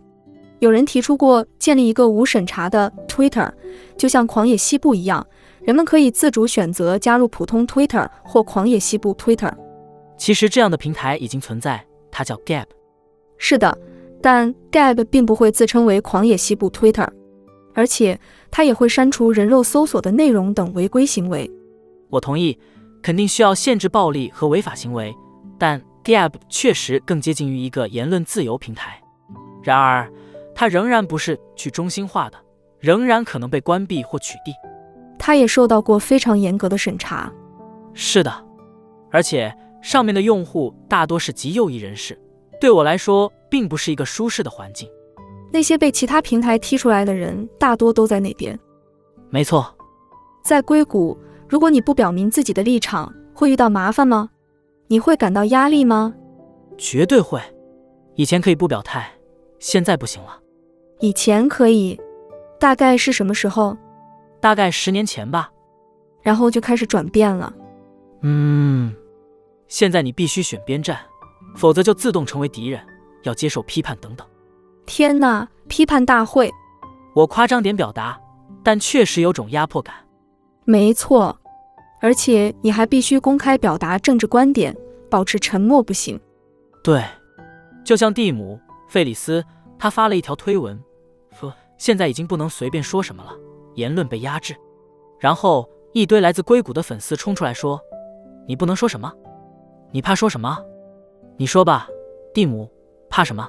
[0.59, 3.49] 有人提出过建立一个无审查的 Twitter，
[3.97, 5.25] 就像狂野西部一样，
[5.63, 9.51] 人们可以自主选择加入普通 Twitter 或狂野西部 Twitter。
[10.17, 12.65] 其实这样的平台已经存在，它叫 Gab。
[13.37, 13.75] 是的，
[14.21, 17.07] 但 Gab 并不会自称为狂野西部 Twitter，
[17.73, 18.19] 而且
[18.51, 21.49] 它也会删除人肉搜索的内容等违规行为。
[22.09, 22.57] 我同意。
[23.01, 25.15] 肯定需要限制暴力和违法行为，
[25.57, 29.01] 但 Gab 确实更接近于一个言论自由平台。
[29.63, 30.11] 然而，
[30.55, 32.37] 它仍然不是去中心化的，
[32.79, 34.53] 仍然可能被关闭或取缔。
[35.17, 37.31] 它也受到过非常严格的审查。
[37.93, 38.33] 是的，
[39.11, 42.19] 而且上面的用户大多是极右翼人士，
[42.59, 44.89] 对我来说并不是一个舒适的环境。
[45.51, 48.57] 那些被其他平台踢出来的人大多都在那边。
[49.29, 49.75] 没错，
[50.43, 51.17] 在硅谷。
[51.51, 54.29] 如果你不表明自己的立场，会遇到麻烦吗？
[54.87, 56.13] 你会感到压力吗？
[56.77, 57.41] 绝对会。
[58.15, 59.11] 以前可以不表态，
[59.59, 60.39] 现在不行了。
[61.01, 61.99] 以前可以，
[62.57, 63.75] 大概是什么时候？
[64.39, 65.51] 大概十年前吧。
[66.21, 67.53] 然后就开始转变了。
[68.21, 68.95] 嗯，
[69.67, 70.97] 现在你必须选边站，
[71.57, 72.79] 否则就自动成为敌人，
[73.23, 74.25] 要接受批判等等。
[74.85, 76.49] 天哪，批判大会！
[77.13, 78.17] 我夸张点表达，
[78.63, 79.93] 但确实有种压迫感。
[80.63, 81.37] 没错。
[82.01, 84.75] 而且你还必须公开表达政治观点，
[85.09, 86.19] 保持沉默不行。
[86.83, 87.03] 对，
[87.85, 88.59] 就像蒂姆·
[88.91, 89.43] 费里斯，
[89.77, 90.77] 他发了一条推文，
[91.39, 93.31] 说现在已经不能随便说什么了，
[93.75, 94.55] 言论被压制。
[95.19, 97.79] 然后一堆来自硅谷的粉丝冲出来说
[98.47, 99.13] ：“你不能说什么？
[99.91, 100.57] 你怕说什么？
[101.37, 101.87] 你说吧，
[102.33, 102.67] 蒂姆，
[103.09, 103.47] 怕什么？”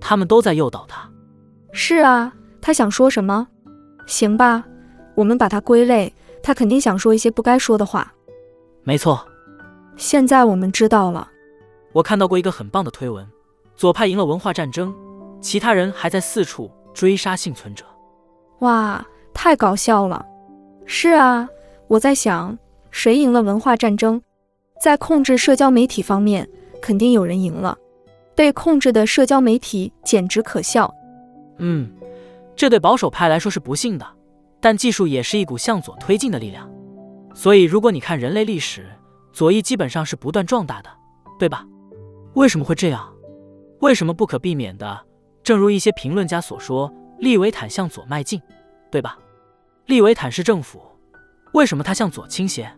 [0.00, 1.08] 他们都在诱导他。
[1.70, 3.46] 是啊，他想说什么？
[4.06, 4.64] 行吧，
[5.14, 6.12] 我们把它归类。
[6.46, 8.14] 他肯定想说一些不该说的话。
[8.84, 9.26] 没错，
[9.96, 11.28] 现在我们知道了。
[11.92, 13.26] 我看到过一个很棒的推文：
[13.74, 14.94] 左派赢了文化战争，
[15.40, 17.84] 其他人还在四处追杀幸存者。
[18.60, 19.04] 哇，
[19.34, 20.24] 太搞笑了！
[20.84, 21.48] 是啊，
[21.88, 22.56] 我在想，
[22.92, 24.22] 谁赢了文化战争？
[24.80, 26.48] 在控制社交媒体方面，
[26.80, 27.76] 肯定有人赢了。
[28.36, 30.94] 被控制的社交媒体简直可笑。
[31.58, 31.90] 嗯，
[32.54, 34.06] 这对保守派来说是不幸的。
[34.66, 36.68] 但技术也是一股向左推进的力量，
[37.32, 38.84] 所以如果你看人类历史，
[39.32, 40.90] 左翼基本上是不断壮大的，
[41.38, 41.64] 对吧？
[42.34, 43.08] 为什么会这样？
[43.78, 45.00] 为什么不可避免的？
[45.44, 48.42] 正如一些评论家所说，利维坦向左迈进，
[48.90, 49.16] 对吧？
[49.84, 50.82] 利维坦是政府，
[51.52, 52.68] 为什么它向左倾斜？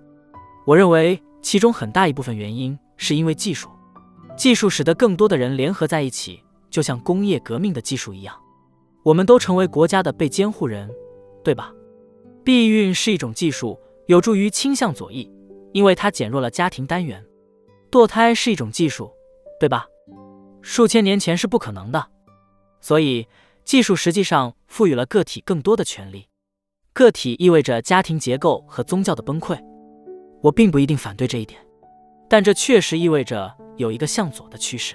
[0.66, 3.70] 我认为其中很大一部分原因是因为技术，
[4.36, 8.36] 技术使得更多的人联合在一起，就像工业革命的技术一样，
[9.04, 10.86] 我们都成为国家的被监护人。
[11.44, 11.72] 对吧？
[12.48, 15.30] 避孕是一种技术，有助于倾向左翼，
[15.74, 17.22] 因为它减弱了家庭单元。
[17.90, 19.12] 堕胎是一种技术，
[19.60, 19.86] 对吧？
[20.62, 22.08] 数千年前是不可能的，
[22.80, 23.28] 所以
[23.66, 26.26] 技术实际上赋予了个体更多的权利。
[26.94, 29.62] 个体意味着家庭结构和宗教的崩溃。
[30.42, 31.60] 我并不一定反对这一点，
[32.30, 34.94] 但这确实意味着有一个向左的趋势。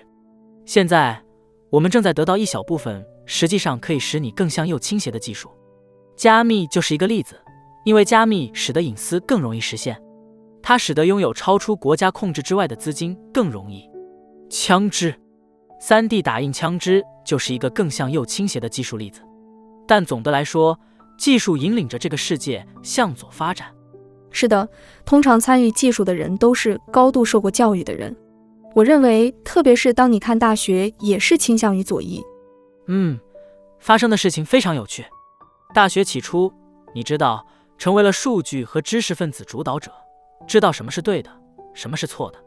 [0.66, 1.24] 现在
[1.70, 5.52] 我们正在得到一小部分实际上可以使你更向右倾斜的技术。
[6.16, 7.43] 加密就是一个例子，
[7.84, 10.02] 因为加密使得隐私更容易实现，
[10.62, 13.90] 它使得拥有超出国家控制之外的资金更容易。
[14.50, 15.14] 枪支
[15.82, 19.22] ，3D 打印枪支就是一个更向右倾斜的技术例子。
[19.86, 20.80] 但总的来说，
[21.18, 23.68] 技术引领着这个世界向左发展。
[24.32, 24.68] 是的，
[25.06, 28.16] 通常参与技术的人都是高度受过教育的人。
[28.74, 32.24] 我认为，特别是当你看大学，也是倾向于左翼。
[32.88, 33.20] 嗯，
[33.80, 35.06] 发生的事情非常有趣。
[35.74, 36.52] 大学起初，
[36.96, 37.46] 你知道，
[37.78, 39.92] 成为了数据和知识分子主导者，
[40.48, 41.30] 知道什么是对的，
[41.74, 42.40] 什么是错的。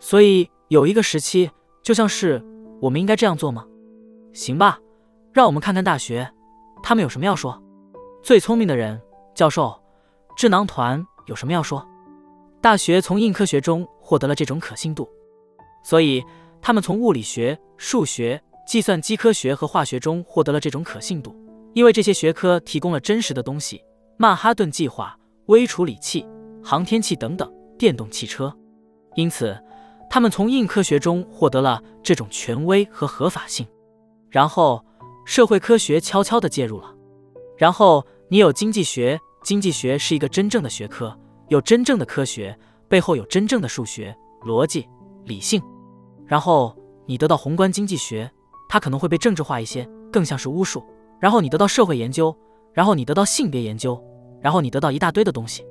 [0.00, 1.50] 所以有一个时期，
[1.82, 2.42] 就像是
[2.80, 3.66] 我们应该这样做吗？
[4.32, 4.78] 行吧，
[5.32, 6.30] 让我们看看大学，
[6.82, 7.60] 他们有什么要说。
[8.22, 9.00] 最聪明的人，
[9.34, 9.80] 教授，
[10.36, 11.84] 智囊团有什么要说？
[12.60, 15.08] 大学从硬科学中获得了这种可信度。
[15.82, 16.22] 所以，
[16.60, 21.34] 他们从物理学、数学、计算机科学和化学中获得了这种可信度，
[21.72, 23.82] 因为这些学科提供了真实的东西：
[24.20, 25.16] 曼哈顿计划、
[25.46, 26.26] 微处理器、
[26.62, 28.52] 航天器等等，电动汽车。
[29.14, 29.56] 因此，
[30.10, 33.64] 他们从硬科学中获得了这种权威和合法性。
[34.28, 34.84] 然后，
[35.24, 36.92] 社会科学悄悄地介入了。
[37.56, 41.16] 然后，你有经济学，经济学是一个真正的学科，
[41.46, 42.58] 有真正的科学，
[42.88, 44.12] 背后有真正的数学、
[44.42, 44.88] 逻辑。
[45.26, 45.62] 理性，
[46.26, 46.74] 然后
[47.06, 48.28] 你得到宏观经济学，
[48.68, 50.82] 它可能会被政治化一些，更像是巫术。
[51.20, 52.34] 然后你得到社会研究，
[52.78, 54.00] 然后你得到性别研究，
[54.40, 55.66] 然后你得到一大堆的东西。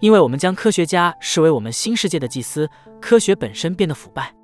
[0.00, 2.68] 因为我们将科学家视为我们新世界的祭司，
[3.00, 4.36] 科学本身变得腐败。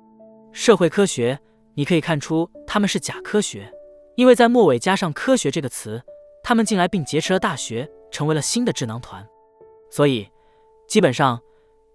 [0.51, 1.39] 社会科学，
[1.75, 3.71] 你可以看出他们是假科学，
[4.15, 6.01] 因为在末尾加上科学这个词，
[6.41, 9.23] 他们进来并劫持了大学，成为了新的智囊团。
[9.91, 10.27] 所以，
[10.87, 11.39] 基本上。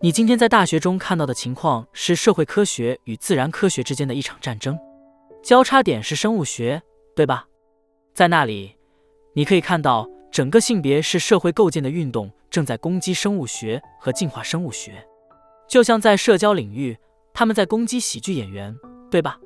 [0.01, 4.79] 你今天在大学中看到的情况是社会科学与自然科学之间的一场战争，
[5.43, 6.83] 交叉点是生物学，
[7.17, 7.49] 对吧？
[8.13, 8.77] 在那里，
[9.37, 15.05] 你可以看到整个性别是社会构建的运动正在攻击生物学和进化生物学，
[15.69, 16.97] 就像在社交领域，
[17.33, 18.75] 他们在攻击喜剧演员，
[19.11, 19.37] 对吧？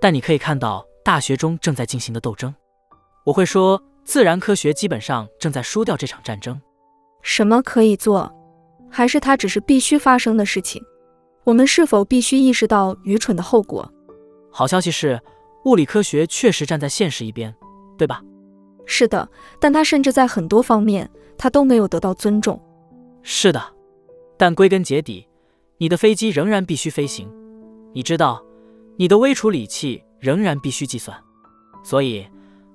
[0.00, 2.52] 但你可以看到大学中正在进行的斗争。
[3.24, 6.60] 我会说，自然科学基本上正在输掉这场战争。
[7.22, 8.32] 什么可以做？
[8.90, 10.82] 还是它只是必须发生的事情？
[11.44, 13.88] 我们是否必须意识到愚蠢的后果？
[14.50, 15.20] 好消息是，
[15.66, 17.54] 物理科学确实站在现实一边，
[17.96, 18.20] 对吧？
[18.86, 19.28] 是的，
[19.60, 22.60] 但他甚至在很多方面，他都没有得到尊重。
[23.22, 23.62] 是的，
[24.36, 25.26] 但归根结底，
[25.78, 27.30] 你的飞机仍然必须飞行。
[27.92, 28.42] 你知道，
[28.96, 31.16] 你的微处理器仍然必须计算。
[31.82, 32.26] 所以，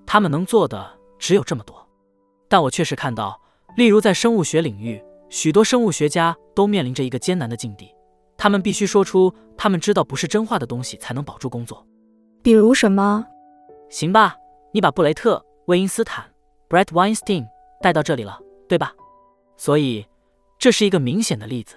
[0.06, 0.88] 他们能做的
[1.20, 1.76] 只有这么多。
[2.48, 3.40] 但我确实看到，
[3.76, 5.02] 例如在生物学领域。
[5.28, 7.90] 许多生物学家都面临着一个艰难的境地，
[8.38, 11.86] 他们必须说出他们知道不是真话的东西才能保住工作。
[12.44, 13.26] 比如什么？
[13.90, 14.36] 行吧，
[14.72, 16.26] 你把布雷特·魏因斯坦
[16.70, 17.48] （Brett Weinstein）
[17.82, 18.94] 带到这里了，对吧？
[19.58, 20.06] 所以
[20.60, 21.76] 这是一个明显的例子。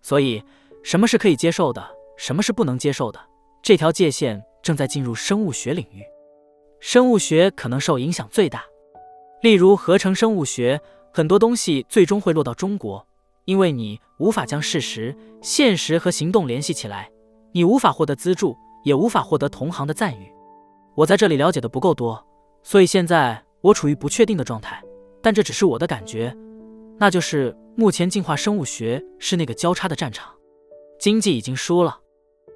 [0.00, 0.42] 所以，
[0.82, 1.84] 什么是可以接受的，
[2.16, 3.20] 什么是不能接受的？
[3.62, 6.04] 这条界限正在进入生物学领域，
[6.80, 8.64] 生物学可能受影响最大。
[9.42, 10.80] 例如合成生物学。
[11.12, 13.06] 很多东西最终会落到中国，
[13.46, 17.10] 因为你无法将事实、现实和行动联系起来，
[17.52, 18.54] 你无法获得资助，
[18.84, 20.30] 也无法获得同行的赞誉。
[20.94, 22.22] 我在这里了解的不够多，
[22.66, 24.82] 所以现在我处于不确定的状态。
[25.22, 26.36] 但这只是我的感觉，
[26.98, 30.34] 那就是目前进化生物学是那个交叉的战场，
[30.98, 32.00] 经济已经输了。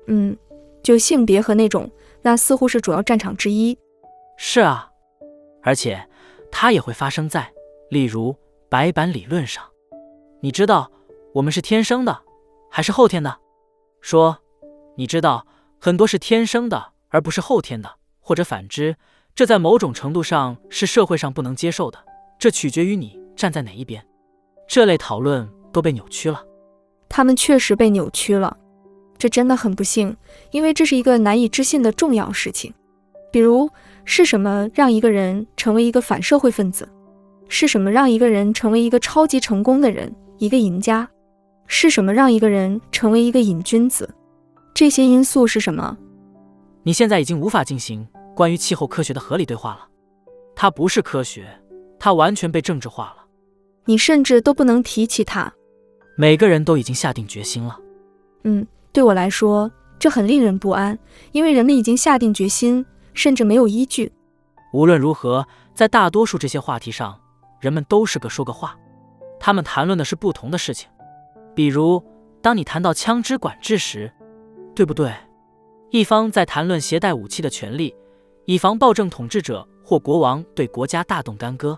[0.09, 0.37] 嗯，
[0.82, 1.89] 就性别和那种，
[2.23, 3.78] 那似乎是主要战场之一。
[4.37, 4.91] 是啊，
[5.62, 6.05] 而且
[6.51, 7.53] 它也会发生在，
[7.89, 8.37] 例如。
[8.69, 9.65] 白板理论上，
[10.43, 10.93] 你知道
[11.35, 12.23] 我们是天生的
[12.70, 13.37] 还是后天的？
[14.01, 14.39] 说，
[14.97, 15.45] 你知道
[15.81, 18.95] 很多是天生的，而不是后天的，或者反之，
[19.35, 21.98] 这在某种程度上是社会上不能接受的。
[22.39, 24.02] 这取决于你站在哪一边。
[24.69, 26.43] 这类讨论都被扭曲了。
[27.09, 28.57] 他们确实被扭曲了，
[29.19, 30.16] 这真的很不幸，
[30.52, 32.73] 因为这是一个难以置信的重要事情。
[33.32, 33.69] 比如，
[34.05, 36.89] 是什么让一个人成为一个反社会分子？
[37.48, 41.09] 是什么让一个人成为一个超级成功的人，一个赢家？
[41.66, 44.09] 是什么让一个人成为一个瘾君子？
[44.73, 45.97] 这些因素是什么？
[46.85, 48.07] 你现在已经无法进行
[48.41, 49.87] 关于气候科学的合理对话了。
[50.57, 51.47] 它不是科学，
[51.99, 53.27] 它完全被政治化了。
[53.85, 55.53] 你甚至都不能提起它。
[56.17, 57.79] 每个人都已经下定决心了。
[58.45, 60.99] 嗯，对我来说，这很令人不安，
[61.33, 64.11] 因为人们已经下定决心，甚至没有依据。
[64.73, 67.21] 无论如何，在大多数这些话题上。
[67.61, 68.75] 人们都是个说个话，
[69.39, 70.89] 他们谈论的是不同的事情。
[71.55, 72.03] 比如，
[72.41, 74.11] 当你谈到枪支管制时，
[74.75, 75.12] 对不对？
[75.91, 77.95] 一方在谈论携带武器的权利，
[78.51, 81.72] 以防暴政统治者或国王对国家大动干戈；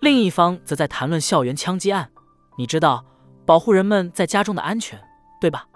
[0.00, 2.10] 另一方则在谈论校园枪击案。
[2.58, 3.04] 你知道，
[3.46, 5.00] 保护人们在家中的安全，
[5.40, 5.68] 对吧？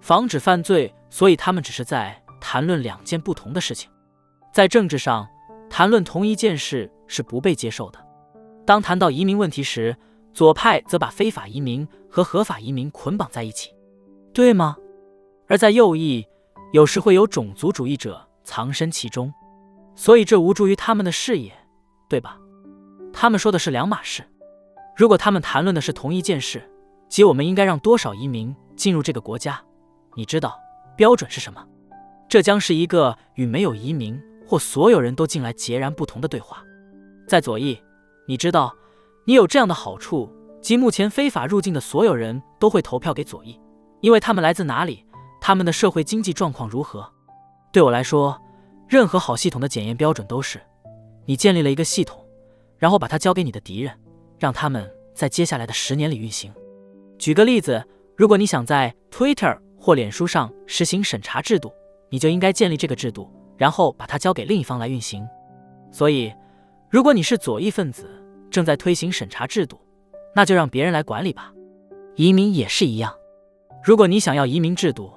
[0.00, 3.88] 防止犯罪，所以他们只是在谈论两件不同的事情。
[4.52, 5.28] 在政治上，
[5.70, 8.04] 谈论同一件事是不被接受的。
[8.66, 9.96] 当谈到移民问题时，
[10.34, 13.70] 左派则把非法移民和合法移民捆绑在一起，
[14.34, 14.76] 对吗？
[15.46, 16.26] 而在右翼，
[16.72, 19.32] 有时会有种族主义者藏身其中，
[19.98, 21.52] 所以这无助于他们的事业，
[22.08, 22.38] 对吧？
[23.12, 24.22] 他们说的是两码事。
[24.96, 26.62] 如果他们谈论的是同一件事，
[27.08, 29.60] 即我们应该让多少移民进入这个国家，
[30.14, 30.56] 你知道
[30.96, 31.66] 标准是什么？
[32.28, 34.16] 这将是一个与没有移民
[34.46, 36.62] 或所有人都进来截然不同的对话。
[37.26, 37.76] 在左翼，
[38.28, 38.72] 你知道
[39.24, 43.60] 你有这样的好处，即目前非法入境的所有人都会投票给左翼，
[44.00, 45.04] 因为他们来自哪里。
[45.40, 47.12] 他们的社会经济状况如何？
[47.72, 48.40] 对我来说，
[48.88, 50.58] 任何好系统的检验标准都是：
[51.26, 52.24] 你建立了一个系统，
[52.78, 53.92] 然后把它交给你的敌人，
[54.38, 56.50] 让他们在接下来的十年里运行。
[57.18, 57.84] 举个例子，
[58.16, 61.70] 如果你想在 Twitter 或脸书上实行审查制度，
[62.08, 65.22] 你就应该建立这个制度，然后把它交给另一方来运行。
[65.92, 66.32] 所以，
[66.88, 68.08] 如果你是左翼分子，
[68.50, 69.78] 正在推行审查制度，
[70.34, 71.52] 那就让别人来管理吧。
[72.16, 73.14] 移民也是一样，
[73.84, 75.12] 如果你想要移民制度，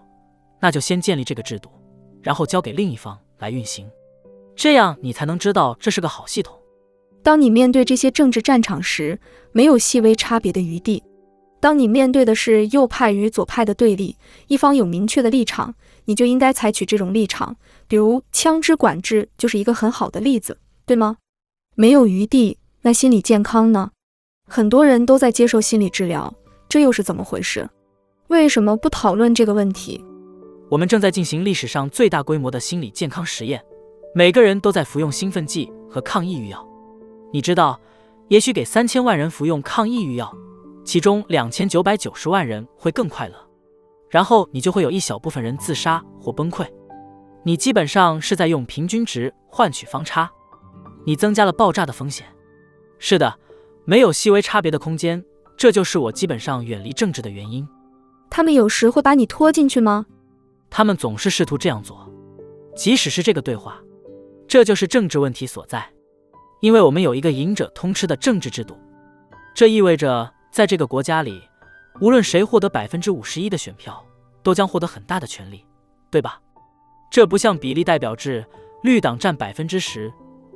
[0.60, 1.72] 那就先建立这个制度，
[2.22, 3.90] 然后交给另一方来运行，
[4.56, 6.56] 这样你才能知道这是个好系统。
[7.24, 9.20] 当你面对这些政治战场时，
[9.52, 11.04] 没有细微差别的余地。
[11.60, 14.16] 当你面对的是右派与左派的对立，
[14.48, 15.74] 一方有明确的立场，
[16.06, 17.56] 你就应该采取这种立场。
[17.88, 21.18] 比如枪支管制就是一个很好的例子，对吗？
[21.76, 23.92] 没有余地，那心理健康呢？
[24.48, 26.34] 很多人都在接受心理治疗，
[26.68, 27.70] 这又是怎么回事？
[28.28, 30.04] 为什么不讨论这个问题？
[30.72, 33.62] 我们正在进行历史上最大规模的心理健康实验，
[34.16, 36.66] 每个人都在服用兴奋剂和抗抑郁药。
[37.34, 37.78] 你知道，
[38.30, 40.34] 也许给三千万人服用抗抑郁药，
[40.86, 43.36] 其中两千九百九十万人会更快乐，
[44.10, 46.66] 然后你就会有一小部分人自杀或崩溃。
[47.44, 50.32] 你基本上是在用平均值换取方差，
[51.06, 52.26] 你增加了爆炸的风险。
[52.98, 53.38] 是的，
[53.84, 55.22] 没有细微差别的空间，
[55.58, 57.68] 这就是我基本上远离政治的原因。
[58.30, 60.06] 他们有时会把你拖进去吗？
[60.72, 62.10] 他们总是试图这样做，
[62.76, 63.80] 即使是这个对话，
[64.48, 65.86] 这就是政治问题所在。
[66.62, 68.78] 因为我们有一个赢者通吃的政治制度，
[69.54, 71.42] 这意味着在这个国家里，
[72.00, 74.02] 无论谁获得百分之五十一的选票，
[74.42, 75.66] 都将获得很大的权利，
[76.10, 76.40] 对吧？
[77.12, 78.46] 这不像比例代表制，
[78.84, 80.10] 绿党占百分之十，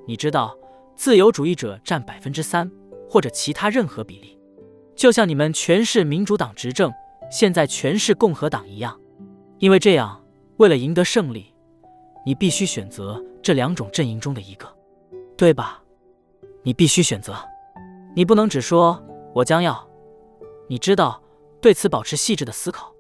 [0.08, 0.58] 你知道，
[0.96, 2.72] 自由主义者占百分之三，
[3.10, 4.40] 或者其他任何比例，
[4.96, 6.90] 就像你们全是民主党执政，
[7.30, 8.98] 现在全是共和党一样。
[9.66, 10.24] 因为这样，
[10.58, 11.52] 为了赢得胜利，
[12.24, 14.68] 你必须选择这两种阵营中的一个，
[15.36, 15.82] 对吧？
[16.62, 17.36] 你必须选择，
[18.16, 19.84] 你不能只说“我将要”，
[20.70, 21.20] 你知道，
[21.60, 22.94] 对此保持细致的思考。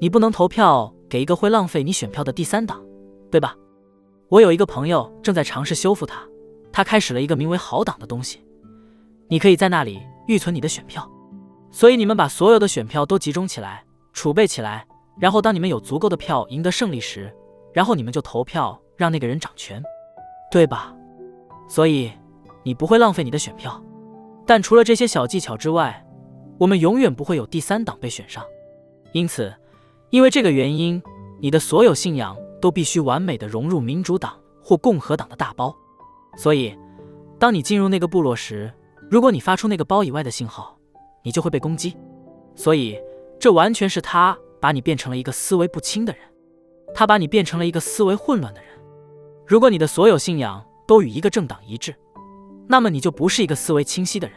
[0.00, 2.84] 你不能投票给一个会浪费你选票的第三党，
[3.30, 3.56] 对吧？
[4.28, 6.26] 我有一个朋友正在尝试修复它，
[6.72, 8.44] 他开始了一个名为“好党”的东西，
[9.28, 11.08] 你可以在那里预存你的选票，
[11.70, 14.84] 所以你们把所有的选票都集中起来，储备起来。
[15.20, 17.32] 然后，当你们有足够的票赢得胜利时，
[17.72, 19.82] 然后你们就投票让那个人掌权，
[20.50, 20.94] 对吧？
[21.68, 22.10] 所以
[22.62, 23.82] 你不会浪费你的选票。
[24.46, 26.04] 但除了这些小技巧之外，
[26.58, 28.44] 我们永远不会有第三党被选上。
[29.12, 29.54] 因此，
[30.10, 31.00] 因为这个原因，
[31.40, 35.74] 你的所有信仰都必须完美的融入民主党或共和党的大包。
[36.36, 36.76] 所以，
[37.38, 38.72] 当你进入那个部落时，
[39.10, 40.76] 如果你发出那个包以外的信号，
[41.22, 41.96] 你就会被攻击。
[42.54, 42.98] 所以，
[43.38, 44.36] 这完全是他。
[44.62, 46.22] 把你变成了一个思维不清的人，
[46.94, 48.70] 他把你变成了一个思维混乱的人。
[49.44, 51.92] 如果你的所有信仰都与一个政党一致，
[52.68, 54.36] 那么你就不是一个思维清晰的人。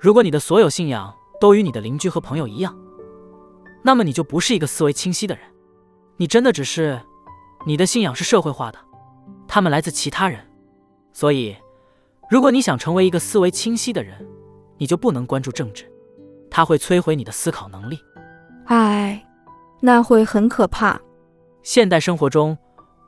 [0.00, 2.74] 如果你的所有信仰都与你的邻居和朋友一样，
[3.84, 5.44] 那么你就不是一个思维清晰的人。
[6.16, 6.98] 你真的只是，
[7.66, 8.78] 你的信仰是社会化的，
[9.46, 10.40] 他们来自其他人。
[11.12, 11.54] 所以，
[12.30, 14.26] 如果你想成为一个思维清晰的人，
[14.78, 15.92] 你就不能关注政治，
[16.50, 17.98] 它会摧毁你的思考能力。
[18.64, 19.22] 唉。
[19.84, 20.98] 那会很可怕。
[21.64, 22.56] 现代生活中，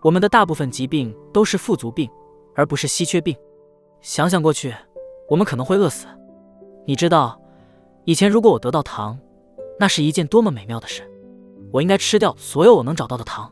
[0.02, 2.10] 我们的大部分疾病都是富足病，
[2.56, 3.34] 而不是稀缺病。
[4.00, 4.74] 想想过去，
[5.28, 6.08] 我们可能会饿死。
[6.84, 7.40] 你知道，
[8.04, 9.16] 以前如果我得到糖，
[9.78, 11.08] 那是一件多么美妙的事。
[11.72, 13.50] 我应该吃掉所有我能找到的糖。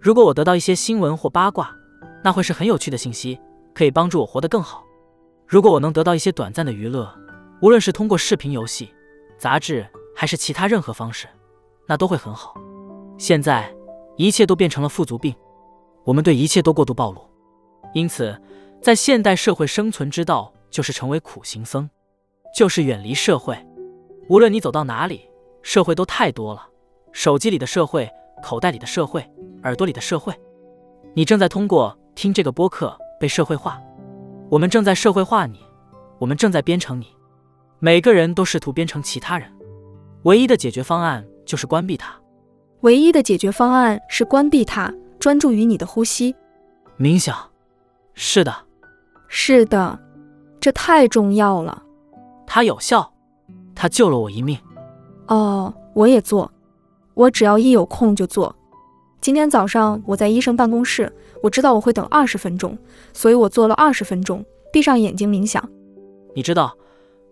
[0.00, 1.72] 如果我得到一些新闻或八卦，
[2.24, 3.38] 那会是很有趣的信息，
[3.72, 4.84] 可以帮助我活得更好。
[5.46, 7.08] 如果我能得到一些短暂的娱乐，
[7.62, 8.92] 无论是通过视频游戏、
[9.38, 11.28] 杂志，还是其他任何方式。
[11.88, 12.54] 那都会很好。
[13.16, 13.74] 现在
[14.16, 15.34] 一切都变成了富足病，
[16.04, 17.20] 我们对一切都过度暴露。
[17.94, 18.40] 因此，
[18.82, 21.88] 在现代社会生存之道就是成为苦行僧，
[22.54, 23.58] 就是远离社会。
[24.28, 25.28] 无论你走到哪里，
[25.62, 26.68] 社会都太多了：
[27.12, 28.08] 手机里的社会，
[28.42, 29.28] 口袋里的社会，
[29.62, 30.34] 耳朵里的社会。
[31.14, 33.80] 你正在通过听这个播客被社会化，
[34.50, 35.58] 我们正在社会化你，
[36.18, 37.06] 我们正在编程你。
[37.78, 39.50] 每个人都试图编程其他人，
[40.24, 42.14] 唯一的解决方案就是关闭它。
[42.82, 46.36] 唯一的解决方案是关闭它，专注于你的呼吸。
[46.98, 47.34] 冥想，
[48.12, 48.54] 是的，
[49.26, 49.98] 是的，
[50.60, 51.82] 这太重要了。
[52.46, 53.12] 它有效，
[53.74, 54.56] 它救了我一命。
[55.26, 56.52] 哦，我也做，
[57.14, 58.54] 我只要一有空就做。
[59.20, 61.12] 今天早上我在医生办公室，
[61.42, 62.76] 我知道我会等二十分钟，
[63.12, 65.68] 所以我做了二十分钟，闭上眼睛冥想。
[66.34, 66.76] 你知道，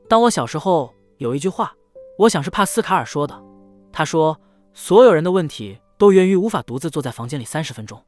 [0.08, 1.74] 当我小时候有一句话，
[2.18, 3.40] 我想是帕斯卡尔说的，
[3.96, 4.38] 他说。
[4.78, 8.04] 所有人的问题都源于无法独自坐在房间里三十分钟，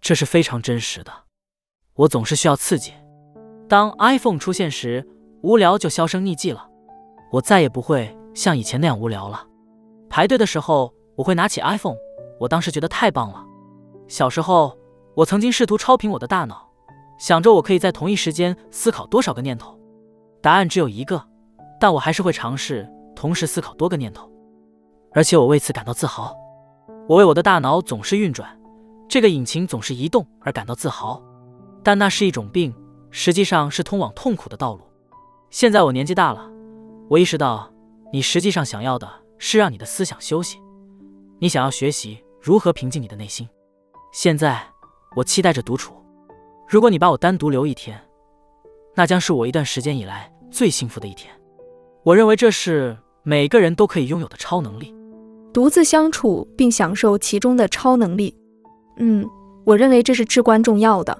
[0.00, 1.12] 这是非常真实的。
[1.96, 2.94] 我总是需要刺激。
[3.68, 5.06] 当 iPhone 出现时，
[5.42, 6.66] 无聊就销声匿迹了。
[7.30, 9.46] 我再也不会像以前那样无聊了。
[10.08, 11.98] 排队的时候，我会拿起 iPhone，
[12.40, 13.44] 我当时觉得太棒了。
[14.08, 14.78] 小时候，
[15.14, 16.70] 我曾经试图超频我的大脑，
[17.18, 19.78] 想着我可以在同一时间思考多少个念头。
[20.40, 21.22] 答案只有一个，
[21.78, 24.32] 但我还是会尝试同时思考多个念头。
[25.12, 26.36] 而且我为此感到自豪，
[27.08, 28.48] 我为我的大脑总是运转，
[29.08, 31.22] 这个引擎总是移动而感到自豪。
[31.82, 32.74] 但那是一种病，
[33.10, 34.82] 实际上是通往痛苦的道路。
[35.50, 36.50] 现在我年纪大了，
[37.08, 37.72] 我意识到，
[38.12, 39.08] 你实际上想要的
[39.38, 40.58] 是让你的思想休息，
[41.38, 43.48] 你想要学习如何平静你的内心。
[44.12, 44.60] 现在
[45.16, 45.94] 我期待着独处。
[46.68, 47.98] 如果你把我单独留一天，
[48.94, 51.32] 那将是我一段时间以来最幸福的一天。
[52.02, 54.94] 我认为这是每个人都可以拥有的超能力。
[55.52, 58.34] 独自相处并享受其中的超能力，
[58.98, 59.28] 嗯，
[59.64, 61.18] 我认为这是至关重要的。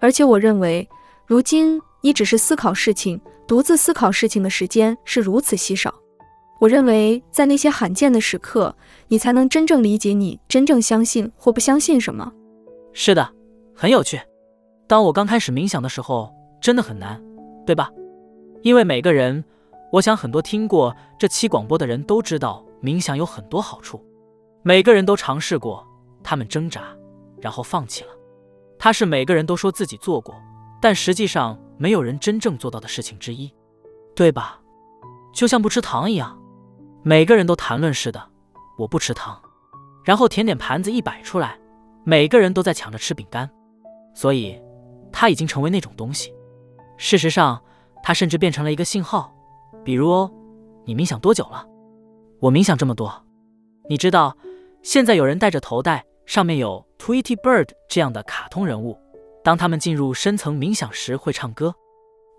[0.00, 0.86] 而且我认为，
[1.26, 5.94] 如今你只是思考事情、独自思考事情的时间是如此稀少。
[6.58, 8.74] 我认为，在那些罕见的时刻，
[9.08, 12.32] 你才能真正理解你真正相信或不相信什么。
[12.92, 13.28] 是的，
[13.74, 14.20] 很有趣。
[14.86, 17.20] 当我刚开始冥想的时候，真的很难，
[17.64, 17.90] 对吧？
[18.62, 19.42] 因为每个人，
[19.92, 22.64] 我想很多听过这期广播的人都知道。
[22.82, 24.04] 冥想有很多好处，
[24.62, 25.86] 每个人都尝试过，
[26.22, 26.94] 他们挣扎，
[27.40, 28.10] 然后放弃了。
[28.78, 30.34] 它是每个人都说自己做过，
[30.80, 33.54] 但实际上没有人真正做到的事情之一，
[34.16, 34.60] 对吧？
[35.32, 36.36] 就像不吃糖一样，
[37.02, 38.20] 每个人都谈论似的，
[38.76, 39.40] 我不吃糖。
[40.04, 41.56] 然后甜点盘子一摆出来，
[42.04, 43.48] 每个人都在抢着吃饼干，
[44.12, 44.60] 所以
[45.12, 46.34] 它已经成为那种东西。
[46.96, 47.62] 事实上，
[48.02, 49.32] 它甚至变成了一个信号，
[49.84, 50.28] 比如，
[50.84, 51.64] 你冥想多久了？
[52.42, 53.24] 我冥想这么多，
[53.88, 54.36] 你知道，
[54.82, 58.98] 现在有人戴着头戴，上面有 Tweety Bird 这样的卡通人物。
[59.44, 61.72] 当他们进入深层冥想时会唱歌，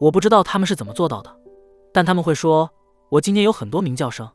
[0.02, 1.34] 我不知道他们是怎么做到的，
[1.94, 2.70] 但他们会说
[3.08, 4.30] ：“我今天有很多鸣叫声。”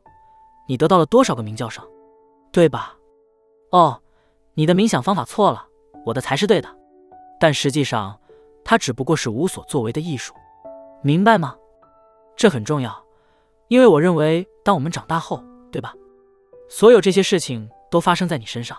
[0.67, 1.85] 你得到了多少个鸣叫声？
[2.51, 2.95] 对吧？
[3.69, 4.01] 哦，
[4.55, 5.67] 你的冥想方法错了，
[6.03, 6.67] 我的才是对的。
[7.39, 8.19] 但实际上，
[8.65, 10.33] 它只不过是无所作为的艺术，
[11.03, 11.55] 明白吗？
[12.35, 13.05] 这很重要，
[13.67, 15.43] 因为我认为，当我们长大后。
[15.71, 15.93] 对吧？
[16.67, 18.77] 所有这些事情都发生在你身上，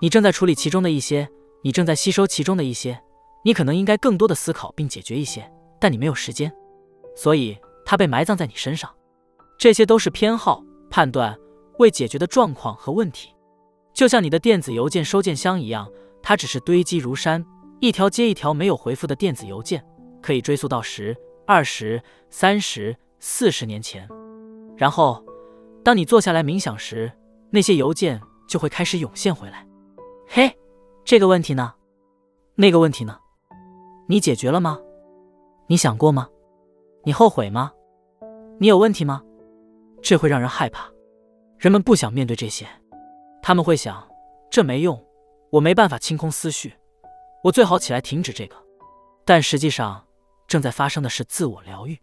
[0.00, 1.28] 你正在处理其中的一些，
[1.62, 2.98] 你正在吸收其中的一些，
[3.44, 6.50] 你可能应该更多的思考并解决一些，但你没有时间，
[7.14, 8.90] 所以它被埋葬在你身上。
[9.58, 11.38] 这些都是偏好、判断、
[11.78, 13.34] 未解决的状况和问题，
[13.92, 15.90] 就像你的电子邮件收件箱一样，
[16.22, 17.44] 它只是堆积如山，
[17.80, 19.84] 一条接一条没有回复的电子邮件，
[20.22, 21.14] 可以追溯到十、
[21.46, 24.08] 二十、三十、四十年前，
[24.76, 25.22] 然后。
[25.82, 27.10] 当你坐下来冥想时，
[27.50, 29.66] 那些邮件就会开始涌现回来。
[30.28, 30.54] 嘿，
[31.04, 31.74] 这个问题呢？
[32.54, 33.18] 那个问题呢？
[34.06, 34.78] 你解决了吗？
[35.66, 36.28] 你想过吗？
[37.02, 37.72] 你后悔吗？
[38.58, 39.22] 你有问题吗？
[40.02, 40.90] 这会让人害怕。
[41.58, 42.66] 人们不想面对这些，
[43.42, 44.06] 他们会想：
[44.50, 45.02] 这没用，
[45.50, 46.74] 我没办法清空思绪，
[47.42, 48.56] 我最好起来停止这个。
[49.24, 50.04] 但实际上，
[50.46, 51.98] 正在发生的是自我疗愈，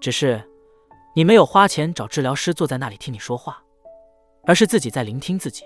[0.00, 0.42] 只是。
[1.14, 3.62] 你没有花钱找治疗师坐在那里听你说话，
[4.44, 5.64] 而是自己在聆听自己。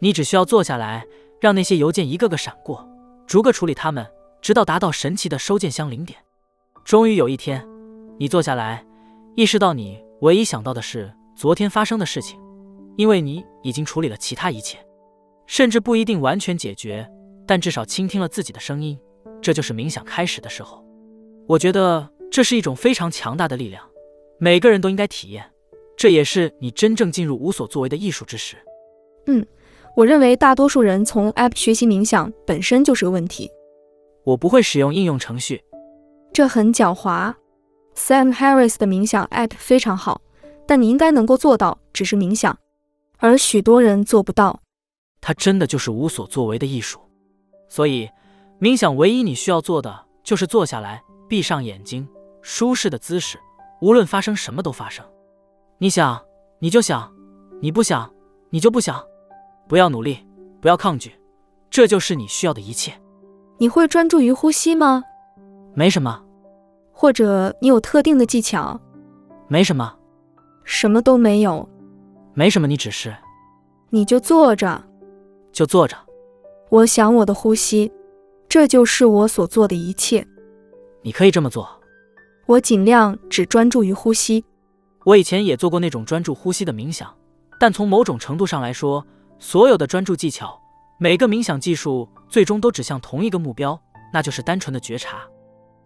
[0.00, 1.06] 你只需要坐下来，
[1.40, 2.88] 让那些邮件一个个闪过，
[3.26, 4.04] 逐个处理它们，
[4.42, 6.18] 直到达到神奇的收件箱零点。
[6.84, 7.66] 终于有一天，
[8.18, 8.84] 你坐下来，
[9.36, 12.38] 意识到你唯一想到的是昨天发生的事情，
[12.96, 14.84] 因为你已经处理了其他一切，
[15.46, 17.08] 甚至不一定完全解决，
[17.46, 18.98] 但至少倾听了自己的声音。
[19.40, 20.84] 这就是冥想开始的时候。
[21.46, 23.88] 我觉得这是一种非常强大的力量。
[24.38, 25.44] 每个人都应该体验，
[25.96, 28.56] 这也是你真正进入无所作为的艺术之时。
[29.26, 29.44] 嗯，
[29.96, 33.50] 我认为大多数人从 App 学习冥想本身就是个问题。
[34.24, 35.62] 我不会使用应用程序，
[36.32, 37.34] 这很狡猾。
[37.94, 40.20] Sam Harris 的冥想 App 非常好，
[40.66, 42.58] 但你应该能够做到只是冥想，
[43.18, 44.60] 而许多人做不到。
[45.20, 47.00] 它真的就是无所作为的艺术。
[47.68, 48.08] 所以，
[48.60, 52.06] 冥想唯一你需要做的就是坐下来，闭上眼睛，
[52.42, 53.38] 舒适的姿势，
[53.84, 55.04] 无论发生什么都发生。
[55.76, 56.18] 你想，
[56.58, 57.06] 你就想；
[57.60, 58.10] 你不想，
[58.48, 59.04] 你就不想。
[59.68, 60.26] 不要努力，
[60.58, 61.12] 不要抗拒，
[61.68, 62.94] 这就是你需要的一切。
[63.58, 65.04] 你会专注于呼吸吗？
[65.74, 66.24] 没什么。
[66.94, 68.80] 或者你有特定的技巧？
[69.48, 69.94] 没什么。
[70.64, 71.68] 什么都没有。
[72.32, 73.14] 没什么，你只是。
[73.90, 74.82] 你就坐着。
[75.52, 75.94] 就坐着。
[76.70, 77.92] 我想我的呼吸，
[78.48, 80.26] 这就是我所做的一切。
[81.02, 81.68] 你可以这么做。
[82.46, 84.44] 我尽量只专注于呼吸。
[85.04, 87.14] 我以前也做过那种专注呼吸的冥想，
[87.58, 89.06] 但从某种程度上来说，
[89.38, 90.60] 所有的专注技巧，
[90.98, 93.80] 每个冥想技术，最终都指向同一个目标，
[94.12, 95.22] 那就是单纯的觉察。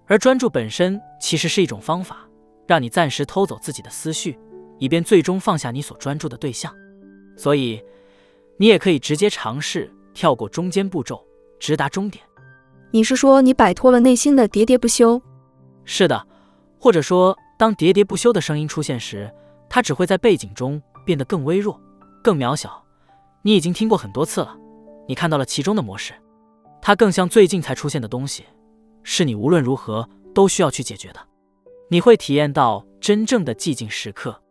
[0.06, 2.18] 而专注本身其实是一种方法，
[2.66, 4.38] 让你暂时偷走自己的思绪，
[4.78, 6.72] 以便最终放下你所专注的对象。
[7.36, 7.82] 所以，
[8.56, 11.24] 你也可以直接尝试跳过中间步骤，
[11.60, 12.24] 直达终点。
[12.90, 15.20] 你是说你摆脱了内心的喋喋不休？
[15.84, 16.26] 是的，
[16.78, 19.32] 或者说，当喋喋不休的声音出现时，
[19.68, 21.80] 它只会在背景中变得更微弱、
[22.22, 22.82] 更渺小。
[23.42, 24.56] 你已经听过很多次了，
[25.08, 26.12] 你看到了其中的模式，
[26.80, 28.44] 它更像最近才出现的东西。
[29.02, 31.20] 是你无论如何都需要去解决的。
[31.90, 34.42] 你会体验到真正的寂静时刻。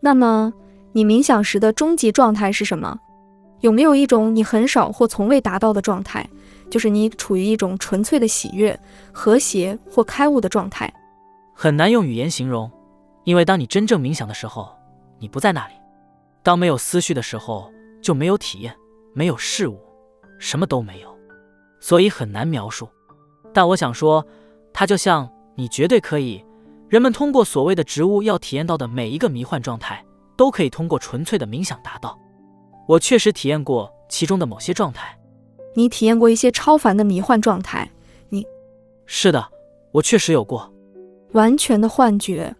[0.00, 0.52] 那么，
[0.92, 2.98] 你冥想时的终极状态是什么？
[3.60, 6.26] 有没有一种你很少或从未达到的状态，
[6.70, 8.78] 就是你处于一种纯粹的喜悦、
[9.12, 10.90] 和谐或开悟的状态？
[11.60, 12.70] 很难用语言形容，
[13.24, 14.72] 因为当你真正冥想的时候，
[15.18, 15.74] 你不在那里。
[16.40, 17.68] 当没有思绪的时候，
[18.00, 18.72] 就没有体验，
[19.12, 19.76] 没有事物，
[20.38, 21.12] 什么都没有，
[21.80, 22.88] 所以很难描述。
[23.52, 24.24] 但我想说，
[24.72, 26.44] 它就像你绝对可以。
[26.88, 30.06] 人们通过所谓的植物要体验到的每一个迷幻状态，
[30.36, 32.16] 都可以通过纯粹的冥想达到。
[32.86, 35.18] 我确实体验过其中的某些状态。
[35.74, 37.90] 你体验过一些超凡的迷幻状态？
[38.28, 38.46] 你
[39.06, 39.44] 是的，
[39.90, 40.72] 我确实有过
[41.32, 42.54] 完全的幻觉。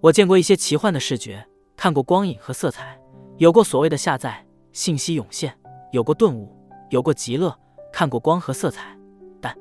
[0.00, 3.00] 我见过一些奇幻的视觉，看过光影和色彩，
[3.38, 5.56] 有过所谓的下载信息涌现，
[5.92, 6.54] 有过顿悟，
[6.90, 7.56] 有过极乐，
[7.92, 8.96] 看过光和色彩。
[9.40, 9.56] 但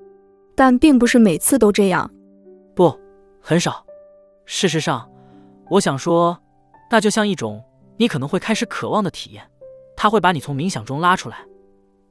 [0.56, 2.10] 但并不是每次都这样，
[2.76, 2.98] 不，
[3.40, 3.86] 很少。
[4.45, 5.10] 事实上，
[5.69, 6.38] 我想说，
[6.90, 7.64] 那就像一种
[7.98, 9.48] 你可能会开始渴望的体验，
[9.95, 11.38] 它会把你从冥想中拉出来。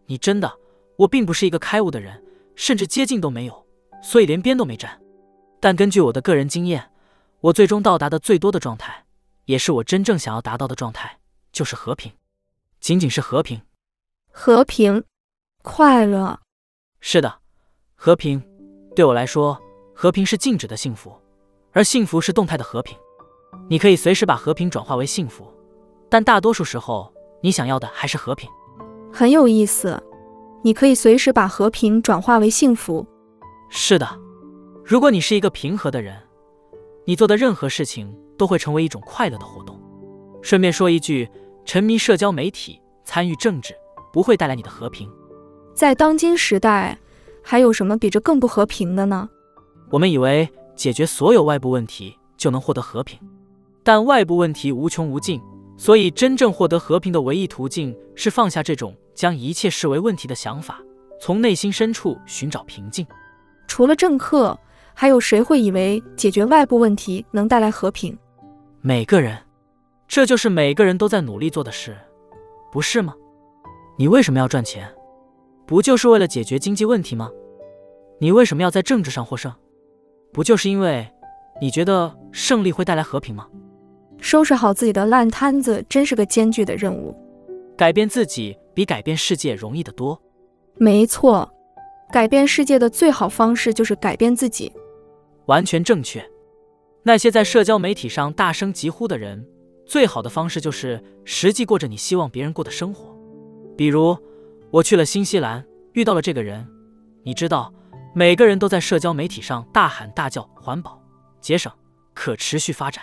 [0.07, 0.51] 你真的，
[0.97, 2.23] 我并不是一个开悟的人，
[2.55, 3.67] 甚至接近都没有，
[4.03, 4.91] 所以连边都没沾。
[5.61, 6.91] 但根据我的个人经验，
[7.41, 9.05] 我最终到达的最多的状态，
[9.45, 11.19] 也是我真正想要达到的状态，
[11.53, 12.11] 就是和平，
[12.81, 13.61] 仅仅是和平，
[14.33, 15.05] 和平，
[15.63, 16.41] 快乐。
[17.01, 17.39] 是的。
[18.03, 18.43] 和平，
[18.97, 19.61] 对我来说，
[19.95, 21.15] 和平是静止的幸福，
[21.73, 22.97] 而幸福是动态的和平。
[23.69, 25.47] 你可以随时把和平转化为幸福，
[26.09, 27.13] 但大多数时候，
[27.43, 28.49] 你想要的还是和平。
[29.13, 30.03] 很有意思，
[30.65, 33.07] 你可以随时把和平转化为幸福。
[33.69, 34.09] 是的，
[34.91, 36.17] 如果你是一个平和的人，
[37.05, 39.81] 你做的任何事情都会成为一种快乐的活动。
[40.43, 41.31] 顺便说一句，
[41.65, 43.73] 沉迷社交媒体、参与政治，
[44.13, 45.09] 不会带来你的和平。
[45.77, 46.99] 在当今时代。
[47.43, 49.29] 还有什么比这更不和平的呢？
[49.91, 53.19] 我们以为解决所有外部问题就能获得和平，
[53.85, 55.41] 但外部问题无穷无尽，
[55.77, 60.81] 所以真正获得和平的唯一途径是放下这种将一切视为问题的想法，
[61.21, 63.07] 从内心深处寻找平静。
[63.69, 64.59] 除了政客，
[65.01, 68.15] 还有谁会以为解决外部问题能带来和平？
[68.83, 69.35] 每个人，
[70.07, 71.97] 这就是每个人都在努力做的事，
[72.71, 73.15] 不是吗？
[73.97, 74.87] 你为什么要赚钱？
[75.67, 77.31] 不就是为了解决经济问题吗？
[78.19, 79.51] 你为什么要在政治上获胜？
[80.35, 81.11] 不就是因为
[81.63, 83.49] 你觉得胜利会带来和平吗？
[84.19, 87.17] 收拾好自己的烂摊子，真是个艰巨的任务。
[87.75, 90.21] 改变自己比改变世界容易得多。
[90.77, 91.51] 没错，
[92.13, 94.71] 改变世界的最好方式就是改变自己。
[95.51, 96.25] 完全正确。
[97.03, 99.45] 那些在社交媒体上大声疾呼的人，
[99.85, 103.17] 最好的方式就是实际过着你希望别人过的生活，
[103.77, 104.17] 比如。
[104.73, 106.65] 我去了新西兰，遇到了这个人。
[107.25, 107.75] 你知道，
[108.15, 110.97] 每个人都在社交媒体上大喊大叫环保、
[111.41, 111.73] 节省、
[112.15, 113.03] 可持续发展。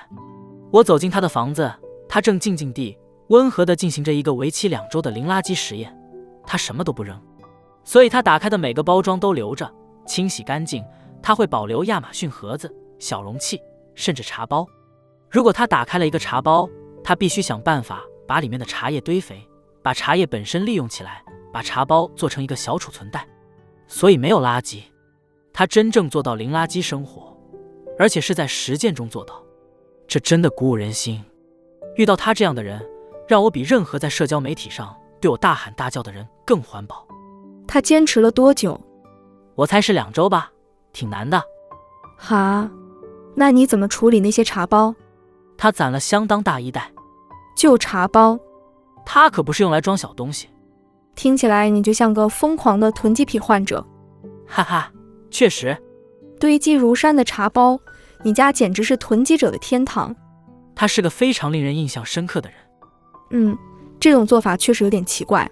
[0.71, 1.69] 我走进他的房子，
[2.07, 2.97] 他正静静地、
[3.27, 5.93] 温和地进行着一个为期两周的零垃圾实验。
[6.45, 7.21] 他什么都不扔，
[7.83, 9.69] 所以他打开的每个包装都留着，
[10.05, 10.81] 清洗干净。
[11.21, 13.61] 他会保留亚马逊盒子、小容器，
[13.95, 14.65] 甚至茶包。
[15.29, 16.69] 如果他打开了一个茶包，
[17.03, 19.47] 他必须想办法把里面的茶叶堆肥，
[19.81, 21.23] 把茶叶本身利用起来。
[21.49, 23.25] 把茶包做成一个小储存袋，
[23.87, 24.83] 所以没有垃圾。
[25.51, 27.35] 他真正做到零垃圾生活，
[27.97, 29.41] 而且是在实践中做到，
[30.07, 31.23] 这真的鼓舞人心。
[31.95, 32.85] 遇到他这样的人，
[33.27, 37.07] 让我比任何在社交媒体上对我大喊大叫的人更环保。
[37.67, 38.79] 他坚持了多久？
[39.55, 40.51] 我猜是两周吧，
[40.97, 41.39] 挺难的。
[42.17, 42.67] 哈，
[43.35, 44.95] 那你怎么处理那些茶包？
[45.55, 46.91] 他攒了相当大一袋，
[47.55, 48.39] 就茶包。
[49.05, 50.49] 他可不是用来装小东西。
[51.13, 53.85] 听起来你就像个疯狂的囤积癖患者。
[54.47, 54.91] 哈哈，
[55.29, 55.77] 确实。
[56.39, 57.79] 堆积如山的茶包，
[58.23, 60.15] 你家简直是囤积者的天堂。
[60.75, 62.57] 他是个非常令人印象深刻的人。
[63.29, 63.55] 嗯，
[63.99, 65.47] 这种做法确实有点奇怪，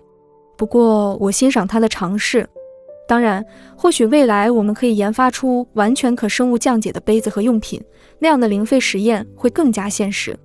[0.58, 2.50] 不过我欣赏他的尝试。
[3.07, 3.45] 当然，
[3.77, 7.80] 或许未来我们可以研发出完全可生物降解的杯子和用品，
[8.19, 10.38] 那样的零废实验会更加现实。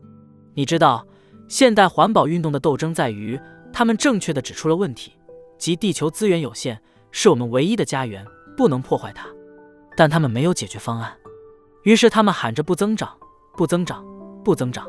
[0.55, 1.07] 你知道，
[1.49, 3.41] 现代环保运动的斗争在于，
[3.73, 5.13] 他们正确的指出了问题，
[5.59, 6.79] 即地球资源有限，
[7.11, 8.25] 是我们唯一的家园，
[8.57, 9.27] 不能破坏它。
[9.97, 11.13] 但他们没有解决方案，
[11.85, 13.11] 于是他们喊着不增长，
[13.57, 14.05] 不增长，
[14.45, 14.87] 不增长。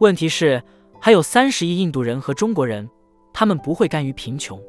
[0.00, 0.62] 问题是，
[1.00, 2.88] 还有三十亿印度人和中国人，
[3.32, 4.60] 他们不会甘于贫穷，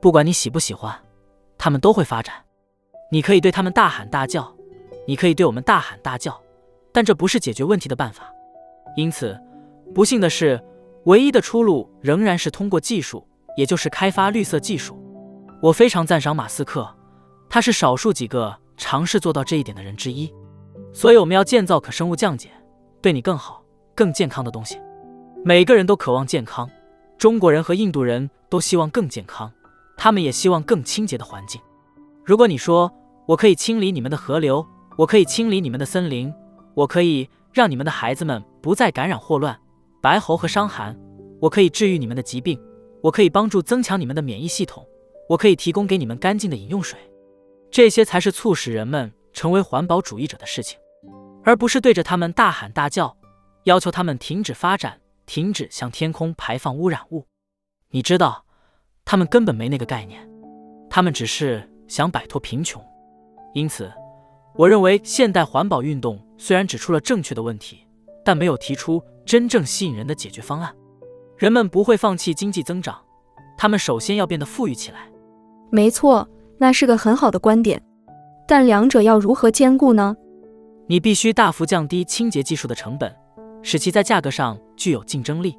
[0.00, 0.94] 不管你喜不喜欢，
[1.58, 2.34] 他们都会发展。
[3.10, 4.54] 你可以对他们大喊大叫，
[5.06, 6.40] 你可以对我们大喊大叫，
[6.92, 8.32] 但这不是解决问题的办法。
[8.96, 9.38] 因此，
[9.94, 10.62] 不幸的是，
[11.04, 13.26] 唯一的出路仍然是通过技术，
[13.56, 14.96] 也就是开发绿色技术。
[15.60, 16.88] 我非常赞赏马斯克，
[17.50, 18.56] 他是少数几个。
[18.80, 20.32] 尝试做到这一点的人之一，
[20.92, 22.48] 所以我们要建造可生物降解、
[23.02, 23.60] 对你更好、
[23.92, 24.80] 更健康的东西。
[25.44, 26.70] 每个人都渴望健康，
[27.18, 29.52] 中国人和印度人都希望更健康，
[29.98, 31.60] 他们也希望更清洁的环境。
[32.24, 32.90] 如果你说
[33.26, 34.66] 我可以清理你们的河流，
[34.96, 36.32] 我可以清理你们的森林，
[36.74, 39.58] 我可以让你们的孩子们不再感染霍乱、
[40.00, 40.98] 白喉和伤寒，
[41.40, 42.58] 我可以治愈你们的疾病，
[43.02, 44.86] 我可以帮助增强你们的免疫系统，
[45.28, 46.98] 我可以提供给你们干净的饮用水。
[47.70, 50.78] 这些才是促使人们成为环保主义者的事情，
[51.44, 53.16] 而不是对着他们大喊大叫，
[53.64, 57.26] 要求他们停止发展，停止向天空排放污染物。
[57.90, 58.44] 你知道，
[59.10, 60.20] 他们根本没那个概念，
[60.90, 62.78] 他们只是想摆脱贫穷。
[63.54, 63.90] 因此，
[64.54, 67.78] 我认为现代环保运动虽然指出了正确的问题，
[68.22, 70.70] 但没有提出真正吸引人的解决方案。
[71.38, 72.98] 人们不会放弃经济增长，
[73.56, 75.08] 他们首先要变得富裕起来。
[75.70, 76.28] 没错。
[76.58, 77.80] 那是个很好的观点，
[78.46, 80.14] 但两者要如何兼顾呢？
[80.86, 83.14] 你必须大幅降低清洁技术的成本，
[83.62, 85.56] 使其在价格上具有竞争力。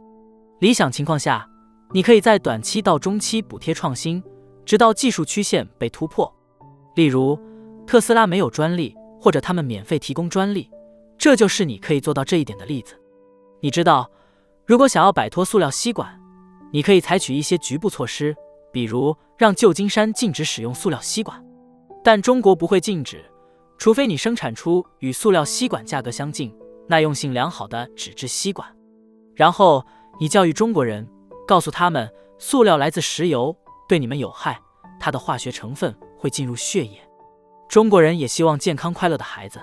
[0.60, 1.50] 理想情况下，
[1.92, 4.24] 你可以在短期到中期补贴创新，
[4.64, 6.32] 直到技术曲线被突破。
[6.96, 7.40] 例如，
[7.88, 10.70] 特斯拉没有专利，或者他们免费提供专利，
[11.18, 12.94] 这就是你可以做到这一点的例子。
[13.62, 14.10] 你知道，
[14.66, 16.20] 如果想要摆脱塑料吸管，
[16.72, 18.36] 你可以采取一些局部措施。
[18.72, 21.44] 比如让旧金山禁止使用塑料吸管，
[22.04, 23.26] 但中国不会禁止，
[23.80, 26.56] 除非你生产出与塑料吸管价格相近、
[26.88, 28.70] 耐用性良好的纸质吸管。
[29.34, 29.84] 然后
[30.20, 31.10] 你教育中国人，
[31.50, 32.08] 告诉他们
[32.38, 33.58] 塑料来自石油，
[33.88, 34.62] 对你们有害，
[35.00, 37.02] 它的化学成分会进入血液。
[37.68, 39.60] 中国人也希望健康快乐的孩子，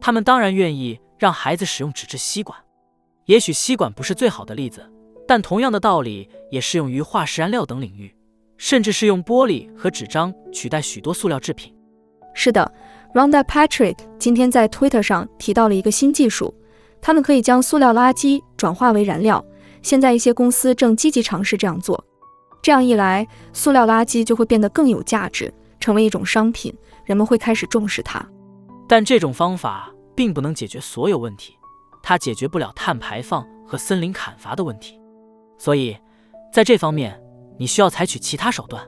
[0.00, 2.58] 他们当然愿意让孩子使用纸质吸管。
[3.26, 4.84] 也许吸管不是最好的例子，
[5.28, 8.12] 但同样的道理也适用于化石燃料等领域。
[8.58, 11.72] 甚至是用玻璃和纸张取代许多塑料制品。
[12.34, 12.72] 是的
[13.14, 16.52] ，Ronda Patrick 今天在 Twitter 上提到了一个新技术，
[17.00, 19.44] 他们可以将塑料垃圾转化为燃料。
[19.82, 22.02] 现在一些公司正积极尝试这样做。
[22.62, 26.72] 这样一来，塑料垃圾就会变得更有价值，成为一种商品，
[27.04, 28.24] 人们会开始重视它。
[28.88, 31.54] 但这种方法并不能解决所有问题，
[32.02, 35.00] 它解决不了碳排放和森林砍伐的问题。
[35.58, 35.96] 所以，
[36.52, 37.18] 在这方面。
[37.58, 38.82] 你需要采取其他手段，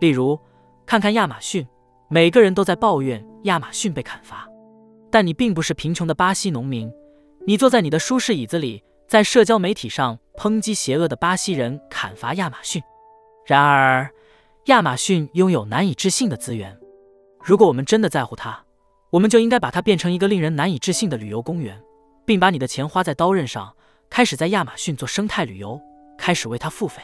[0.00, 0.36] 例如，
[0.84, 1.64] 看看亚马逊，
[2.08, 4.48] 每个人都在抱怨亚马逊被砍伐，
[5.12, 6.90] 但你并不是贫穷的巴西农民，
[7.46, 12.80] 你坐在你的舒适椅子里，在社交媒体上抨击邪恶的巴西人砍伐亚马逊。
[13.44, 14.08] 然而，
[14.66, 16.78] 亚马逊拥有难以置信的资源，
[17.42, 18.62] 如果我们真的在乎它，
[19.10, 21.76] 我们就应该把它变成一个令人难以置信的旅游公园，
[22.24, 23.74] 并把你的钱花在刀刃上，
[24.08, 25.80] 开始在亚马逊做生态旅游，
[26.16, 27.02] 开始为它付费。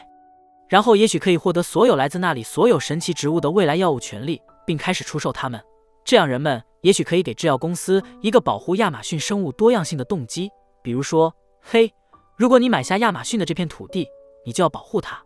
[0.68, 5.60] 然后也许可以获得所有来自那里所有神奇植物的未来药物权利，并开始出售它们。
[6.04, 10.48] 这样，人们也许可以给制药公司一个保护亚马逊生物多样性的动机。
[10.84, 11.34] 比如说，
[11.68, 11.93] 嘿，
[12.36, 14.06] 如果你买下亚马逊的这片土地，
[14.44, 15.20] 你就要保护它。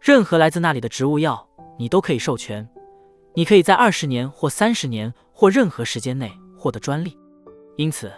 [0.00, 1.44] 任何来自那里的植物药，
[1.76, 2.68] 你都可以授权。
[3.34, 7.18] 你可以在二十年或三十年或任何时间内获得专利。
[7.76, 8.12] 因此，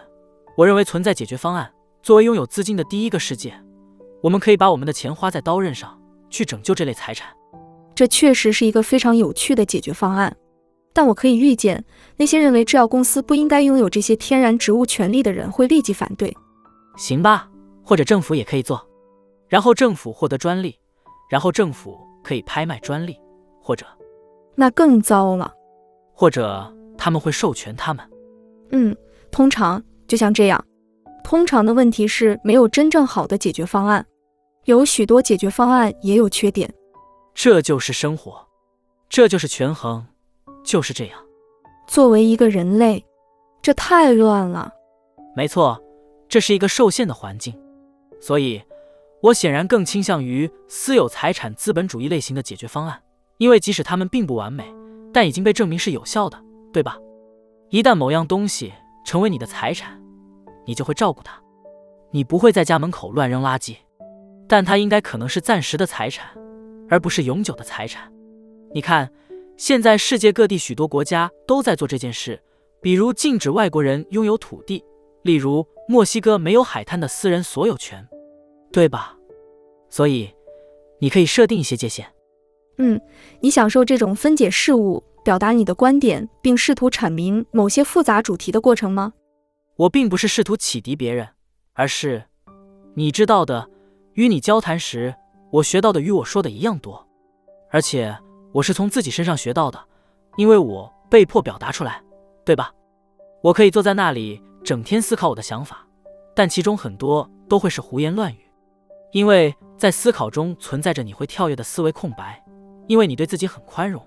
[0.55, 1.73] 我认为存在解决方案。
[2.03, 3.59] 作为拥有资金的第一个世界，
[4.21, 5.99] 我们可以把我们的钱花在刀刃上。
[6.29, 7.29] 去拯救这类财产，
[7.95, 10.35] 这确实是一个非常有趣的解决方案。
[10.93, 11.83] 但我可以预见，
[12.17, 16.35] 那些认为制药公司不应该拥有这些天然植物权利的人会立即反对。
[16.97, 17.49] 行吧，
[17.85, 18.83] 或者政府也可以做，
[19.47, 20.77] 然后政府获得专利，
[21.29, 23.19] 然后政府可以拍卖专利，
[23.61, 23.85] 或者
[24.55, 25.53] 那更糟了。
[26.13, 28.09] 或者他们会授权他们。
[28.71, 28.95] 嗯，
[29.29, 30.63] 通常就像这样。
[31.23, 34.05] 通常的问题是没有真正好的解决方案，
[34.65, 36.71] 有许多解决方案也有缺点。
[37.33, 38.47] 这就是生活，
[39.09, 40.05] 这就是权衡，
[40.63, 41.19] 就是这样。
[41.87, 43.03] 作为一个人类，
[43.61, 44.71] 这太乱了。
[45.35, 45.83] 没错，
[46.29, 47.53] 这是一个受限的环境，
[48.19, 48.61] 所以，
[49.21, 53.01] 我显然更倾向于私有财产资本主义类型的解决方案，
[53.37, 54.65] 因为即使它们并不完美，
[55.13, 56.41] 但已经被证明是有效的，
[56.73, 56.97] 对吧？
[57.69, 58.73] 一旦某样东西
[59.05, 60.01] 成为你的财产，
[60.65, 61.41] 你就会照顾它，
[62.11, 63.75] 你不会在家门口乱扔垃圾，
[64.47, 66.27] 但它应该可能是暂时的财产，
[66.89, 68.11] 而不是永久的财产。
[68.73, 69.11] 你看，
[69.57, 72.41] 现在世界各地许多国家都在做这件事，
[72.81, 74.83] 比如禁止外国人拥有土地。
[75.23, 78.07] 例如，墨西哥没有海滩的私人所有权，
[78.71, 79.15] 对吧？
[79.89, 80.33] 所以，
[80.99, 82.11] 你可以设定一些界限。
[82.77, 82.99] 嗯，
[83.39, 89.13] 你享受这种分解事物、表达你的观点，并试图阐明某些复杂主题的过程吗？
[89.75, 91.27] 我并不是试图启迪别人，
[91.73, 92.23] 而是，
[92.95, 93.69] 你知道的，
[94.13, 95.13] 与你交谈时，
[95.51, 97.07] 我学到的与我说的一样多，
[97.69, 98.17] 而且
[98.53, 99.79] 我是从自己身上学到的，
[100.35, 102.01] 因为我被迫表达出来，
[102.43, 102.73] 对吧？
[103.43, 104.41] 我可以坐在那里。
[104.65, 105.85] 整天思考我的想法，
[106.35, 108.39] 但其中很多都会是胡言乱语，
[109.11, 112.43] 因为在思考中存在着你会跳跃的思维空白，
[112.87, 114.01] 因为你对自己很宽容，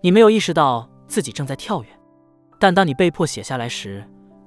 [0.00, 1.88] 你没有意识到自己正在跳跃。
[2.58, 4.04] 但当你被迫写下来时，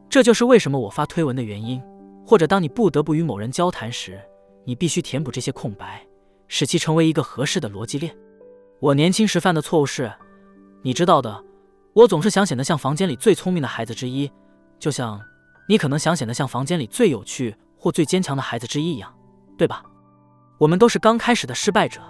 [0.10, 1.82] 这就是为什么我发推文的原因。
[2.26, 4.22] 或者当你不得不与某人交谈时，
[4.66, 6.06] 你必须填补这些空白，
[6.50, 8.14] 使其成为一个合适的逻辑链。
[8.82, 10.12] 我年轻时犯的错误是，
[10.82, 11.44] 你知道的，
[11.94, 14.30] 我总是想显得像房间里最聪明的孩子之一。
[14.84, 15.18] 就像
[15.66, 19.10] 你可能想显得像房间里最有趣或最坚强的孩子之一一样，
[19.58, 19.82] 对吧？
[20.58, 22.02] 我们都是刚开始的失败者，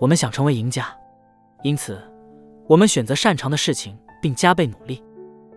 [0.00, 0.92] 我们想成为赢家，
[1.62, 1.96] 因此
[2.66, 5.00] 我们选择擅长的事情并加倍努力。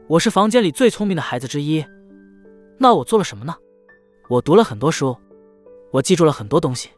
[0.08, 1.84] 我是房间里最聪明的孩子之一，
[2.78, 3.56] 那我做了什么呢？
[4.30, 5.18] 我读了很多书，
[5.90, 6.92] 我记住了很多东西，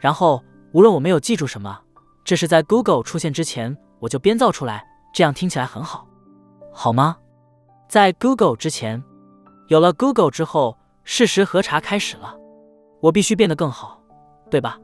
[0.00, 0.42] 然后
[0.72, 1.80] 无论我没有记住什么，
[2.24, 4.84] 这是在 Google 出现之前我就编造出来，
[5.14, 6.08] 这样听起来很好，
[6.72, 7.18] 好吗？
[7.88, 9.02] 在 Google 之前，
[9.68, 12.36] 有了 Google 之后，事实核查开始了。
[13.00, 14.00] 我必须变得更好，
[14.50, 14.78] 对吧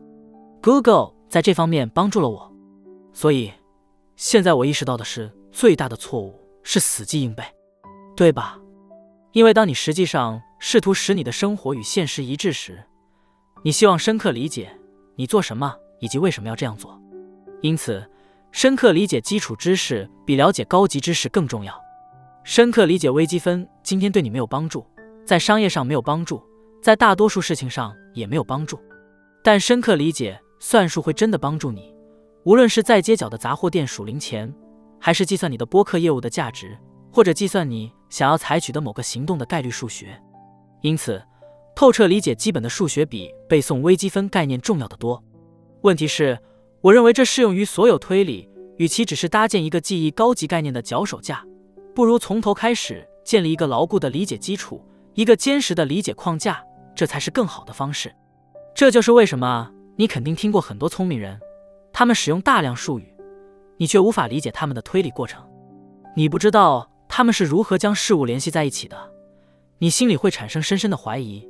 [0.62, 2.52] ？Google 在这方面帮助了我，
[3.12, 3.50] 所以
[4.14, 7.42] 现在我意识到的是，最大的错误是死记硬背，
[8.14, 8.58] 对吧？
[9.32, 12.84] 因为当你实际上试图使你的生活与现实一致时，
[13.62, 14.70] 你希望深刻理解
[15.16, 17.00] 你做什么以及为什么要这样做。
[17.62, 18.06] 因此，
[18.52, 21.74] 深刻理解基础知识比了解高级知识更重要。
[22.42, 24.84] 深刻理解微积分今天对你没有帮助，
[25.26, 26.42] 在商业上没有帮助，
[26.82, 28.80] 在大多数事情上也没有帮助。
[29.44, 31.94] 但深刻理解算术会真的帮助你，
[32.44, 34.52] 无论是在街角的杂货店数零钱，
[34.98, 36.76] 还是计算你的播客业务的价值，
[37.12, 40.18] 或者计算你想要采取的某个行动的概率数学。
[40.80, 41.22] 因此，
[41.76, 45.22] 透彻理解基本的数学比背诵微积分概念重要的多。
[45.82, 46.38] 问题是，
[46.80, 48.48] 我认为这适用于所有推理，
[48.78, 51.44] 与其只是搭建一个记忆高级概念的脚手架。
[51.94, 54.84] 不如从头开始建立一个牢固的理解基础，
[55.14, 56.64] 一个坚实的理解框架，
[56.94, 58.14] 这才是更好的方式。
[58.74, 61.38] 这就是为什么你肯定听过很多聪明人，
[61.92, 63.14] 他们使用大量术语，
[63.76, 65.44] 你却无法理解他们的推理过程。
[66.16, 68.96] 你不知道他们是如何将事物联系在一起的，
[69.78, 71.46] 你心里会产生深深的怀疑：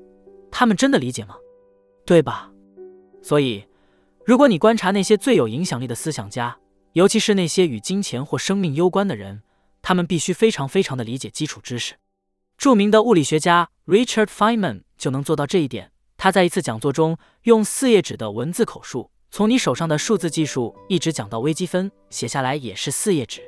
[0.50, 1.36] 他们真的理解吗？
[2.04, 2.50] 对吧？
[3.22, 3.64] 所以，
[4.24, 6.56] 如果你观察那些最有影响力的思想家，
[6.94, 9.42] 尤其是那些与金钱或生命攸关的人，
[9.82, 11.94] 他们必须非常非常的理解基础知识。
[12.56, 15.92] 著名的物理学家 Richard Feynman 就能做到这一点。
[16.16, 23.40] 他在一次讲座中用四页纸的文字口述，从你手上的数字技术一直讲到微积分，写下来也是四页纸。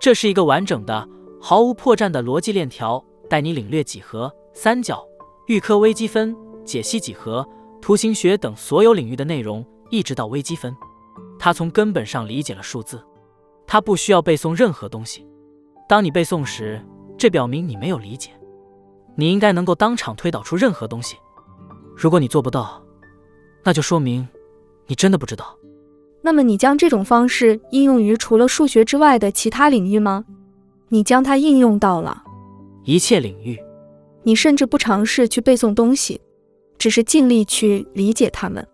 [0.00, 1.08] 这是一个完整的、
[1.40, 5.06] 毫无破绽的逻辑链条，带你领略几何、三角、
[5.46, 7.48] 预科微积分、解析几何、
[7.80, 10.74] 图形学等所有领域的内容，一直到微积分。
[11.38, 13.00] 他从根本上理解了数字，
[13.66, 15.24] 他不需要背诵任何东西。
[15.90, 16.80] 当你背诵时，
[17.18, 18.30] 这表明你没有理解。
[19.16, 21.16] 你应该能够当场推导出任何东西。
[21.96, 22.80] 如果你做不到，
[23.64, 24.28] 那就说明
[24.86, 25.58] 你真的不知道。
[26.22, 30.24] 那么，你将这种方式应用于除了数学之外的其他领域吗？
[30.90, 32.22] 你将它应用到了
[32.84, 33.58] 一切领域。
[34.22, 36.20] 你甚至不尝试去背诵东西，
[36.78, 38.64] 只是尽力去理解它们。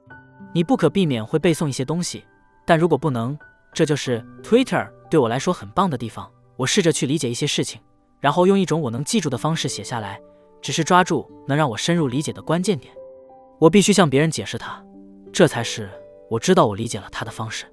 [0.53, 2.23] 你不可避免会背诵一些东西，
[2.67, 3.39] 但如果不能，
[3.73, 6.31] 这就是 Twitter 对我来说很棒的地方。
[6.57, 7.81] 我试着去理解一些事情，
[8.21, 10.21] 然后用一种我能记住的方式写下来，
[10.61, 12.93] 只是抓住能让我深入理解的关键点。
[13.59, 14.85] 我必须向别人解释它，
[15.33, 15.89] 这才是
[16.31, 17.67] 我知道我理解了它的方式。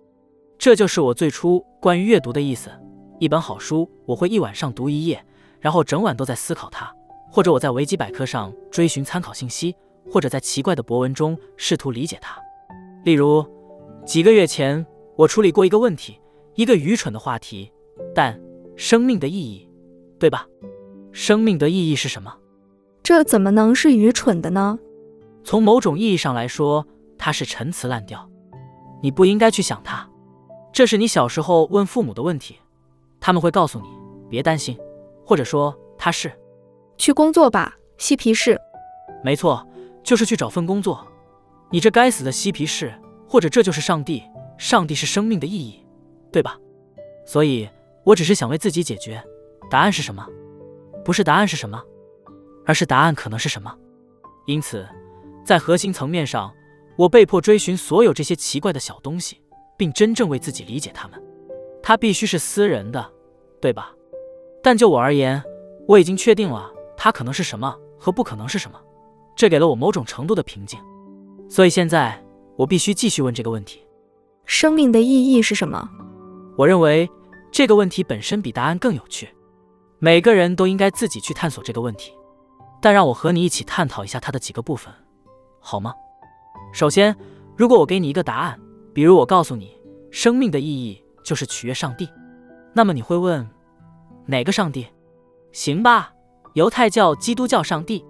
[0.57, 2.71] 这就是我最初关于阅读的意思。
[3.19, 5.23] 一本好书，我会一晚上读一页，
[5.59, 6.87] 然后整晚都在思考它；
[7.31, 9.75] 或者我在维基百科上追寻参考信息，
[10.11, 12.37] 或者在奇怪的博文中试图理解它。
[13.03, 13.45] 例如，
[14.05, 14.85] 几个月前
[15.15, 16.19] 我处理过一个问题，
[16.55, 17.71] 一个愚蠢的话题，
[18.15, 18.39] 但
[18.75, 19.69] 生命的意义，
[20.19, 20.47] 对吧？
[21.11, 22.35] 生命的意义是什么？
[23.03, 24.79] 这怎么能是愚蠢的呢？
[25.43, 26.87] 从某种意义上来说，
[27.17, 28.29] 它是陈词滥调。
[29.01, 30.09] 你不应该去想它。
[30.71, 32.55] 这是你小时候问父母的问题，
[33.19, 33.87] 他们会告诉你
[34.29, 34.77] 别担心，
[35.25, 36.31] 或者说他是
[36.97, 38.59] 去工作吧，嬉皮士。
[39.23, 39.67] 没错，
[40.03, 41.05] 就是去找份工作。
[41.69, 42.93] 你这该死的嬉皮士，
[43.27, 44.23] 或者这就是上帝。
[44.57, 45.85] 上帝是生命的意义，
[46.31, 46.57] 对吧？
[47.25, 47.67] 所以
[48.03, 49.23] 我只是想为自己解决。
[49.69, 50.27] 答案是什么？
[51.03, 51.81] 不是答案是什么，
[52.65, 53.75] 而是答案可能是什么。
[54.45, 54.87] 因此，
[55.45, 56.53] 在核心层面上，
[56.97, 59.41] 我被迫追寻所有这些奇怪的小东西，
[59.77, 61.21] 并真正为自己理解它们。
[61.81, 63.09] 它必须是私人的，
[63.59, 63.93] 对吧？
[64.61, 65.43] 但就我而言，
[65.87, 68.79] 我已经确定了它可能是什么和不可能是什么，
[69.35, 70.79] 这给了我某种程度的平静。
[71.49, 72.23] 所以现在
[72.55, 73.81] 我必须继续问这个问题：
[74.45, 75.89] 生命的意义是什么？
[76.57, 77.09] 我认为
[77.53, 79.29] 这个问题本身比答案更有趣。
[79.99, 82.11] 每个人都应该自己去探索这个问题，
[82.81, 84.91] 但让我和你一起探讨一下它的几个部分，
[85.59, 85.93] 好吗？
[86.73, 87.15] 首先，
[87.55, 88.59] 如果我给你一个答案，
[88.91, 92.09] 比如我告诉你生命的意义就是取悦上帝，
[92.73, 93.47] 那么你会问
[94.25, 94.87] 哪个上帝？
[95.51, 96.11] 行吧，
[96.55, 98.03] 犹太教、基督教上帝。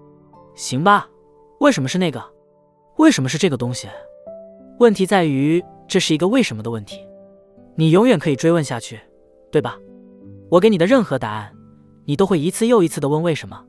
[0.55, 1.05] 行吧，
[1.59, 2.23] 为什么是那个？
[2.95, 3.89] 为什么是这个东西？
[4.79, 7.05] 问题在于这是一个为什么的问题，
[7.75, 8.97] 你永远可以追问下去，
[9.53, 9.77] 对吧？
[10.49, 11.53] 我给你的任何答案。
[12.05, 13.63] 你都会一次又一次的问为什么？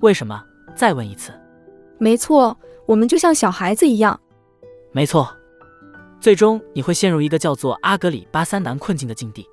[0.00, 0.42] 为什么？
[0.74, 1.32] 再问一次。
[1.96, 4.18] 没错，我们就像小孩子一样。
[4.90, 5.32] 没错，
[6.20, 9.46] 最终你会陷入一个叫做阿格里巴三难困境的境地。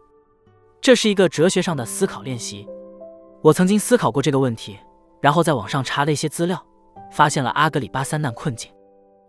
[0.82, 2.68] 这是一个哲学上的思考练习。
[3.44, 4.76] 我曾经思考过这个问题，
[5.22, 6.62] 然后在网上查了一些资料，
[7.12, 8.72] 发现了阿格里巴三难困境。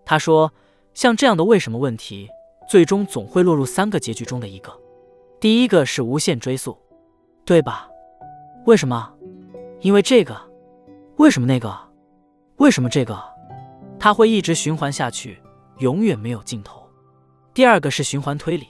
[0.07, 0.51] 他说，
[0.95, 2.29] 像这样的为什么问题，
[2.67, 4.73] 最终总会落入三个结局中的一个。
[5.39, 6.77] 第一个是无限追溯，
[7.45, 7.89] 对吧？
[8.65, 9.13] 为什么？
[9.81, 10.37] 因为这个。
[11.17, 11.75] 为什么那个？
[12.57, 13.23] 为什么这个？
[13.99, 15.39] 它会一直循环下去，
[15.79, 16.83] 永远没有尽头。
[17.55, 18.67] 第二个是循环推理，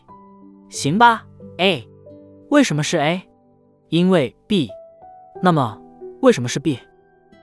[0.68, 1.24] 行吧
[1.58, 1.86] ？A，
[2.50, 3.22] 为什么是 A？
[3.88, 4.68] 因为 B。
[5.42, 5.80] 那么
[6.22, 6.78] 为什么是 B？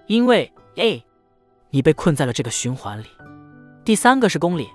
[0.08, 1.04] 因为 A。
[1.70, 3.08] 你被困在了这个循环里。
[3.84, 4.70] 第三个是公理，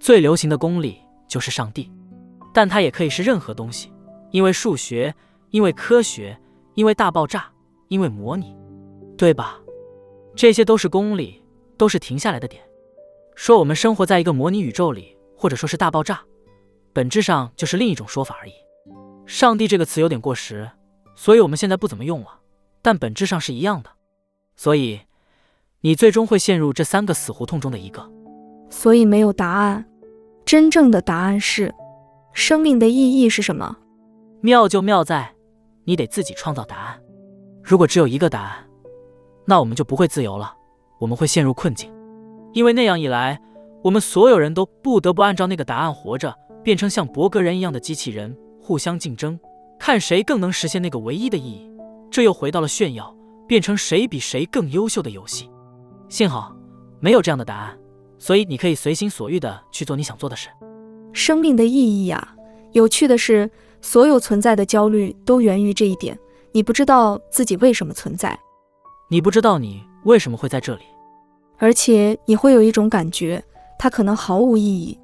[0.00, 0.98] 最流行的公理
[1.28, 1.90] 就是上帝，
[2.54, 3.92] 但它也可以是任何东西，
[4.30, 5.14] 因为数学，
[5.50, 6.38] 因为科学。
[6.76, 7.48] 因为大爆炸，
[7.86, 8.52] 因为模拟，
[9.16, 9.60] 对吧？
[10.34, 11.40] 这些都是公理，
[11.76, 12.60] 都是停下来的点。
[13.36, 16.20] 说我们生活在一个模拟宇宙里，或者说是大爆炸，
[16.92, 18.52] 本质上就是另一种说法而已。
[19.24, 20.68] 上帝这个词有点过时，
[21.14, 22.40] 所以我们现在不怎么用了。
[22.82, 23.90] 但本质上是一样的。
[24.56, 25.02] 所以，
[25.82, 28.10] 你最终会陷入这三个死胡同中的一个。
[28.68, 29.86] 所以没有答案。
[30.44, 31.72] 真正的答案是：
[32.34, 33.76] 生命的意义是什么？
[34.40, 35.32] 妙就妙在。
[35.86, 37.00] 你得自己创造答案。
[37.62, 38.68] 如果只有一个答案，
[39.44, 40.52] 那我们就不会自由了，
[40.98, 41.92] 我们会陷入困境，
[42.54, 43.40] 因为那样一来，
[43.82, 49.38] 我们所有人都不得不按照那个答案活着，变成像伯格人一样的机器人，互相竞争，
[49.78, 51.70] 看谁更能实现那个唯一的意义。
[52.10, 53.14] 这又回到了炫耀，
[53.46, 55.50] 变成谁比谁更优秀的游戏。
[56.08, 56.56] 幸好
[56.98, 57.78] 没有这样的答案，
[58.18, 60.48] 所以你可以随心所欲的去做你想做的事。
[61.14, 62.34] 生命的意义呀，
[62.72, 63.50] 有趣的是。
[63.86, 66.18] 所有存在的焦虑都源于这一点：
[66.52, 68.40] 你不知道自己为什么存在，
[69.10, 70.84] 你不知道你为什么会在这里，
[71.58, 73.44] 而且你会有一种感觉，
[73.78, 74.98] 它可能毫无意义。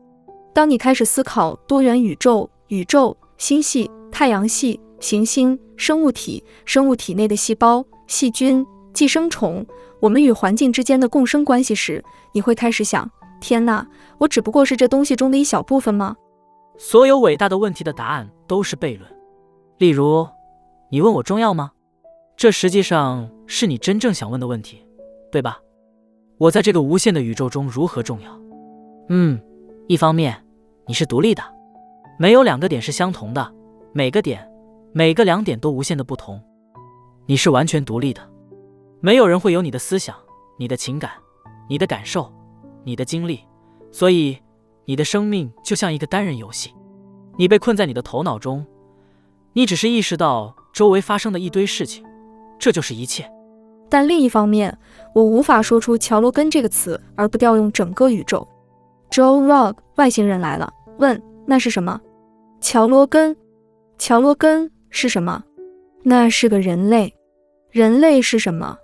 [0.54, 9.62] 当你开始思考多元宇宙、宇宙、星系、太阳系、行星、生物体、生物体内的细胞、细菌、寄生虫，
[10.00, 13.06] 我们与环境之间的共生关系时，你会开始想：
[13.40, 13.86] 天哪，
[14.18, 16.16] 我只不过是这东西中的一小部分吗？
[16.78, 19.10] 所有伟大的问题的答案都是悖论。
[19.78, 20.28] 例如，
[20.90, 21.72] 你问我重要吗？
[22.36, 24.86] 这实际上是你真正想问的问题，
[25.32, 25.58] 对吧？
[26.38, 28.30] 我在这个无限的宇宙中如何重要？
[29.08, 29.40] 嗯，
[29.88, 30.42] 一方面
[30.86, 31.42] 你是独立的，
[32.18, 33.52] 没有两个点是相同的，
[33.92, 34.46] 每个点、
[34.92, 36.40] 每个两点都无限的不同。
[37.26, 38.22] 你是完全独立的，
[39.00, 40.16] 没有人会有你的思想、
[40.58, 41.10] 你的情感、
[41.68, 42.32] 你的感受、
[42.84, 43.40] 你的经历，
[43.90, 44.38] 所以。
[44.86, 46.74] 你的生命就像一个单人游戏，
[47.36, 48.66] 你被困在你的头脑中，
[49.52, 52.04] 你只是意识到周围发生的一堆事情，
[52.58, 53.30] 这就是一切。
[53.88, 54.76] 但另一方面，
[55.14, 58.44] 我无法说出乔罗根这个词而不调用整个宇宙。
[59.12, 62.00] Joe Rog，外星人来了，问那是什么？
[62.60, 63.36] 乔罗根，
[63.96, 65.44] 乔罗根是什么？
[66.02, 67.14] 那是个人类。
[67.70, 68.76] 人类是什么？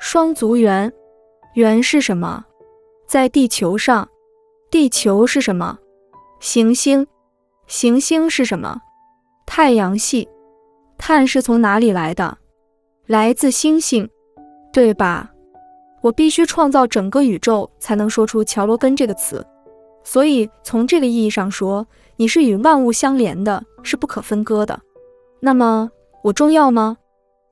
[0.00, 0.92] 双足猿。
[1.54, 2.44] 猿是什么？
[3.06, 4.08] 在地球上。
[4.70, 5.78] 地球是什么？
[6.40, 7.06] 行星。
[7.66, 8.80] 行星是什么？
[9.46, 10.28] 太阳系。
[10.98, 12.36] 碳是从哪里来的？
[13.06, 14.08] 来自星星，
[14.72, 15.30] 对吧？
[16.02, 19.44] 我必须创造整个宇宙，才能说出乔罗根这个词。
[20.02, 24.80] 所以，从这个意义上说，你是与万物相连的，是不可分割的。
[25.40, 25.90] 那么，
[26.22, 26.96] 我重要吗？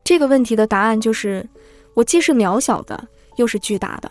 [0.02, 1.48] 这个问题的答案就是，
[1.94, 4.10] 我既是渺小的，又是巨大的。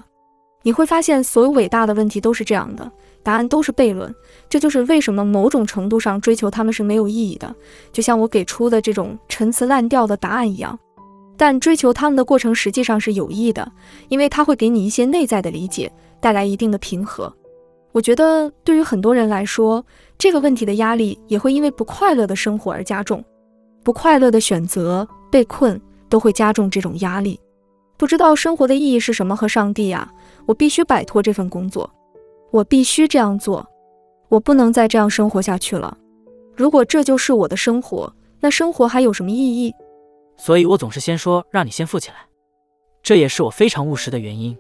[0.64, 2.91] 你会发现，所有伟大的问题都是这样的，
[3.22, 4.14] 答案都是悖论。
[4.49, 7.53] 这就是为什么某种程度上追求他们是没有意义的，
[7.91, 10.77] 就像我给出的这种陈词滥调的答案一样。
[11.35, 13.69] 但追求他们的过程实际上是有益的，
[14.07, 15.91] 因为它会给你一些内在的理解，
[16.22, 17.34] 带来一定的平和。
[17.91, 19.84] 我觉得对于很多人来说，
[20.18, 23.23] 这个问题的压力也会因为不快乐的生活而加重。
[23.84, 27.38] 不快乐的选择、被困都会加重这种压力。
[27.98, 29.35] 不知道生活的意义是什么？
[29.35, 30.10] 和上帝呀，
[30.45, 31.89] 我必须摆脱这份工作，
[32.51, 33.65] 我必须这样做，
[34.29, 35.97] 我不能再这样生活下去了。
[36.55, 39.73] 如果这就是我的生活，那生活还有什么意义？
[40.37, 42.17] 所以我总是先说让你先富起来，
[43.01, 44.57] 这也是我非常务实的原因。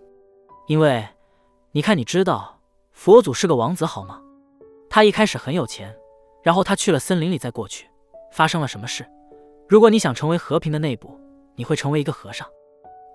[0.67, 1.05] 因为
[1.71, 2.59] 你看，你知道。
[2.93, 4.21] 佛祖是个王子，好吗？
[4.87, 5.93] 他一开始很有钱，
[6.43, 7.87] 然后他去了森林里再过去，
[8.31, 9.03] 发生了什么事？
[9.67, 11.19] 如果你想成为和平的内部，
[11.55, 12.47] 你会成为一个和尚，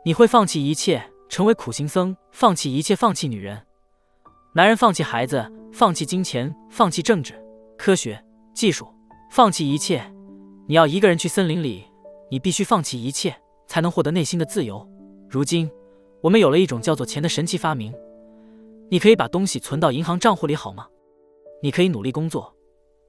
[0.05, 3.61] 你会放弃一切，成为苦行僧，放弃一切，放弃女人、
[4.55, 7.35] 男人，放弃孩子，放弃金钱，放弃政治、
[7.77, 8.23] 科学、
[8.55, 8.89] 技术，
[9.31, 10.03] 放弃一切。
[10.67, 11.85] 你要一个人去森林里，
[12.31, 13.37] 你必须放弃一切，
[13.67, 14.87] 才能获得内心的自由。
[15.29, 15.71] 如今，
[16.23, 17.95] 我们有了一种叫做钱的神奇发明。
[18.91, 20.87] 你可以把东西存到银行账户里，好吗？
[21.63, 22.55] 你可以努力工作，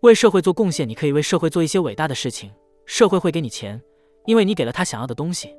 [0.02, 0.88] 为社会做贡献。
[0.88, 2.52] 你可以为社会做一些伟大的事情，
[2.86, 3.82] 社会会给你钱，
[4.26, 5.56] 因为你给了他想要的东西，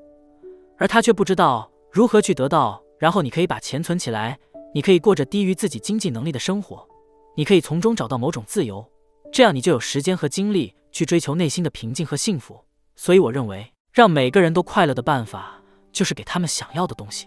[0.76, 2.82] 而他却不知道如何去得到。
[2.98, 4.38] 然后你可以把钱存起来，
[4.74, 6.86] 你可以过着低于自己经济能力的生活，
[7.34, 8.86] 你可以从中找到某种自由，
[9.32, 12.62] 这样你就有时间和精力去追求内心的平静和幸福。
[12.94, 15.62] 所以我认为，让每个人都快乐的办法
[15.92, 17.26] 就是给他们想要的东西，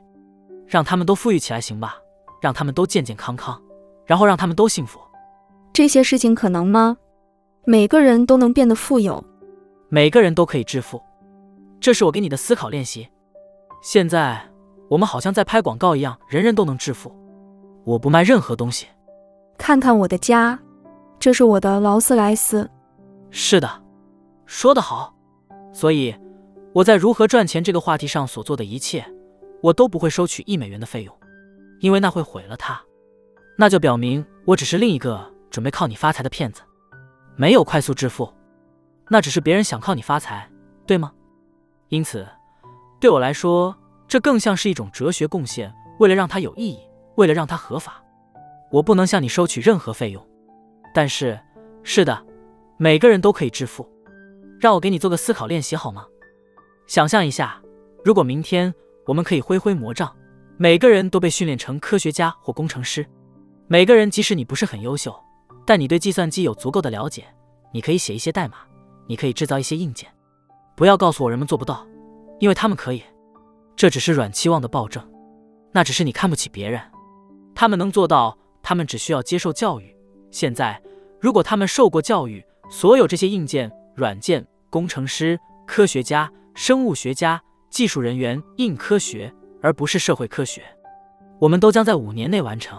[0.67, 1.97] 让他们都富裕起来，行吧？
[2.39, 3.59] 让他们都健健康康，
[4.05, 4.99] 然后让他们都幸福。
[5.73, 6.97] 这些事情可能吗？
[7.65, 9.23] 每个人都能变得富有，
[9.89, 11.01] 每个人都可以致富。
[11.79, 13.07] 这是我给你的思考练习。
[13.81, 14.47] 现在
[14.93, 17.11] 我们好像在拍广告一样，人人都能致富。
[17.83, 18.85] 我不卖任何东西。
[19.57, 20.59] 看看我的家，
[21.17, 22.69] 这是我的劳斯莱斯。
[23.31, 23.67] 是的，
[24.45, 25.11] 说得好。
[25.73, 26.15] 所以
[26.73, 29.03] 我在如何赚钱这个话题上所做的一切，
[29.63, 31.19] 我都不会收取一美元的费用。
[31.79, 32.79] 因为那会毁了它，
[33.57, 36.61] 那就表明我只是另一个准备靠你发财的骗子，
[37.35, 38.31] 没有快速致富，
[39.09, 40.47] 那只是别人想靠你发财，
[40.85, 41.11] 对吗？
[41.89, 42.27] 因此，
[42.99, 43.75] 对我来说，
[44.07, 45.73] 这更像是一种哲学贡献。
[45.99, 46.79] 为了让它有意义，
[47.15, 48.03] 为了让它合法，
[48.71, 50.27] 我不能向你收取任何费用。
[50.93, 51.39] 但是，
[51.83, 52.25] 是的，
[52.77, 53.87] 每个人都可以致富。
[54.59, 56.05] 让我给你做个思考练习好吗？
[56.87, 57.61] 想象一下，
[58.03, 58.73] 如果明天
[59.05, 60.13] 我们可以挥挥魔杖。
[60.57, 63.05] 每个人都被训练成科学家或工程师。
[63.67, 65.13] 每个人，即使你不是很优秀，
[65.65, 67.25] 但你对计算机有足够的了解，
[67.71, 68.57] 你可以写一些代码，
[69.07, 70.07] 你可以制造一些硬件。
[70.75, 71.85] 不要告诉我人们做不到，
[72.39, 73.03] 因为他们可以。
[73.75, 75.03] 这只是软期望的暴政，
[75.71, 76.81] 那只是你看不起别人。
[77.53, 79.95] 他们能做到，他们只需要接受教育。
[80.31, 80.81] 现在，
[81.19, 89.33] 如果他们受过教育，所有这些硬件、软件、工程师、科学家、生物学家、技术人员、硬科学。
[89.63, 90.61] 而不是社会科学，
[91.39, 92.77] 我们都将在五年内完成。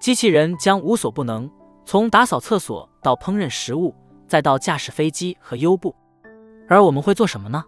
[0.00, 1.48] 机器人将无所不能，
[1.84, 3.94] 从打扫厕所到烹饪食物，
[4.26, 5.94] 再到驾驶飞机和优步。
[6.68, 7.62] 而我们会做什么呢？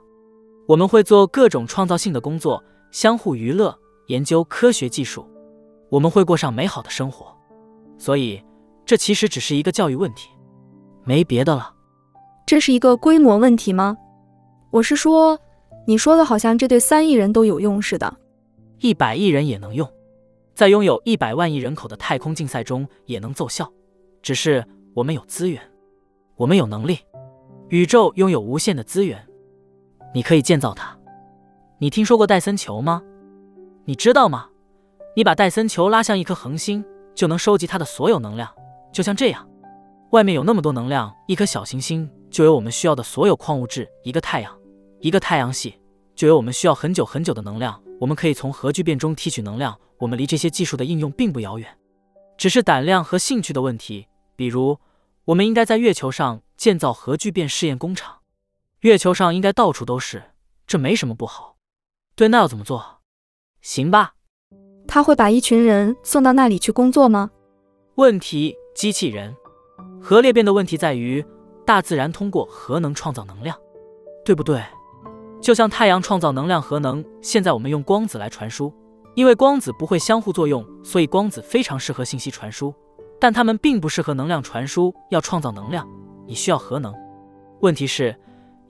[0.67, 3.77] 我们会做各种创造性的工作，相互娱乐，
[4.07, 5.27] 研究科学技术。
[5.91, 7.27] 我们会过上美好的生活。
[7.99, 8.43] 所以，
[8.87, 10.31] 这其实只是一个教育问题，
[11.05, 11.75] 没别的了。
[12.47, 13.97] 这是一个规模问题吗？
[14.71, 15.39] 我是说，
[15.87, 18.17] 你说的好像这对三亿人都有用似的。
[18.79, 19.89] 一百亿人也能用，
[20.55, 23.71] 在拥有一百万亿人口的太空竞赛中也能奏效。
[24.23, 24.65] 只是
[24.95, 25.61] 我们有资源，
[26.37, 26.99] 我们有能力。
[27.69, 29.25] 宇宙拥有无限的资源，
[30.13, 30.97] 你可以建造它。
[31.79, 33.03] 你听说过戴森球吗？
[33.85, 34.49] 你知道吗？
[35.17, 36.85] 你把戴森球拉向一颗恒星，
[37.15, 38.49] 就能收集它的所有能量。
[38.93, 39.49] 就像这样，
[40.11, 43.89] 外面有那么多能量，一颗小行星就有我们需要的所有矿物质。
[44.05, 44.57] 一个太阳，
[45.01, 45.81] 一个太阳系，
[46.15, 47.83] 就有我们需要很久很久的能量。
[48.01, 51.69] 我们可以从核聚变中提取能量，我们离这些技术的应用并不遥远，
[52.37, 54.07] 只是胆量和兴趣的问题。
[54.37, 54.79] 比如，
[55.27, 58.22] 我们应该在月球上建造核聚变试验工厂。
[58.83, 60.21] 月球上应该到处都是，
[60.67, 61.55] 这没什么不好。
[62.17, 62.99] 对，那要怎么做？
[63.61, 64.15] 行吧。
[64.89, 67.31] 他会把一群人送到那里去工作吗？
[67.95, 69.33] 问题：机器人。
[70.01, 71.25] 核裂变的问题在于，
[71.65, 73.57] 大自然通过核能创造能量，
[74.25, 74.61] 对不对？
[75.41, 77.05] 就像太阳创造能量，核能。
[77.23, 78.75] 现在我们用光子来传输，
[79.15, 82.75] 因为光子不会相互作用，所以光子非常适合信息传输。
[83.21, 84.93] 但它们并不适合能量传输。
[85.11, 85.89] 要创造能量，
[86.27, 86.93] 你需要核能。
[87.61, 88.19] 问题是，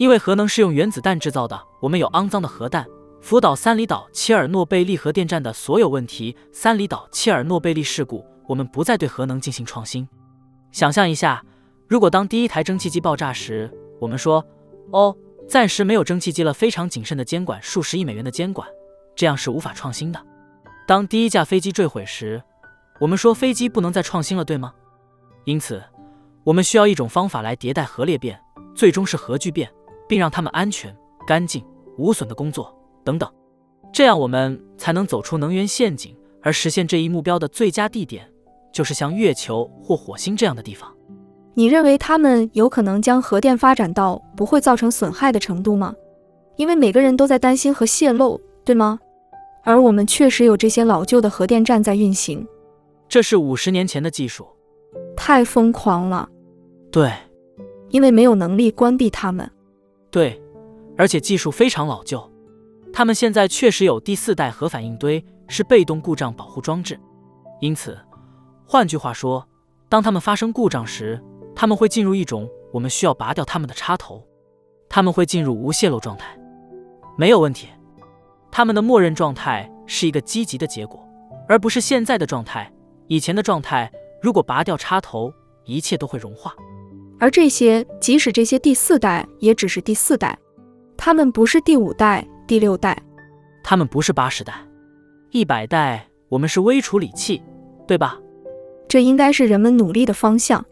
[0.02, 2.84] 因为核能是用原子弹制造的，我们有肮脏的核弹。
[3.20, 10.08] 福岛、三里岛、切尔诺贝利核电站的所有问题，三里岛、切尔诺贝利事故，我们不再对核能进行创新。
[10.72, 11.44] 想象一下，
[11.86, 14.44] 如果当第一台蒸汽机爆炸时，我们说
[14.90, 15.16] ：“哦，
[15.48, 18.66] 暂时没有蒸汽机了，非常谨慎的监管，数十亿美元的监管，
[19.14, 20.20] 这样是无法创新的。”
[20.84, 22.42] 当第一架飞机坠毁时，
[22.98, 24.74] 我们说飞机不能再创新了，对吗？
[25.44, 25.80] 因此，
[26.42, 28.40] 我们需要一种方法来迭代核裂变，
[28.74, 29.72] 最终是核聚变，
[30.08, 30.94] 并让他们安全、
[31.26, 31.64] 干净、
[31.96, 32.74] 无损的工作。
[33.04, 33.28] 等等，
[33.92, 38.30] 这样我们才能走出能源陷阱，而实现这一目标的最佳地点
[38.72, 40.92] 就是像月球或火星这样的地方。
[41.54, 45.94] 你认为他们有可能将核电发展到不会造成损害的程度吗？
[46.56, 48.98] 因为每个人都在担心核泄漏，对吗？
[49.64, 52.46] 而我们确实有这些老旧的核电站在运行。
[53.08, 54.46] 这是五十年前的技术，
[55.14, 56.28] 太疯狂了。
[56.90, 57.12] 对，
[57.90, 59.50] 因为没有能力关闭它们。
[60.12, 60.40] 对，
[60.96, 62.30] 而且技术非常老旧。
[62.92, 67.00] 他们现在确实有第四代核反应堆，是被动故障保护装置。
[67.62, 67.98] 因此，
[68.66, 69.48] 换句话说，
[69.88, 71.18] 当他们发生故障时，
[71.56, 74.22] 他们会进入一种我们需要拔掉他们的插头，
[74.86, 76.38] 他们会进入无泄漏状态，
[77.16, 77.68] 没有问题。
[78.50, 81.02] 他们的默认状态是一个积极的结果，
[81.48, 82.70] 而不是现在的状态。
[83.08, 83.90] 以前的状态，
[84.20, 85.32] 如果拔掉插头，
[85.64, 86.54] 一切都会融化。
[87.22, 90.36] 而这些，即使这些第四代，也只是第四代，
[90.96, 92.26] 他们不是第五代。
[92.48, 93.00] 第六代，
[93.62, 94.52] 他们不是八十代、
[95.30, 97.40] 一百代，我们是微处理器，
[97.86, 98.18] 对吧？
[98.88, 100.66] 这应该是人们努力的方向。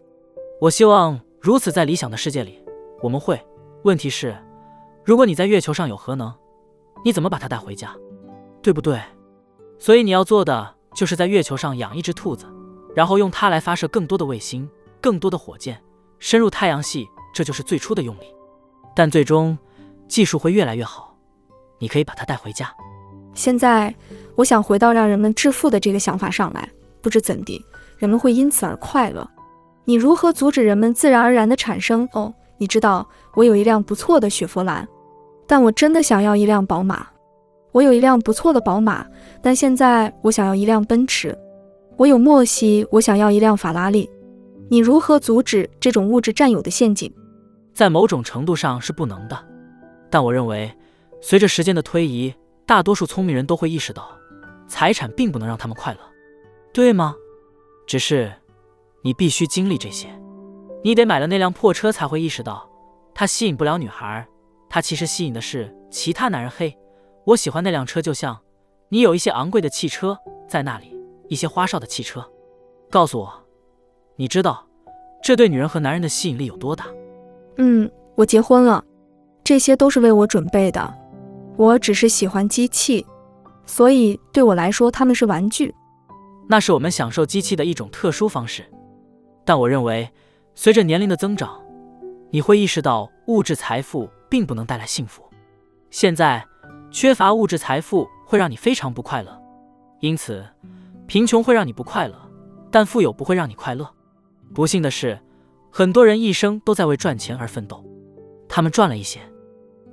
[0.60, 2.59] 我希望如此，在理想的世界里，
[3.01, 3.40] 我们会。
[3.85, 4.36] 问题是，
[5.05, 6.35] 如果你在月球上有核能，
[7.05, 7.94] 你怎么把它带回家？
[8.60, 9.01] 对不对？
[9.78, 12.44] 所以你要做的就是在月球上养一只兔子，
[12.93, 14.68] 然后用它来发射更多的卫星、
[15.01, 15.81] 更多的火箭，
[16.20, 17.09] 深入太阳系。
[17.32, 18.34] 这就是最初的用力。
[18.94, 19.56] 但最终，
[20.09, 21.16] 技术会越来越好。
[21.78, 22.72] 你可以把它带回家。
[23.34, 23.94] 现在，
[24.34, 26.68] 我想回到让人们致富的这个想法上来。
[27.01, 27.64] 不知怎地，
[27.98, 29.26] 人们会因此而快乐。
[29.84, 32.06] 你如何阻止人们自然而然的产生？
[32.12, 34.86] 哦，你知道，我有一辆不错的雪佛兰，
[35.47, 37.06] 但我真的想要一辆宝马。
[37.72, 39.06] 我有一辆不错的宝马，
[39.40, 41.34] 但现在我想要一辆奔驰。
[41.97, 44.10] 我有莫西，我想要一辆法拉利。
[44.72, 47.12] 你如何阻止这种物质占有的陷阱？
[47.74, 49.36] 在某种程度上是不能的，
[50.09, 50.72] 但我认为。
[51.22, 52.32] 随着时间的推移，
[52.64, 54.10] 大多数聪明人都会意识到，
[54.66, 55.98] 财产并不能让他们快乐，
[56.72, 57.14] 对吗？
[57.86, 58.32] 只是，
[59.02, 60.09] 你必须经历这些，
[60.82, 62.66] 你得买了那辆破车才会意识到，
[63.12, 64.26] 它吸引不了女孩，
[64.70, 66.51] 它其实吸引的是其他男人。
[66.51, 66.74] 嘿，
[67.26, 68.40] 我喜欢那辆车，就像
[68.88, 70.16] 你有一些昂贵的汽车
[70.48, 70.97] 在那里，
[71.28, 72.24] 一些花哨的汽车。
[72.88, 73.39] 告诉我，
[74.20, 74.66] 你知道
[75.22, 76.84] 这对女人和男人的吸引力有多大？
[77.56, 78.84] 嗯，我结婚了，
[79.42, 80.94] 这些都是为我准备的。
[81.56, 83.06] 我只是喜欢机器，
[83.64, 85.74] 所以对我来说，他们是玩具。
[86.51, 88.62] 那是我们享受机器的一种特殊方式。
[89.42, 90.06] 但我认为，
[90.55, 91.59] 随着年龄的增长，
[92.28, 95.22] 你会意识到物质财富并不能带来幸福。
[95.90, 96.44] 现在，
[96.90, 99.40] 缺乏物质财富会让你非常不快乐。
[100.01, 100.44] 因此，
[101.06, 102.14] 贫穷会让你不快乐，
[102.70, 103.90] 但富有不会让你快乐。
[104.52, 105.18] 不幸的是，
[105.70, 107.85] 很多人一生都在为赚钱而奋斗。
[108.48, 109.20] 他们赚了一些，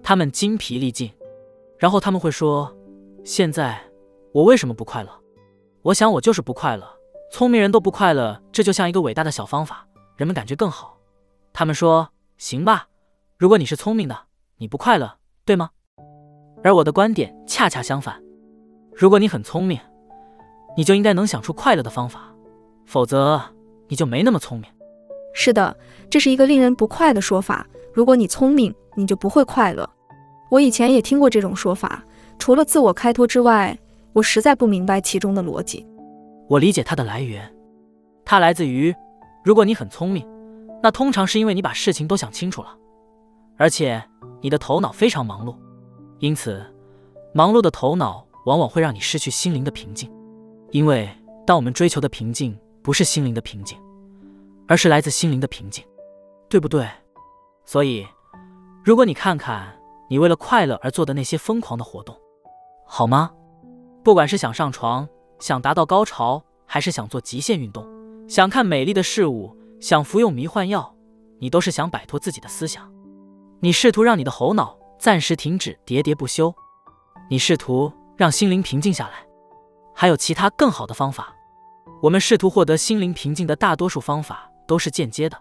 [0.01, 1.11] 他们精疲力尽。
[1.77, 2.75] 然后他们会说
[3.23, 3.79] ：“现在
[4.33, 5.11] 我为什么不快乐？”
[5.83, 6.87] 我想我就是不快乐。
[7.31, 10.97] 聪明人都不快乐，这就像一个伟大的小方法，人们感觉更好。
[11.53, 12.87] 他们说：“行吧，
[13.37, 14.17] 如果你是聪明的，
[14.57, 15.69] 你不快乐，对吗？”
[16.63, 18.19] 而我的观点恰恰相反：
[18.95, 19.79] 如果你很聪明，
[20.75, 22.33] 你就应该能想出快乐的方法，
[22.85, 23.39] 否则
[23.87, 24.69] 你就没那么聪明。
[25.33, 25.75] 是的，
[26.09, 27.67] 这是一个令人不快的说法。
[27.93, 29.87] 如果你聪明，你就不会快乐。
[30.49, 32.03] 我以前也听过这种说法，
[32.39, 33.77] 除了自我开脱之外，
[34.13, 35.85] 我实在不明白其中的逻辑。
[36.47, 37.53] 我理解它的来源，
[38.23, 38.95] 它来自于：
[39.43, 40.25] 如果你很聪明，
[40.81, 42.75] 那通常是因为你把事情都想清楚了，
[43.57, 44.01] 而且
[44.41, 45.55] 你的头脑非常忙碌。
[46.19, 46.65] 因此，
[47.33, 50.09] 忙碌的头脑往往会让你失去心灵的平静。
[50.71, 51.09] 因为
[51.45, 52.57] 当我们追求的平静
[52.87, 53.77] 不是心灵的平静，
[54.65, 55.83] 而是来自心灵的平静，
[56.47, 56.87] 对不对？
[57.65, 58.07] 所以，
[58.81, 59.77] 如果你看看
[60.09, 62.17] 你为了快乐而做的那些疯狂的活动，
[62.85, 63.29] 好吗？
[64.05, 65.05] 不管是想上床、
[65.37, 67.85] 想达到高潮，还是想做极限运动、
[68.29, 70.95] 想看美丽的事物、想服用迷幻药，
[71.39, 72.89] 你都是想摆脱自己的思想。
[73.59, 76.55] 你试图让你的猴脑暂时停止喋喋不休，
[77.29, 79.27] 你试图让心灵平静下来。
[79.93, 81.33] 还有其他更好的方法。
[82.01, 85.37] 我们试图获得心灵平静的大多数方法都是间接的。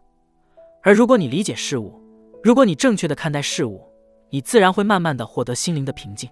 [0.82, 2.00] 而如果你理解事物，
[2.42, 3.82] 如果你正确的看待事物，
[4.30, 6.30] 你自然会慢慢的获得心灵的平静。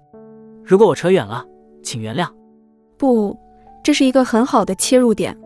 [0.64, 1.44] 如果我扯远了，
[1.82, 2.28] 请原谅。
[2.96, 3.38] 不，
[3.82, 5.36] 这是一个很好的切入点，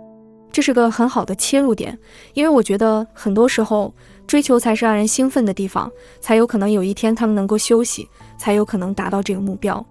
[0.52, 1.98] 这是个很好的切入点，
[2.34, 3.92] 因为我觉得很多时候
[4.26, 5.90] 追求才是让人兴奋的地方，
[6.20, 9.84] 才有可能有一天他们能够休息，才有可能达到这个目标。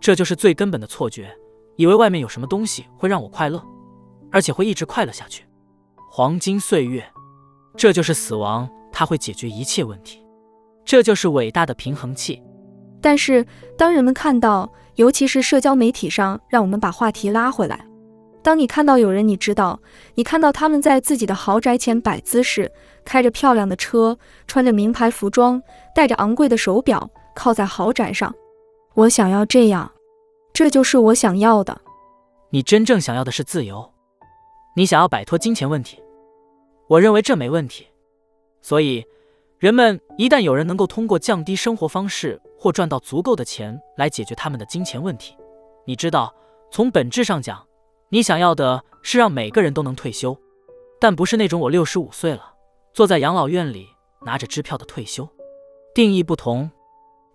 [0.00, 1.30] 这就是最根本的错觉，
[1.76, 3.62] 以为外面有什么东西会让我快乐，
[4.32, 5.44] 而且会一直快乐下去。
[6.10, 7.04] 黄金岁月，
[7.76, 10.20] 这就是死亡，它会解决一切问题，
[10.84, 12.42] 这就是伟大的平衡器。
[13.00, 13.46] 但是，
[13.76, 17.86] 当人们看到，尤其是社交媒体上，让我们把话题拉回来。
[18.42, 19.78] 当你看到有人，你知道，
[20.14, 22.70] 你看到他们在自己的豪宅前摆姿势，
[23.04, 25.62] 开着漂亮的车，穿着名牌服装，
[25.94, 28.34] 戴着昂贵的手表，靠在豪宅上。
[28.94, 29.90] 我想要这样，
[30.52, 31.80] 这就是我想要的。
[32.50, 33.92] 你真正想要的是自由，
[34.74, 36.02] 你想要摆脱金钱问题。
[36.88, 37.86] 我认为这没问题，
[38.60, 39.04] 所以。
[39.58, 45.36] 人们一旦有人能够通过降低生活方式或赚到足够的钱来解决他们的金钱问题，
[45.86, 46.34] 你知道，
[46.72, 47.64] 从本质上讲，
[48.08, 50.36] 你想要的是让每个人都能退休，
[50.98, 52.54] 但不是那种我六十五岁了
[52.92, 53.86] 坐在养老院里
[54.22, 55.28] 拿着支票的退休。
[55.94, 56.68] 定义不同，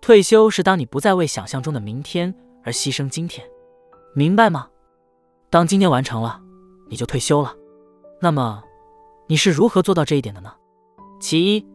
[0.02, 3.50] 退休是当你不再为想象中的明天而牺牲今天，
[4.14, 4.68] 明白吗？
[5.50, 6.42] 当今天完成了，
[6.90, 7.56] 你就退休了。
[8.22, 8.64] 那么，
[9.28, 10.54] 你是如何做到这一点的呢？
[11.20, 11.66] 其一。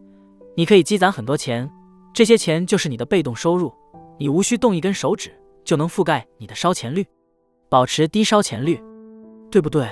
[0.54, 1.70] 你可以积攒很多钱，
[2.12, 3.72] 这些钱就是你的被动收入，
[4.18, 5.34] 你无需动一根手指
[5.64, 7.06] 就能覆盖你的烧钱率，
[7.70, 8.78] 保持低烧钱率，
[9.50, 9.88] 对不对？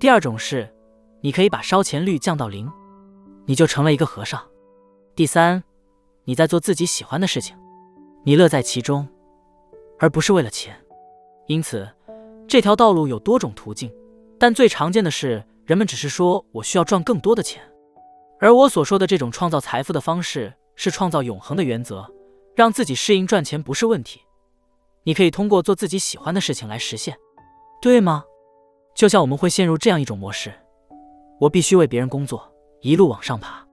[0.00, 0.74] 第二种是，
[1.20, 2.66] 你可以把烧钱率降到零，
[3.44, 4.40] 你就成了一个和尚。
[5.14, 5.62] 第三，
[6.24, 7.54] 你在做自己喜欢的事情，
[8.22, 9.06] 你乐在其中，
[9.98, 10.74] 而不是为了钱。
[11.46, 11.86] 因此，
[12.48, 13.92] 这条道路有多种途径，
[14.38, 17.62] 但最常见的是人们只是说我需要赚更多的钱。
[18.40, 22.06] 而我所说的这种创造财富的方式，是创造永恒的原则，
[22.54, 24.20] 让自己适应赚钱不是问题。
[25.04, 27.16] 你可以通过做自己喜欢的事情来实现，
[27.80, 28.24] 对吗？
[28.94, 30.52] 就像我们会陷入这样一种模式：
[31.40, 33.66] 我必须为别人工作，一路往上爬，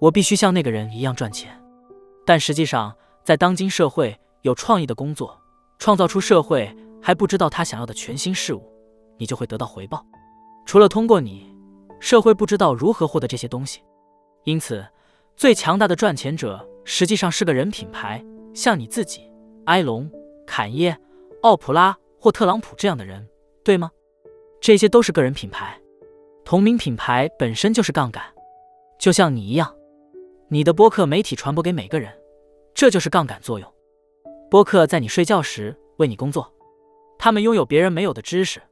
[0.00, 1.58] 我必须像那个人一样赚钱。
[2.26, 2.94] 但实际上，
[3.24, 5.38] 在当今社会，有创意的工作，
[5.78, 8.62] 创造出社会还不知道他想要的全新事物，
[9.18, 10.04] 你就会得到回报。
[10.66, 11.54] 除了通过你，
[12.00, 13.80] 社会不知道如何获得这些东西。
[14.44, 14.86] 因此，
[15.36, 19.30] 最强大的赚钱者实际上是个人品牌，像你自己、
[19.66, 20.10] 埃隆、
[20.46, 20.96] 坎耶、
[21.42, 23.26] 奥普拉或特朗普这样的人，
[23.64, 23.90] 对吗？
[24.60, 25.78] 这些都是个人品牌，
[26.44, 28.22] 同名品牌本身就是杠杆，
[28.98, 29.74] 就像你一样，
[30.48, 32.12] 你的播客媒体传播给每个人，
[32.74, 33.74] 这就是杠杆作用。
[34.50, 36.50] 播客在你睡觉时为你工作，
[37.18, 38.62] 他们拥有别人没有的知识，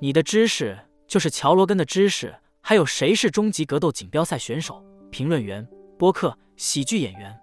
[0.00, 4.82] 你的知识就是乔罗根的知识，还有谁是终极格斗锦标赛选手？
[5.10, 5.66] 评论员、
[5.98, 7.34] 播客、喜剧演员，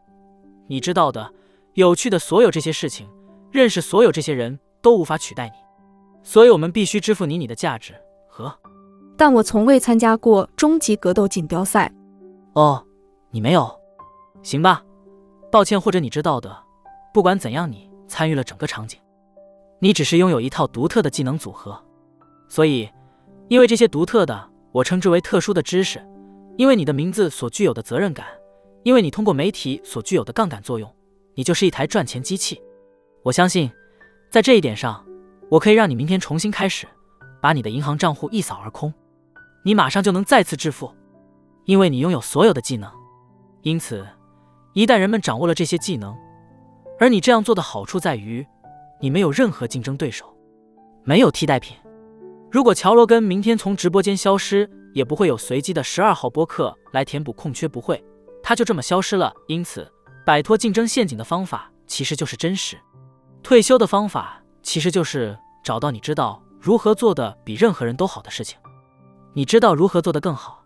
[0.67, 1.33] 你知道的、
[1.73, 3.09] 有趣的所有这些事情，
[3.51, 5.55] 认识所有这些人都无法取代你，
[6.23, 7.93] 所以我们必须支付你你的价值
[8.29, 8.55] 和。
[9.17, 11.91] 但我从未参加过终极格斗锦标赛。
[12.53, 12.85] 哦，
[13.31, 13.69] 你没有？
[14.43, 14.83] 行吧，
[15.51, 15.81] 抱歉。
[15.81, 16.55] 或者你知道的，
[17.13, 18.99] 不管怎样，你参与了整个场景，
[19.79, 21.83] 你只是拥有一套独特的技能组合，
[22.47, 22.89] 所以，
[23.47, 26.01] 因为这些独特的，我称之为特殊的知识。
[26.57, 28.25] 因为你的名字所具有的责任感，
[28.83, 30.89] 因为你通过媒体所具有的杠杆作用，
[31.33, 32.61] 你就是一台赚钱机器。
[33.23, 33.69] 我相信，
[34.31, 35.05] 在这一点上，
[35.49, 36.87] 我可以让你明天重新开始，
[37.41, 38.93] 把你的银行账户一扫而空，
[39.65, 40.89] 你马上就能再次致富，
[41.65, 42.89] 因为你拥有所有的技能。
[43.63, 44.07] 因此，
[44.73, 46.15] 一旦人们掌握了这些技能，
[46.99, 48.47] 而你这样做的好处在于，
[49.01, 50.33] 你没有任何竞争对手，
[51.03, 51.75] 没有替代品。
[52.51, 58.01] 如果乔罗根明天从直播间消失，也不会有随机的十二号播客来填补空缺，不会，
[58.41, 59.33] 他就这么消失了。
[59.47, 59.91] 因此，
[60.25, 62.77] 摆脱竞争陷阱的方法其实就是真实。
[63.43, 68.57] 退休的方法其实就是找到你知道如何做的比任何人都好的事情。
[69.33, 70.63] 你知道如何做得更好，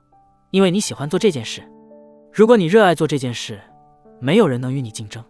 [0.52, 1.64] 因为你喜欢做这件事。
[2.32, 3.60] 如果你热爱做这件事，
[4.22, 5.24] 没有人能与你竞争。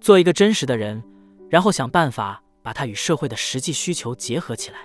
[0.00, 1.04] 做一个真实的人，
[1.50, 4.78] 然后想办法把它与社会的实际需求结合起来，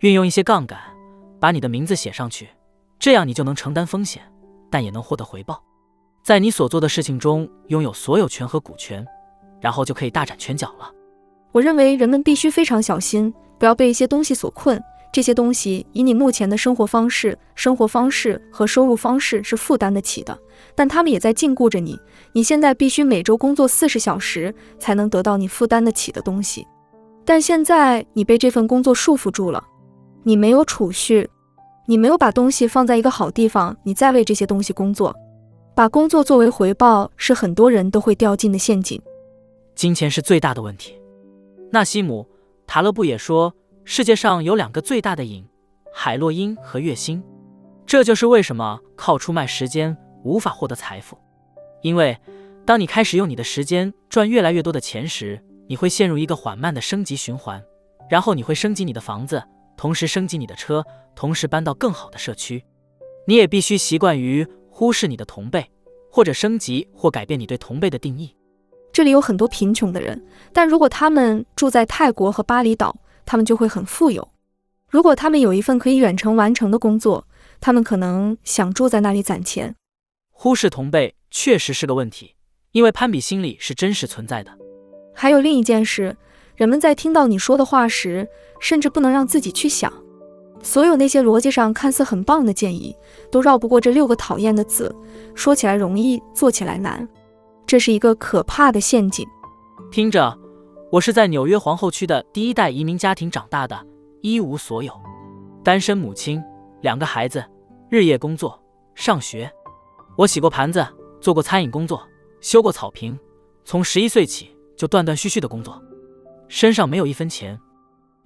[0.00, 0.78] 运用一些杠杆，
[1.40, 2.48] 把你的名字写上去。
[3.00, 4.22] 这样你就能承担风险，
[4.70, 5.60] 但也能获得回报。
[6.22, 9.04] 在你所做的事情中拥有所有权和股权，
[9.60, 10.88] 然后就可以大展拳脚了。
[11.50, 14.80] 我认为人们必须非常小心，不要被一些东西所困。
[15.10, 20.38] 这些东西以你目前的生活方式、生活方式和收入方式是负担得起的，
[20.76, 21.98] 但他们也在禁锢着你。
[22.34, 26.64] 你现在必须每周工作四十小时，才能得到你负担得起的东西。
[27.24, 29.64] 但现在你被这份工作束缚住了，
[30.28, 31.26] 你没有储蓄，
[31.86, 35.16] 你没有把东西放在一个好地方，你在为这些东西工作，
[35.74, 39.00] 把工作作为回报是很多人都会掉进的陷阱。
[39.74, 41.00] 金钱是最大的问题。
[41.72, 42.28] 纳西姆·
[42.66, 43.54] 塔勒布也说。
[43.86, 45.42] 世界上有两个最大的瘾，
[45.94, 47.24] 海洛因和月薪。
[47.86, 51.16] 这就是为什么靠出卖时间无法获得财富。
[51.80, 52.14] 因为
[52.66, 57.64] 当你开始用你的时间赚越来越多的钱时，你会陷入一个缓慢的升级循环。
[58.10, 59.42] 然后你会升级你的房子，
[59.78, 60.84] 同时升级你的车，
[61.14, 62.62] 同时搬到更好的社区。
[63.26, 65.70] 你也必须习惯于忽视你的同辈，
[66.10, 68.36] 或者升级或改变你对同辈的定义。
[68.92, 70.22] 这里有很多贫穷的人，
[70.52, 72.94] 但如果他们住在泰国和巴厘岛。
[73.30, 74.26] 他们就会很富有。
[74.88, 77.28] 如果他们有一份可以远程完成的工作，
[77.60, 79.76] 他们可能想住在那里攒钱。
[80.30, 82.36] 忽视同辈确实是个问题，
[82.72, 84.50] 因为攀比心理是真实存在的。
[85.14, 86.16] 还有另一件事，
[86.56, 88.26] 人们在听到你说的话时，
[88.60, 89.92] 甚至不能让自己去想。
[90.62, 92.94] 所有那些逻辑上看似很棒的建议，
[93.30, 94.94] 都绕不过这六个讨厌的字。
[95.34, 97.08] 说起来容易，做起来难，
[97.66, 99.26] 这是一个可怕的陷阱。
[99.90, 100.38] 听着。
[100.90, 103.78] 我是在纽约皇后区的第一代移民家庭长大的，
[104.22, 104.90] 一无所有，
[105.62, 106.42] 单身母亲，
[106.80, 107.44] 两个孩子，
[107.90, 108.58] 日夜工作
[108.94, 109.52] 上学。
[110.16, 110.86] 我洗过盘子，
[111.20, 112.02] 做过餐饮工作，
[112.40, 113.18] 修过草坪。
[113.66, 115.78] 从十一岁起就断断续续的工作，
[116.48, 117.60] 身上没有一分钱。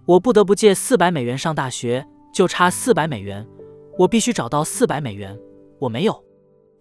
[0.07, 3.47] 我不得不借四百美元上大学，就差四百美元。
[3.99, 5.39] 我必须找到四百美元，
[5.79, 6.25] 我没有。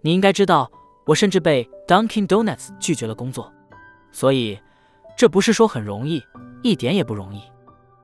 [0.02, 0.72] 你应该知道，
[1.06, 3.52] 我甚至被 Dunkin' Donuts 拒绝了工作，
[4.12, 4.60] 所以。
[5.18, 6.24] 这不是说很容易，
[6.64, 7.42] 一点也不容易，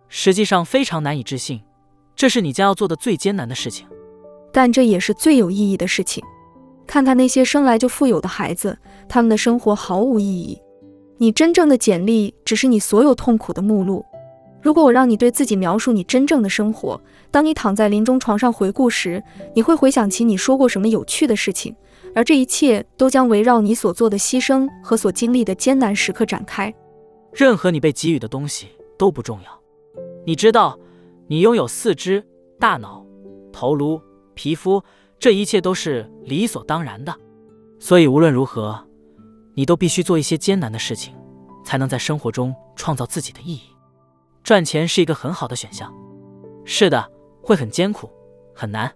[0.08, 1.64] 实际上非常难以置信。
[2.16, 3.88] 这是你将要做的最艰难的事情，
[4.52, 6.24] 但这也是最有意义的事情。
[6.86, 8.78] 看看那些生来就富有的孩子，
[9.10, 10.62] 他们的生活毫无意义。
[11.18, 14.06] 你真正的简历只是你所有痛苦的目录。
[14.68, 19.24] 如果我让你对自己描述你真正的生活，当你躺在临终床上回顾时，
[19.56, 21.74] 你会回想起你说过什么有趣的事情，
[22.14, 26.74] 而这一切都将围绕你所做的牺牲和所经历的艰难时刻展开。
[27.32, 28.68] 任何你被给予的东西
[29.00, 29.62] 都不重要。
[30.26, 30.78] 你知道，
[31.28, 32.22] 你拥有四肢、
[32.60, 33.06] 大脑、
[33.54, 34.02] 头颅、
[34.34, 34.84] 皮肤，
[35.18, 37.16] 这一切都是理所当然的。
[37.80, 38.86] 所以无论如何，
[39.54, 41.16] 你都必须做一些艰难的事情，
[41.64, 43.62] 才能在生活中创造自己的意义。
[44.48, 45.94] 赚钱是一个很好的选项。
[46.64, 47.12] 是的，
[47.42, 48.10] 会很艰苦，
[48.56, 48.90] 很难。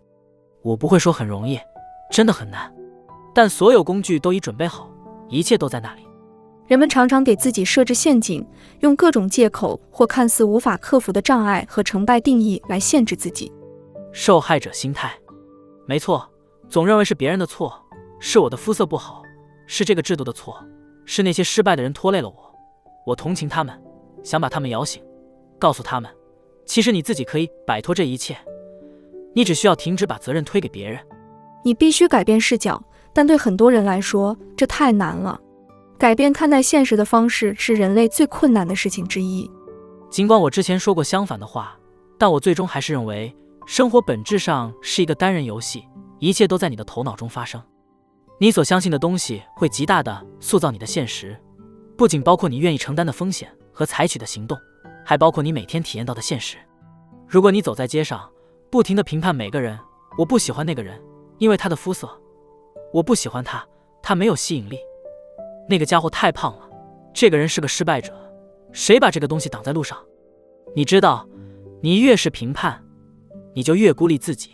[0.61, 1.59] 我不会说很容易，
[2.09, 2.73] 真的很难。
[3.35, 4.89] 但所有工具都已准备好，
[5.27, 6.07] 一切都在那里。
[6.67, 8.47] 人们常常给自己设置陷阱，
[8.79, 13.51] 用各种借口或看似无法克服的障碍和成败定义来限制自己。
[14.13, 15.11] 受害者心态，
[15.85, 16.25] 没错，
[16.69, 17.77] 总认为是别人的错，
[18.21, 19.21] 是我的肤色不好，
[19.67, 20.65] 是这个制度的错，
[21.05, 22.55] 是那些失败的人拖累了我。
[23.05, 23.77] 我同情他们，
[24.23, 25.03] 想把他们摇醒，
[25.61, 26.11] 告诉他们，
[26.65, 28.35] 其实你自己可以摆脱这一切，
[29.35, 30.99] 你只需要停止把责任推给别人。
[31.63, 32.83] 你必须改变视角，
[33.13, 35.39] 但对很多人来说，这太难了。
[35.99, 39.47] 改变看待现实的方式是人类最困难的事情之一。
[40.09, 41.77] 尽管我之前说过相反的话，
[42.17, 43.31] 但我最终还是认为，
[43.67, 45.83] 生活本质上是一个单人游戏，
[46.17, 47.61] 一切都在你的头脑中发生。
[48.39, 51.39] 你所相信的东西会极大的塑造你的现实，
[51.95, 54.57] 不仅包括你愿意承担的风险和采取的行动，
[55.11, 56.55] 还包括你每天体验到的现实。
[57.27, 58.31] 如果你走在街上，
[58.69, 59.77] 不停地评判每个人，
[60.17, 60.97] 我不喜欢那个人，
[61.37, 62.09] 因为他的肤色，
[62.93, 63.61] 我不喜欢他，
[64.01, 64.79] 他没有吸引力。
[65.67, 66.69] 那个家伙太胖了，
[67.13, 68.13] 这个人是个失败者。
[68.71, 69.97] 谁把这个东西挡在路上？
[70.73, 71.27] 你知道，
[71.81, 72.81] 你越是评判，
[73.53, 74.51] 你就越孤立自己。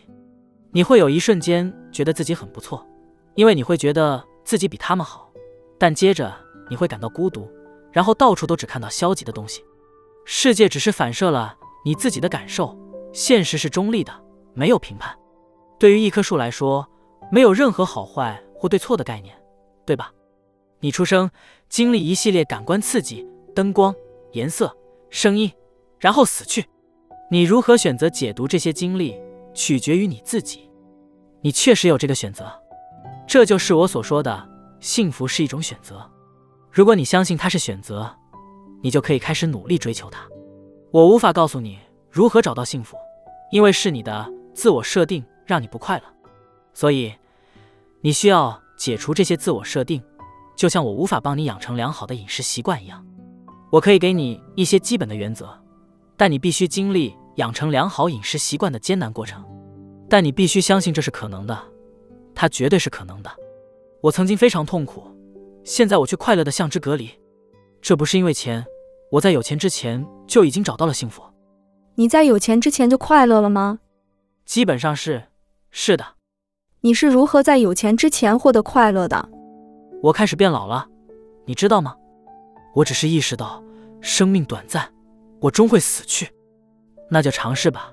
[0.71, 2.83] 你会有一瞬间觉得自己很不错，
[3.35, 5.31] 因为你会觉得自己比他们好。
[5.77, 6.33] 但接着
[6.67, 7.47] 你会感到孤独，
[7.91, 9.63] 然后到处都只看到消极的东西。
[10.29, 11.55] 世界只是反射了
[11.85, 12.77] 你自己的感受，
[13.13, 14.11] 现实是中立的，
[14.53, 15.17] 没有评判。
[15.79, 16.85] 对于一棵树来说，
[17.31, 19.33] 没有任何好坏或对错的概念，
[19.85, 20.11] 对吧？
[20.81, 21.31] 你出生，
[21.69, 23.25] 经历一系列感官刺激，
[23.55, 23.95] 灯光、
[24.33, 24.75] 颜色、
[25.09, 25.49] 声音，
[25.97, 26.65] 然后死去。
[27.31, 29.17] 你如何选择解读这些经历，
[29.53, 30.69] 取决于你自己。
[31.39, 32.51] 你确实有这个选择，
[33.25, 34.45] 这就是我所说的
[34.81, 36.05] 幸福是一种选择。
[36.69, 38.13] 如果你相信它是选择，
[38.81, 40.27] 你就可以开始努力追求它。
[40.91, 41.77] 我无法告诉你
[42.09, 42.95] 如何找到幸福，
[43.51, 46.03] 因为是你的自我设定让你不快乐，
[46.73, 47.13] 所以
[48.01, 50.01] 你需要解除这些自我设定，
[50.55, 53.05] 就像我无法帮你养成良好的饮食习惯一样。
[53.71, 55.49] 我可以给你一些基本的原则，
[56.15, 59.43] 但你必须经历养成良好饮食习惯的艰难过程。
[60.09, 61.61] 但你必须相信这是可能的，
[62.33, 63.29] 它绝对是可能的。
[63.99, 65.03] 我曾经非常痛苦，
[65.65, 67.09] 现在我却快乐的像只蛤蜊。
[67.81, 68.65] 这不是因为钱，
[69.11, 71.23] 我在有钱之前就已经找到了幸福。
[71.95, 73.79] 你在有钱之前就快乐了吗？
[74.45, 75.23] 基本上是，
[75.71, 76.05] 是的。
[76.81, 79.29] 你是如何在有钱之前获得快乐的？
[80.03, 80.87] 我开始变老了，
[81.45, 81.95] 你知道吗？
[82.75, 83.63] 我只是意识到
[83.99, 84.93] 生命短暂，
[85.41, 86.29] 我终会死去。
[87.09, 87.91] 那就尝试吧。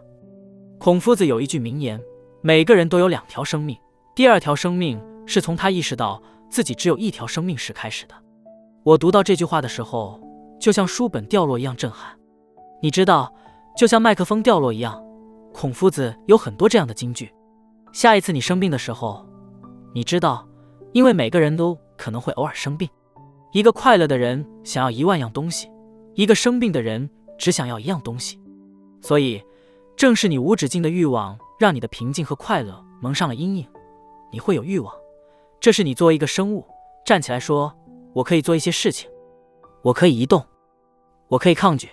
[0.78, 2.00] 孔夫子有一句名言：
[2.42, 3.78] 每个人都有两条生命，
[4.14, 8.14] 第二条生命是从他意识到自己只有一条生命时开始的。
[8.84, 10.20] 我读到这句话的时候，
[10.60, 12.14] 就像书本掉落一样震撼。
[12.82, 13.32] 你知道，
[13.74, 15.02] 就像麦克风掉落一样，
[15.54, 17.32] 孔夫子有很多这样的金句。
[17.92, 19.26] 下一次你生病的时候，
[19.94, 20.46] 你知道，
[20.92, 22.86] 因为每个人都可能会偶尔生病。
[23.52, 25.70] 一个快乐的人想要一万样东西，
[26.14, 27.08] 一个生病的人
[27.38, 28.38] 只想要一样东西。
[29.00, 29.42] 所以。
[29.96, 33.64] 正是你无止境的欲望，让你的平静和快乐蒙上了阴影。
[34.32, 34.92] 你会有欲望，
[35.60, 36.66] 这是你作为一个生物
[37.04, 37.72] 站起来说
[38.14, 39.10] ：“我可以做一些事情，
[39.82, 40.44] 我可以移动，
[41.28, 41.90] 我可以抗拒，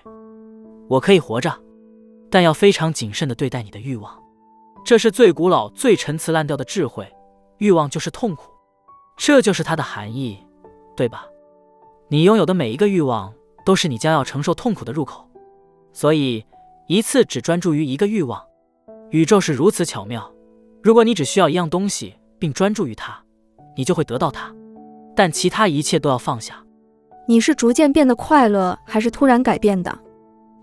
[0.88, 1.53] 我可以活着。”
[2.31, 4.18] 但要非常谨慎地对待你的欲望。
[4.85, 7.06] 这是最古老、最陈词滥调的智慧。
[7.57, 8.49] 欲望就是痛苦，
[9.18, 10.38] 这就是它的含义，
[10.95, 11.26] 对吧？
[12.07, 13.34] 你拥有的每一个欲望，
[13.65, 15.30] 都是你将要承受痛苦的入口。
[15.91, 16.45] 所以。
[16.88, 18.45] 一次只专注于一个欲望，
[19.11, 20.30] 宇宙是如此巧妙。
[20.84, 23.18] 如果你只需要一样东西并专注于它，
[23.77, 24.53] 你就会得到它。
[25.16, 26.56] 但其他一切都要放下。
[27.28, 29.98] 你是逐渐变得快乐，还是突然改变的？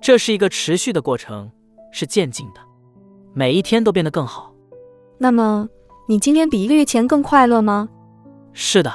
[0.01, 1.51] 这是一个持续的过程，
[1.93, 2.61] 是渐进的，
[3.35, 4.53] 每一天都变得更好。
[5.19, 5.69] 那么，
[6.07, 7.89] 你今天比一个月前更快乐吗？
[8.53, 8.93] 是的，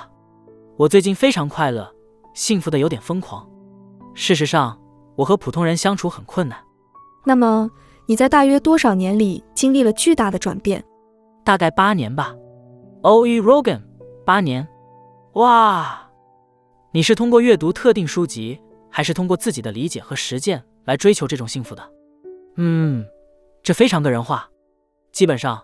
[0.78, 1.90] 我最近非常快乐，
[2.34, 3.48] 幸福的有点疯狂。
[4.14, 4.80] 事实上，
[5.16, 6.58] 我和普通人相处很困难。
[7.26, 7.70] 那么
[8.06, 10.84] 你在大约多少年里经历了巨大的转变？
[11.44, 12.36] 大概八年吧。
[13.02, 13.26] O.
[13.26, 13.42] E.
[13.42, 13.82] Rogan，
[14.26, 14.68] 八年。
[15.34, 16.10] 哇！
[16.92, 21.92] 你是通过阅读特定书籍，还是通过自己的理解和实践来追求这种幸福的？
[22.58, 23.04] 嗯，
[23.64, 24.48] 这非常个人化。
[25.12, 25.64] 基本上，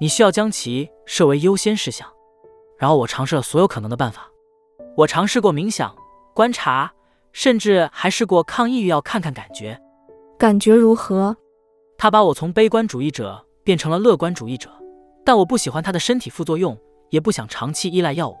[0.00, 2.08] 你需要将其设为优先事项。
[2.78, 4.28] 然后我尝试了所有可能的办法。
[4.96, 5.94] 我尝试过冥想、
[6.34, 6.92] 观察，
[7.32, 9.80] 甚至还试过抗抑郁药，看看感觉。
[10.36, 11.36] 感觉如何？
[11.96, 14.68] 他把我从悲观主义者变成了乐观主义者，
[15.24, 16.76] 但我不喜欢他的身体副作用，
[17.10, 18.36] 也不想长期依赖药物，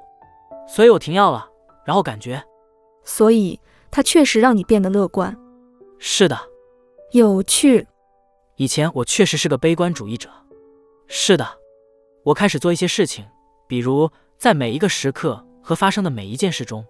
[0.66, 1.48] 所以我停药了。
[1.84, 2.42] 然后感觉，
[3.04, 3.60] 所以
[3.90, 5.36] 他确实让你变得乐观。
[5.98, 6.36] 是的，
[7.12, 7.86] 有趣。
[8.56, 10.28] 以前我确实是个悲观主义者。
[11.06, 11.46] 是的，
[12.24, 13.24] 我开始做一些事情，
[13.68, 16.84] 比如在每一个时刻和发生的每一件事中，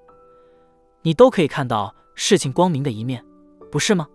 [1.03, 3.23] 你都可以看到事情光明的一面，
[3.71, 4.09] 不是吗？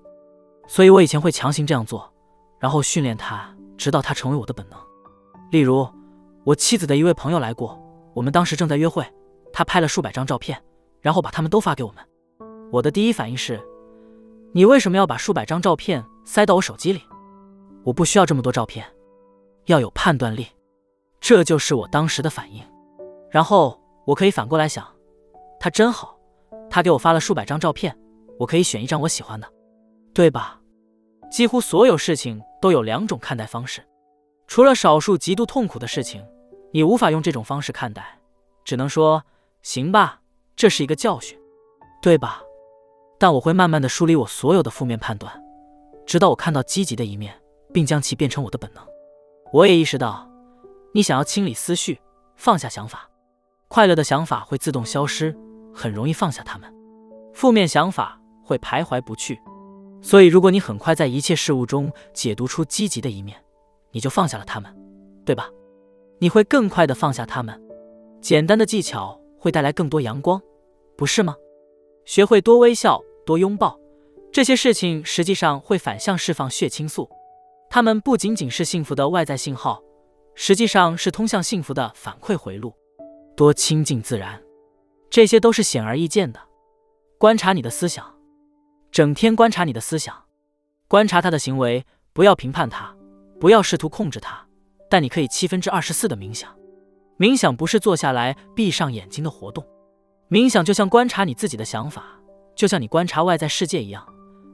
[0.67, 2.11] 所以我以前会强行这样做，
[2.59, 4.79] 然后训练它，直到它成为我的本能。
[5.51, 5.87] 例如，
[6.43, 7.79] 我妻子的一位朋友来过，
[8.15, 9.05] 我们当时正在约会，
[9.53, 10.61] 他拍了数百张照片，
[11.01, 12.03] 然后把他们都发给我们。
[12.71, 13.61] 我的第一反应是：
[14.53, 17.01] 你为什么要把数百张照片塞到我手机里？
[17.83, 18.85] 我不需要这么多照片，
[19.65, 20.47] 要有判断力。
[21.19, 22.63] 这就是我当时的反应。
[23.29, 24.85] 然后我可以反过来想，
[25.59, 26.17] 他真好，
[26.69, 27.97] 他给我发了数百张照片，
[28.39, 29.47] 我可以选一张我喜欢的，
[30.13, 30.59] 对吧？
[31.31, 33.81] 几乎所有事情都有两种看待方式，
[34.47, 36.25] 除了少数极度痛苦的事情，
[36.73, 38.19] 你无法用这种方式看待，
[38.65, 39.23] 只能说
[39.63, 40.21] 行吧，
[40.55, 41.37] 这是一个教训，
[42.01, 42.41] 对吧？
[43.19, 45.31] 但我会慢慢的梳理我所有的负面判断，
[46.05, 47.39] 直到我看到积极的一面，
[47.71, 48.83] 并将其变成我的本能。
[49.53, 50.27] 我也意识到，
[50.93, 51.99] 你想要清理思绪，
[52.35, 53.07] 放下想法，
[53.67, 55.37] 快乐的想法会自动消失，
[55.71, 56.73] 很容易放下它们，
[57.33, 59.39] 负面想法会徘徊不去。
[60.01, 63.37] 所以，如果你很快在一切事物中解读出积极的一面，
[63.91, 64.75] 你就放下了他们，
[65.23, 65.47] 对吧？
[66.17, 67.61] 你会更快的放下他们。
[68.19, 70.39] 简单的技巧会带来更多阳光，
[70.95, 71.35] 不是吗？
[72.05, 73.75] 学会多微笑、多拥抱，
[74.31, 77.09] 这些事情实际上会反向释放血清素。
[77.67, 79.81] 它们不仅仅是幸福的外在信号，
[80.35, 82.71] 实际上是通向幸福的反馈回路。
[83.35, 84.39] 多亲近自然，
[85.09, 86.39] 这些都是显而易见的。
[87.17, 88.05] 观察你的思想。
[88.91, 90.13] 整天观察你的思想，
[90.87, 92.95] 观察他的行为，不要评判他，
[93.39, 94.45] 不要试图控制他，
[94.87, 96.53] 但你可以七分之二十四的冥想。
[97.21, 99.63] 冥想不是坐下来闭上眼睛的活动，
[100.27, 102.03] 冥想就像观察你自己的想法，
[102.55, 104.03] 就像你观察外在世界一样，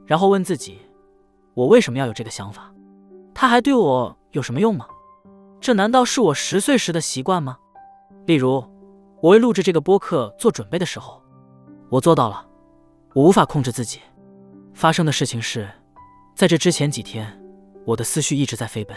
[0.04, 0.76] 然后问自己：
[1.54, 2.70] 我为什么要有这个想法？
[3.34, 4.86] 它还对我有什么用吗？
[5.62, 7.56] 这难道是我十岁时的习惯吗？
[8.26, 8.62] 例如，
[9.22, 11.22] 我为录制这个播客做准备的时候，
[11.88, 12.46] 我做到了。
[13.14, 13.98] 我无法控制自己。
[14.74, 15.66] 发生的事情是，
[16.36, 17.42] 在这之前几天，
[17.86, 18.94] 我的思绪一直在飞奔。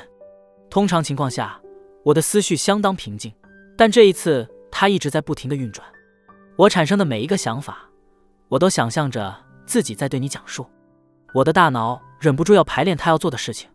[0.70, 1.58] 通常情况下，
[2.04, 3.34] 我的思绪相当平静，
[3.82, 5.84] 但这一次，它一直在不停的运转。
[6.56, 7.80] 我产生的每一个想法，
[8.48, 9.36] 我都想象着
[9.66, 10.68] 自己在对你讲述。
[11.34, 13.68] 我的大脑忍不住要排练他要做的事情，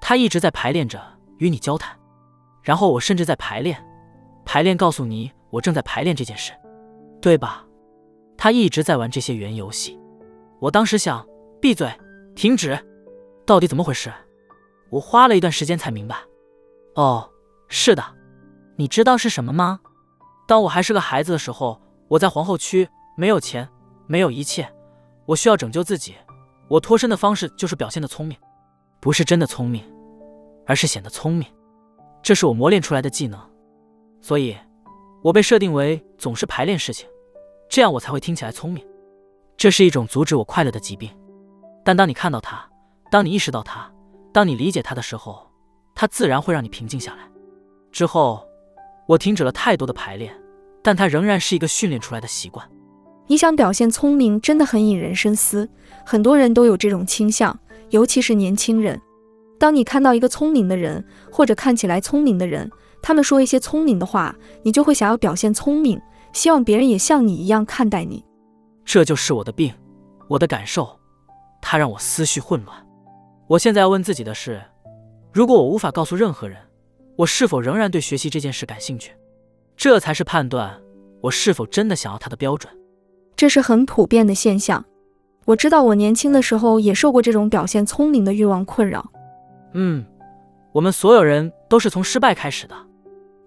[0.00, 0.98] 他一直在排练着
[1.36, 1.94] 与你交谈。
[2.62, 3.86] 然后我甚至在排练，
[4.46, 6.54] 排练告诉你我正在排练这件事，
[7.20, 7.62] 对吧？
[8.38, 10.00] 他一直在玩这些原游戏。
[10.60, 11.22] 我当时想，
[11.60, 11.92] 闭嘴，
[12.34, 12.78] 停止，
[13.44, 14.10] 到底怎么回事？
[14.88, 16.16] 我花了一段时间才明白。
[16.94, 17.28] 哦，
[17.68, 18.02] 是的，
[18.76, 19.80] 你知道是什么吗？
[20.46, 23.68] 当我还是个孩子的时候，我在皇后区，没有钱，
[24.06, 24.68] 没有一切，
[25.26, 26.14] 我需要拯救自己。
[26.68, 28.36] 我脱身的方式就是表现的聪明，
[29.00, 29.84] 不是真的聪明，
[30.66, 31.46] 而是显得聪明。
[32.22, 33.38] 这是我磨练出来的技能，
[34.20, 34.56] 所以，
[35.22, 37.08] 我被设定为总是排练事情，
[37.68, 38.84] 这样我才会听起来聪明。
[39.56, 41.10] 这是一种阻止我快乐的疾病。
[41.84, 42.68] 但当你看到它，
[43.10, 43.92] 当你意识到它，
[44.32, 45.46] 当你理解它的时候，
[45.94, 47.30] 它自然会让你平静下来。
[47.90, 48.46] 之后，
[49.06, 50.32] 我停止了太多的排练，
[50.82, 52.66] 但它仍然是一个训练出来的习惯。
[53.26, 55.68] 你想表现聪明，真的很引人深思。
[56.04, 57.58] 很多人都有这种倾向，
[57.90, 59.00] 尤其是年轻人。
[59.58, 62.68] 当你看到一个聪明的人，或者看起来聪明的人，
[63.00, 66.00] 他们说一些聪明的话，你就会想要表现聪明，
[66.32, 68.24] 希望别人也像你一样看待你。
[68.84, 69.72] 这就是我的病，
[70.28, 70.98] 我的感受，
[71.60, 72.76] 它让我思绪混乱。
[73.46, 74.60] 我现在要问自己的是：
[75.32, 76.58] 如果我无法告诉任何人，
[77.16, 79.12] 我是否仍然对学习这件事感兴趣？
[79.76, 80.80] 这才是判断
[81.20, 82.72] 我是否真的想要它的标准。
[83.36, 84.84] 这是很普遍的现象。
[85.44, 89.04] 我知道我年轻的时候也受过这种表现聪明的欲望困扰。
[89.74, 90.04] 嗯，
[90.72, 92.74] 我们所有人都是从失败开始的。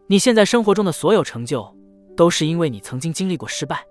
[0.08, 1.74] 你现在生活中的所有成就，
[2.16, 3.84] 都是因为你曾经经历过失败。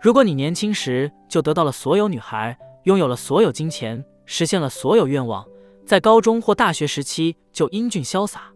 [0.00, 5.46] 如果你年轻时就得到了所有女孩，拥有了所有金钱，实现了所有愿望，
[5.86, 8.52] 在高中或大学时期就英俊潇洒，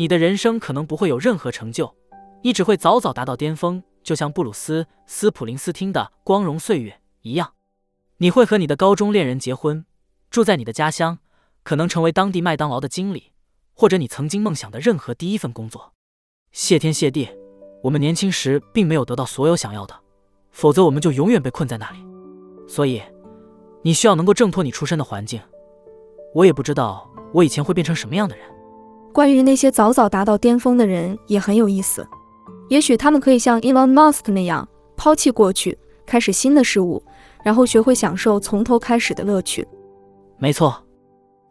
[0.00, 1.94] 你的人生可能不会有任何成就，
[2.40, 7.52] 你只会早早达到巅峰，就像布鲁斯·斯普林斯汀的《光荣岁月》一样。
[8.16, 9.84] 你会和你的高中恋人结婚，
[10.30, 11.18] 住在你的家乡。
[11.62, 13.32] 可能成为当地麦当劳的经理，
[13.74, 15.92] 或者你曾经梦想的任何第一份工作。
[16.50, 17.28] 谢天谢地，
[17.82, 19.94] 我们年轻时并没有得到所有想要的，
[20.50, 21.98] 否则我们就永远被困在那里。
[22.66, 23.02] 所以，
[23.82, 25.38] 你需要能够挣脱你出身的环境。
[26.34, 28.59] 我也不知道我以前会变成什么样的人。
[29.12, 32.06] 关于那些早早达到巅峰的人也很有意思，
[32.68, 34.66] 也许他们可以像 Elon Musk 那样
[34.96, 37.02] 抛弃过去，开始新的事物，
[37.42, 39.66] 然后学会享受从头开始的乐趣。
[40.38, 40.82] 没错。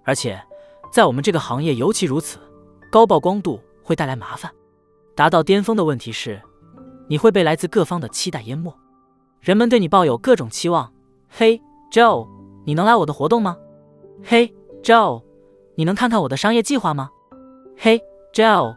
[0.06, 0.42] 而且，
[0.92, 2.40] 在我们这个行业尤其如此，
[2.90, 4.52] 高曝光度会带来麻烦。
[5.16, 6.42] 达到巅峰的问题是，
[7.08, 8.74] 你会被来自各方的期待淹没。
[9.42, 10.92] 人们对你抱有各种期望。
[11.28, 12.28] 嘿，Joe，
[12.66, 13.58] 你能来我的活动吗？
[14.24, 15.22] 嘿，Joe，
[15.76, 17.12] 你能看看我的商业计划吗？
[17.82, 18.76] 嘿，Joe，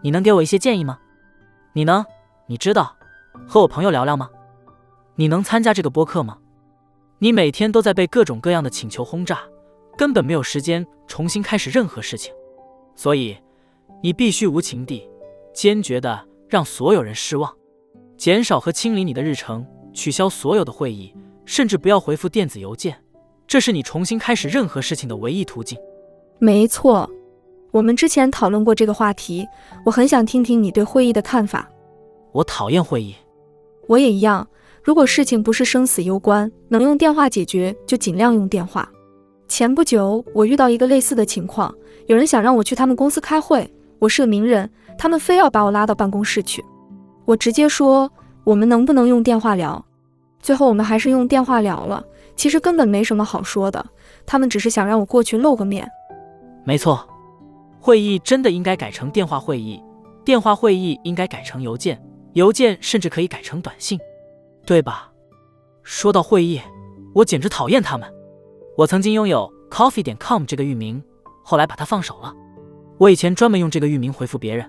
[0.00, 1.00] 你能给我一些建议吗？
[1.72, 2.06] 你呢？
[2.46, 2.94] 你知道
[3.48, 4.30] 和我朋友聊聊吗？
[5.16, 6.38] 你能参加这个播客吗？
[7.18, 9.40] 你每天都在被各种各样的请求轰炸。
[9.98, 12.32] 根本没有时间重新开始任何事情，
[12.94, 13.36] 所以
[14.00, 15.10] 你必须无情地、
[15.52, 17.52] 坚决地让所有人失望，
[18.16, 21.12] 减少和清理你的日程，取消所有的会议，
[21.44, 23.02] 甚至不要回复电子邮件。
[23.48, 25.76] 这是你重新开始任何事情的唯一途径。
[26.38, 27.10] 没错，
[27.74, 29.44] 我们之前讨论过这个话题，
[29.84, 31.68] 我很想听听你对会议的看法。
[32.30, 33.12] 我讨厌会议，
[33.88, 34.46] 我也一样。
[34.80, 38.88] 如果事情不是生死攸关，能用电话解决就尽量用电话。
[39.48, 41.74] 前不久，我遇到一个类似的情况，
[42.06, 46.64] 有人想让我去他们公司开会，我是个名人，他们非要把我拉到办公室去。
[47.24, 48.08] 我直接说，
[48.44, 49.84] 我们能不能用电话聊？
[50.40, 52.04] 最后我们还是用电话聊了。
[52.36, 53.84] 其实根本没什么好说的，
[54.24, 55.90] 他们只是想让我过去露个面。
[56.62, 57.04] 没错，
[57.84, 59.78] 会议真的应该改成电话会议，
[60.24, 64.00] 电话会议应该改成邮件，邮件甚至可以改成短信，
[64.64, 65.12] 对吧？
[65.82, 66.58] 说到会议，
[67.14, 68.10] 我简直讨厌他们。
[68.78, 71.04] 我曾经拥有 coffee 点 com 这个域名，
[71.42, 72.34] 后来把它放手了。
[72.96, 74.66] 我以前专门用这个域名回复别人，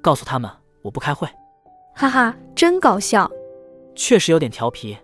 [0.00, 1.28] 告诉他们我不开会。
[1.94, 3.30] 哈哈，真搞笑。
[3.94, 4.96] 确实有点调皮，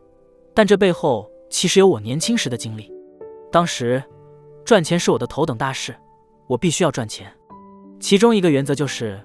[0.55, 2.90] 但这背后其实有我年轻时的经历。
[3.52, 4.02] 当时
[4.64, 5.94] 赚钱是我的头等大事，
[6.47, 7.30] 我必须要赚钱。
[8.00, 9.22] 其中一个原则就是，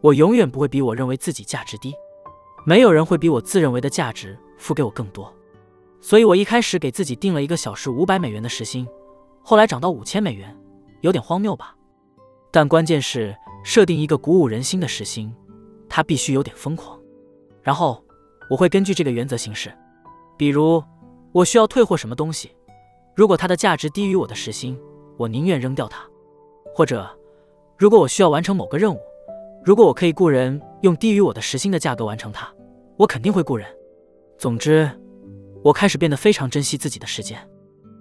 [0.00, 1.92] 我永远不会比我认为自己价值低。
[2.64, 5.30] 没有人会比我自认为的价值付给我更多。
[6.00, 8.86] 所以，我一开始给自己定了一个小时五百美元的时薪，
[9.42, 10.56] 后来涨到五千美元，
[11.00, 11.74] 有点荒谬吧？
[12.50, 15.34] 但关键是设定一个鼓舞人心的时薪，
[15.88, 16.98] 它必须有点疯狂。
[17.62, 18.02] 然后
[18.48, 19.72] 我会根据这个原则行事。
[20.36, 20.82] 比如，
[21.32, 22.50] 我需要退货什么东西，
[23.16, 24.78] 如果它的价值低于我的时薪，
[25.16, 25.98] 我宁愿扔掉它；
[26.74, 27.08] 或者，
[27.84, 28.98] 如果我需要完成某个任务，
[29.62, 32.50] 如果我可以雇人用低于我的时薪的价格完成它，
[32.96, 33.68] 我肯定会雇人。
[34.38, 34.90] 总之，
[35.62, 37.38] 我开始变得非常珍惜自己的时间。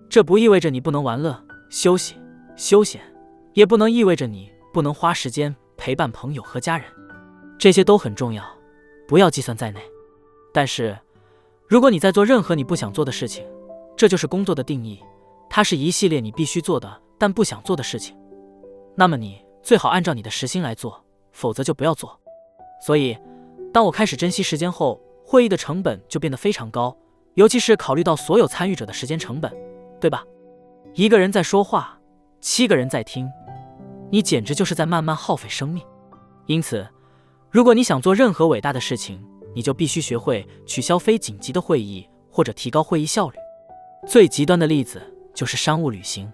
[0.07, 1.37] 这不意味着你不能玩乐、
[1.69, 2.15] 休息、
[2.55, 3.01] 休闲，
[3.55, 6.87] 也不能意味着你不能花时间陪伴朋友和家人，
[7.59, 8.41] 这些都很重要，
[9.05, 9.81] 不要计算在内。
[10.53, 10.97] 但是，
[11.67, 13.45] 如果你在做任何你不想做的事情，
[13.97, 14.97] 这就是工作的定义，
[15.49, 18.15] 它是一系列你必须做的但不想做的事情，
[18.95, 22.19] 那么你最好按照你的时薪来做，否则就不要做。
[22.85, 23.17] 所以，
[23.73, 26.95] 当我开始珍惜时间后，会议的成本就变得非常高，
[27.35, 29.51] 尤其是考虑到所有参与者的时间成本，
[30.01, 30.23] 对吧？
[30.93, 31.97] 一个人在说话，
[32.41, 33.27] 七个人在听，
[34.11, 35.81] 你简直就是在慢慢耗费生命。
[36.45, 36.85] 因此，
[37.49, 39.25] 如果你想做任何伟大的事情，
[39.55, 43.37] 你就必须学会取消非紧急的会议，或者提高会议效率。
[44.05, 45.01] 最极端的例子
[45.33, 46.29] 就是商务旅行，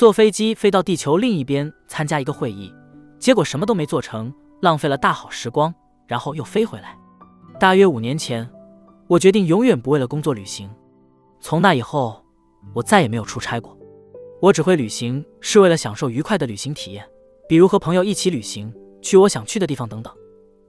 [0.00, 2.74] 坐飞机飞到地球另一边参加一个会议，
[3.18, 5.74] 结果什么都没做成，浪费了大好时光，
[6.06, 6.96] 然后又飞回来。
[7.58, 8.50] 大约五年前，
[9.08, 10.70] 我决定永远不为了工作旅行。
[11.38, 12.24] 从那以后，
[12.72, 13.76] 我再也没有出差过。
[14.40, 17.06] 我只会旅行是为了享受愉快的旅行体验，
[17.46, 18.72] 比如和朋友一起旅行，
[19.02, 20.10] 去我想去的地方等等。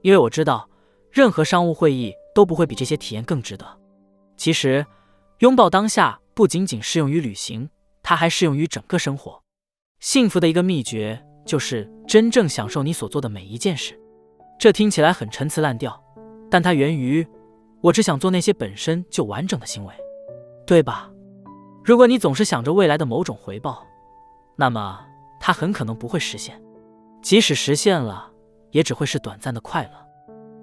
[0.02, 0.68] 因为我知道。
[1.10, 3.64] 任何商务会议都不会比这些体验更值得。
[4.36, 4.84] 其实，
[5.38, 7.70] 拥抱当下不仅仅适用于旅行，
[8.02, 9.42] 它还适用于整个生活。
[10.00, 13.98] 幸福的一个秘诀就是真正享受你所做的每一件事。
[14.58, 16.02] 这听起来很陈词滥调，
[16.50, 17.26] 但它源于
[17.80, 19.94] 我只想做那些本身就完整的行为，
[20.66, 21.10] 对吧？
[21.84, 23.84] 如果你总是想着未来的某种回报，
[24.56, 25.00] 那么
[25.40, 26.60] 它很可能不会实现。
[27.22, 28.30] 即使实现了，
[28.70, 29.90] 也只会是短暂的快乐。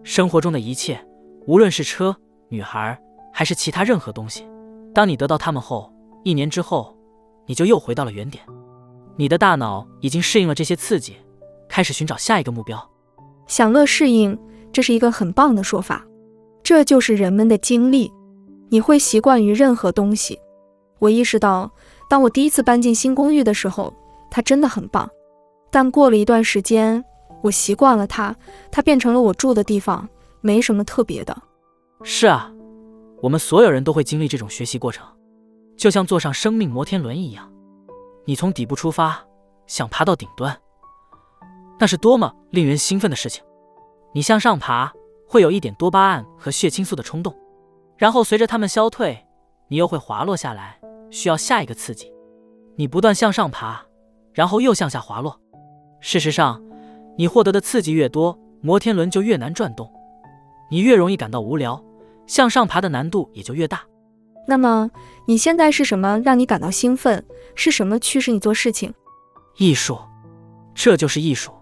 [0.04, 1.06] 生活中的一切，
[1.46, 2.16] 无论是车、
[2.50, 2.98] 女孩，
[3.34, 4.48] 还是其他任何东西，
[4.94, 5.94] 当你得到它们后，
[6.24, 6.98] 一年之后，
[7.50, 8.44] 你就又回到了原点。
[9.16, 11.16] 你的大脑已经适应了这些刺激，
[11.68, 12.80] 开始寻找下一个目标。
[13.48, 14.38] 享乐适应，
[14.72, 16.06] 这是一个很棒的说法。
[16.62, 18.14] 这就是人们的经历。
[18.70, 20.40] 你会习惯于任何东西。
[21.00, 21.72] 我意识到，
[22.08, 23.92] 当我第一次搬进新公寓的时候，
[24.30, 25.10] 它真的很棒。
[25.72, 27.04] 但过了一段时间，
[27.42, 28.36] 我习惯了它，
[28.72, 30.08] 它变成了我住的地方，
[30.42, 31.36] 没什么特别的。
[32.04, 32.54] 是啊，
[33.24, 35.04] 我们所有人都会经历这种学习过程，
[35.80, 37.52] 就像坐上生命摩天轮一样。
[38.26, 39.26] 你从底部出发，
[39.66, 40.56] 想爬到顶端，
[41.80, 43.44] 那是多么令人兴奋的事情！
[44.14, 44.92] 你向上爬，
[45.28, 47.34] 会有一点多巴胺和血清素的冲动，
[47.98, 49.26] 然后随着它们消退，
[49.70, 52.14] 你又会滑落下来，需要下一个刺激。
[52.76, 53.82] 你不断向上爬，
[54.34, 55.40] 然后又向下滑落。
[56.00, 56.62] 事实上。
[57.18, 59.92] 你获得的刺激越多，摩天轮就越难转动，
[60.72, 61.84] 你越容易感到无聊，
[62.28, 63.82] 向上爬的难度也就越大。
[64.50, 64.90] 那么
[65.28, 67.24] 你现在是什么让你感到兴奋？
[67.56, 68.94] 是什么驱使你做事情？
[69.58, 69.98] 艺术，
[70.74, 71.54] 这就是艺术。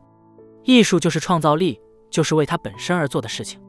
[0.63, 3.59] 艺术就是创造力，就是为它本身而做的事情。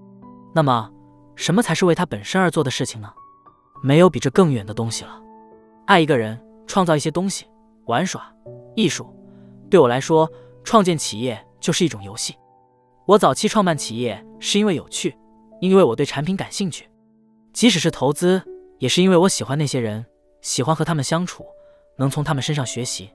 [0.54, 0.90] 那么，
[1.34, 3.12] 什么才是为它本身而做的事情呢？
[3.82, 5.20] 没有比这更远的东西了。
[5.86, 7.44] 爱一个人，创造一些东西，
[7.86, 8.32] 玩耍，
[8.74, 9.06] 艺术。
[9.68, 10.30] 对我来说，
[10.64, 11.44] 创建企业。
[11.60, 12.36] 就是一种游戏。
[13.04, 15.12] 我早期创办企业是因为有趣，
[15.60, 16.84] 因为我对产品感兴趣；
[17.52, 18.40] 即使是投资，
[18.78, 20.04] 也是因为我喜欢那些人，
[20.40, 21.44] 喜欢和他们相处，
[21.96, 23.10] 能从他们身上学习，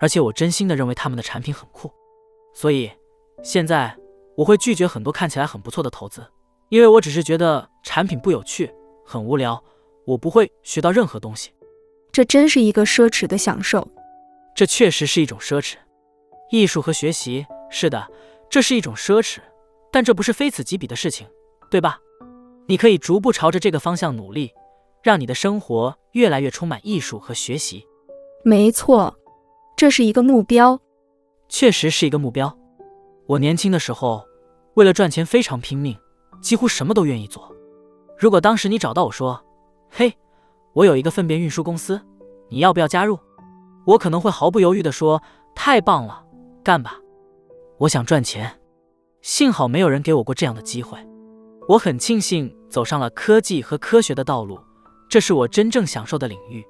[0.00, 1.90] 而且我真心的认为他们的产品很酷。
[2.54, 2.90] 所以
[3.42, 3.94] 现在
[4.36, 6.26] 我会拒绝很多看起来很不错的投资，
[6.70, 8.72] 因为我只是觉得产品不有趣，
[9.04, 9.62] 很无聊，
[10.06, 11.50] 我不会学到任何东西。
[12.10, 13.86] 这真是一个奢侈的享受。
[14.54, 15.74] 这确实是一种奢侈，
[16.50, 17.46] 艺术和学习。
[17.70, 18.08] 是的，
[18.48, 19.40] 这是一种奢侈，
[19.92, 21.28] 但这不是非此即彼的事情，
[21.70, 22.00] 对吧？
[22.66, 24.52] 你可以逐步朝着这个方向努力，
[25.02, 27.86] 让你的生活越来越充满艺术和学习。
[28.44, 29.14] 没错，
[29.76, 30.80] 这是一个目标，
[31.48, 32.56] 确实是一个目标。
[33.26, 34.24] 我年轻的时候，
[34.74, 35.96] 为了赚钱非常拼命，
[36.40, 37.54] 几乎什么都愿意做。
[38.16, 39.44] 如果当时你找到我说
[39.90, 40.12] ：“嘿，
[40.72, 42.00] 我有一个粪便运输公司，
[42.48, 43.18] 你要不要加入？”
[43.86, 45.22] 我可能会毫不犹豫地说
[45.54, 46.24] ：“太棒了，
[46.62, 46.98] 干吧。”
[47.78, 48.60] 我想赚钱，
[49.22, 50.98] 幸好没有人给我过这样的机会。
[51.68, 54.58] 我很庆幸走上了科技和科学的道路，
[55.08, 56.64] 这是我真正享受的领域。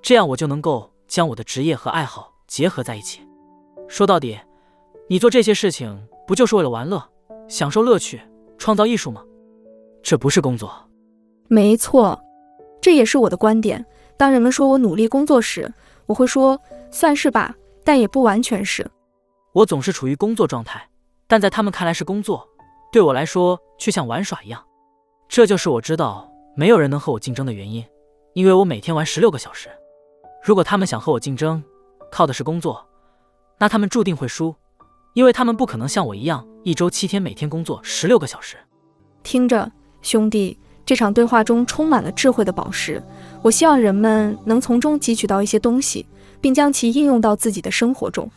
[0.00, 3.20] 这样我就能够将我的职业和爱好结合在一起。
[3.88, 4.38] 说到底，
[5.08, 7.02] 你做这些事情不就是为了玩乐、
[7.48, 8.20] 享受乐趣、
[8.56, 9.22] 创造艺术吗？
[10.02, 10.72] 这不是工作。
[11.48, 12.18] 没错，
[12.80, 13.84] 这也是我的观点。
[14.16, 15.72] 当人们说我努力工作时，
[16.06, 16.58] 我会说
[16.90, 17.54] 算是吧，
[17.84, 18.88] 但也不完全是。
[19.52, 20.88] 我总是处于工作状态，
[21.26, 22.48] 但在他们看来是工作，
[22.90, 24.64] 对我来说却像玩耍一样。
[25.28, 27.82] 这就是我知道没有人能和我竞争的原因，
[28.34, 29.70] 因为我每天玩十六个小时。
[30.44, 31.62] 如果他们想和我竞争，
[32.10, 32.86] 靠的是工作，
[33.58, 34.54] 那他们注定会输，
[35.14, 38.58] 因为他们不可能像我一样一周七天每天工作十六个小时。
[39.22, 39.72] 听着，
[40.02, 43.02] 兄弟，这场对话中充满了智慧的宝石，
[43.40, 46.04] 我希望人们能从中汲取到一些东西，
[46.42, 48.30] 并将其应用到自己的生活中。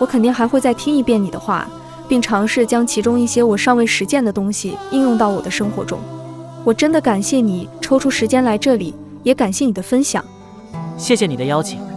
[0.00, 1.70] 我肯定还会再听一遍你的话，
[2.08, 6.00] 并尝试将其中一些我尚未实践的东西应用到我的生活中。
[6.64, 10.24] 我真的感谢你抽出时间来这里，也感谢你的分享。
[10.96, 11.91] 谢谢你的邀请。